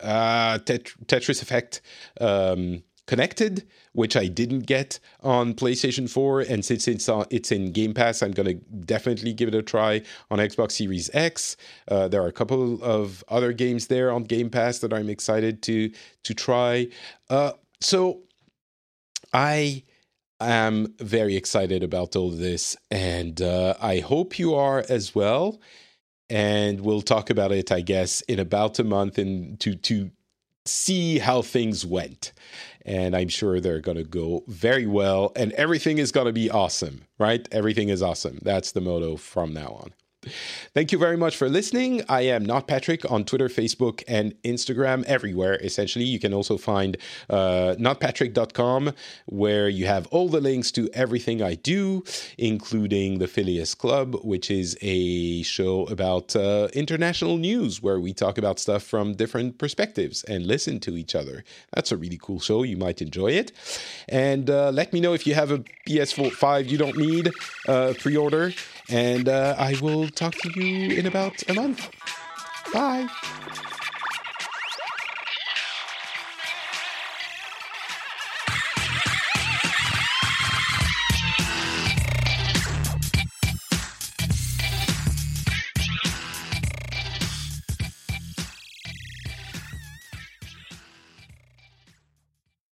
uh, 0.00 0.58
Tet- 0.58 0.92
Tetris 1.06 1.42
Effect 1.42 1.80
um, 2.20 2.82
Connected, 3.08 3.66
which 3.94 4.18
I 4.18 4.26
didn't 4.26 4.66
get 4.66 5.00
on 5.22 5.54
PlayStation 5.54 6.10
4. 6.10 6.42
And 6.42 6.62
since 6.62 6.86
it's, 6.86 7.08
on, 7.08 7.24
it's 7.30 7.50
in 7.50 7.72
Game 7.72 7.94
Pass, 7.94 8.22
I'm 8.22 8.32
going 8.32 8.48
to 8.48 8.54
definitely 8.84 9.32
give 9.32 9.48
it 9.48 9.54
a 9.54 9.62
try 9.62 10.02
on 10.30 10.38
Xbox 10.38 10.72
Series 10.72 11.08
X. 11.14 11.56
Uh, 11.90 12.08
there 12.08 12.22
are 12.22 12.26
a 12.26 12.32
couple 12.32 12.84
of 12.84 13.24
other 13.28 13.54
games 13.54 13.86
there 13.86 14.12
on 14.12 14.24
Game 14.24 14.50
Pass 14.50 14.80
that 14.80 14.92
I'm 14.92 15.08
excited 15.08 15.62
to, 15.62 15.90
to 16.24 16.34
try. 16.34 16.88
Uh, 17.30 17.52
so 17.80 18.24
I 19.32 19.84
am 20.38 20.94
very 20.98 21.34
excited 21.34 21.82
about 21.82 22.14
all 22.14 22.30
this, 22.30 22.76
and 22.90 23.40
uh, 23.40 23.72
I 23.80 24.00
hope 24.00 24.38
you 24.38 24.54
are 24.54 24.84
as 24.90 25.14
well 25.14 25.58
and 26.30 26.80
we'll 26.80 27.02
talk 27.02 27.30
about 27.30 27.52
it, 27.52 27.72
I 27.72 27.80
guess, 27.80 28.20
in 28.22 28.38
about 28.38 28.78
a 28.78 28.84
month 28.84 29.18
and 29.18 29.58
to 29.60 29.74
to 29.74 30.10
see 30.66 31.18
how 31.18 31.42
things 31.42 31.86
went. 31.86 32.32
And 32.84 33.14
I'm 33.16 33.28
sure 33.28 33.60
they're 33.60 33.80
going 33.80 33.96
to 33.98 34.04
go 34.04 34.44
very 34.46 34.86
well, 34.86 35.32
and 35.36 35.52
everything 35.52 35.98
is 35.98 36.12
going 36.12 36.26
to 36.26 36.32
be 36.32 36.50
awesome, 36.50 37.02
right? 37.18 37.46
Everything 37.52 37.88
is 37.90 38.02
awesome. 38.02 38.38
That's 38.42 38.72
the 38.72 38.80
motto 38.80 39.16
from 39.16 39.52
now 39.52 39.68
on. 39.82 39.92
Thank 40.74 40.92
you 40.92 40.98
very 40.98 41.16
much 41.16 41.36
for 41.36 41.48
listening. 41.48 42.02
I 42.08 42.22
am 42.22 42.44
not 42.44 42.66
Patrick 42.66 43.10
on 43.10 43.24
Twitter, 43.24 43.48
Facebook, 43.48 44.02
and 44.06 44.34
Instagram, 44.42 45.04
everywhere. 45.04 45.58
Essentially, 45.62 46.04
you 46.04 46.18
can 46.18 46.32
also 46.34 46.56
find 46.56 46.96
uh, 47.30 47.74
notpatrick.com, 47.78 48.92
where 49.26 49.68
you 49.68 49.86
have 49.86 50.06
all 50.08 50.28
the 50.28 50.40
links 50.40 50.70
to 50.72 50.88
everything 50.92 51.42
I 51.42 51.54
do, 51.54 52.04
including 52.36 53.18
the 53.18 53.26
Phileas 53.26 53.74
Club, 53.74 54.16
which 54.22 54.50
is 54.50 54.76
a 54.82 55.42
show 55.42 55.84
about 55.86 56.36
uh, 56.36 56.68
international 56.74 57.36
news 57.36 57.82
where 57.82 58.00
we 58.00 58.12
talk 58.12 58.38
about 58.38 58.58
stuff 58.58 58.82
from 58.82 59.14
different 59.14 59.58
perspectives 59.58 60.24
and 60.24 60.46
listen 60.46 60.80
to 60.80 60.96
each 60.96 61.14
other. 61.14 61.44
That's 61.74 61.92
a 61.92 61.96
really 61.96 62.18
cool 62.20 62.40
show. 62.40 62.62
You 62.62 62.76
might 62.76 63.02
enjoy 63.02 63.32
it. 63.32 63.52
And 64.08 64.50
uh, 64.50 64.70
let 64.70 64.92
me 64.92 65.00
know 65.00 65.12
if 65.12 65.26
you 65.26 65.34
have 65.34 65.50
a 65.50 65.58
PS5 65.88 66.68
you 66.68 66.78
don't 66.78 66.96
need 66.96 67.30
uh, 67.66 67.94
pre 67.98 68.16
order 68.16 68.52
and 68.88 69.28
uh, 69.28 69.54
I 69.58 69.76
will 69.80 70.08
talk 70.08 70.34
to 70.36 70.50
you 70.60 70.96
in 70.96 71.06
about 71.06 71.42
a 71.48 71.54
month. 71.54 71.90
Bye. 72.72 73.08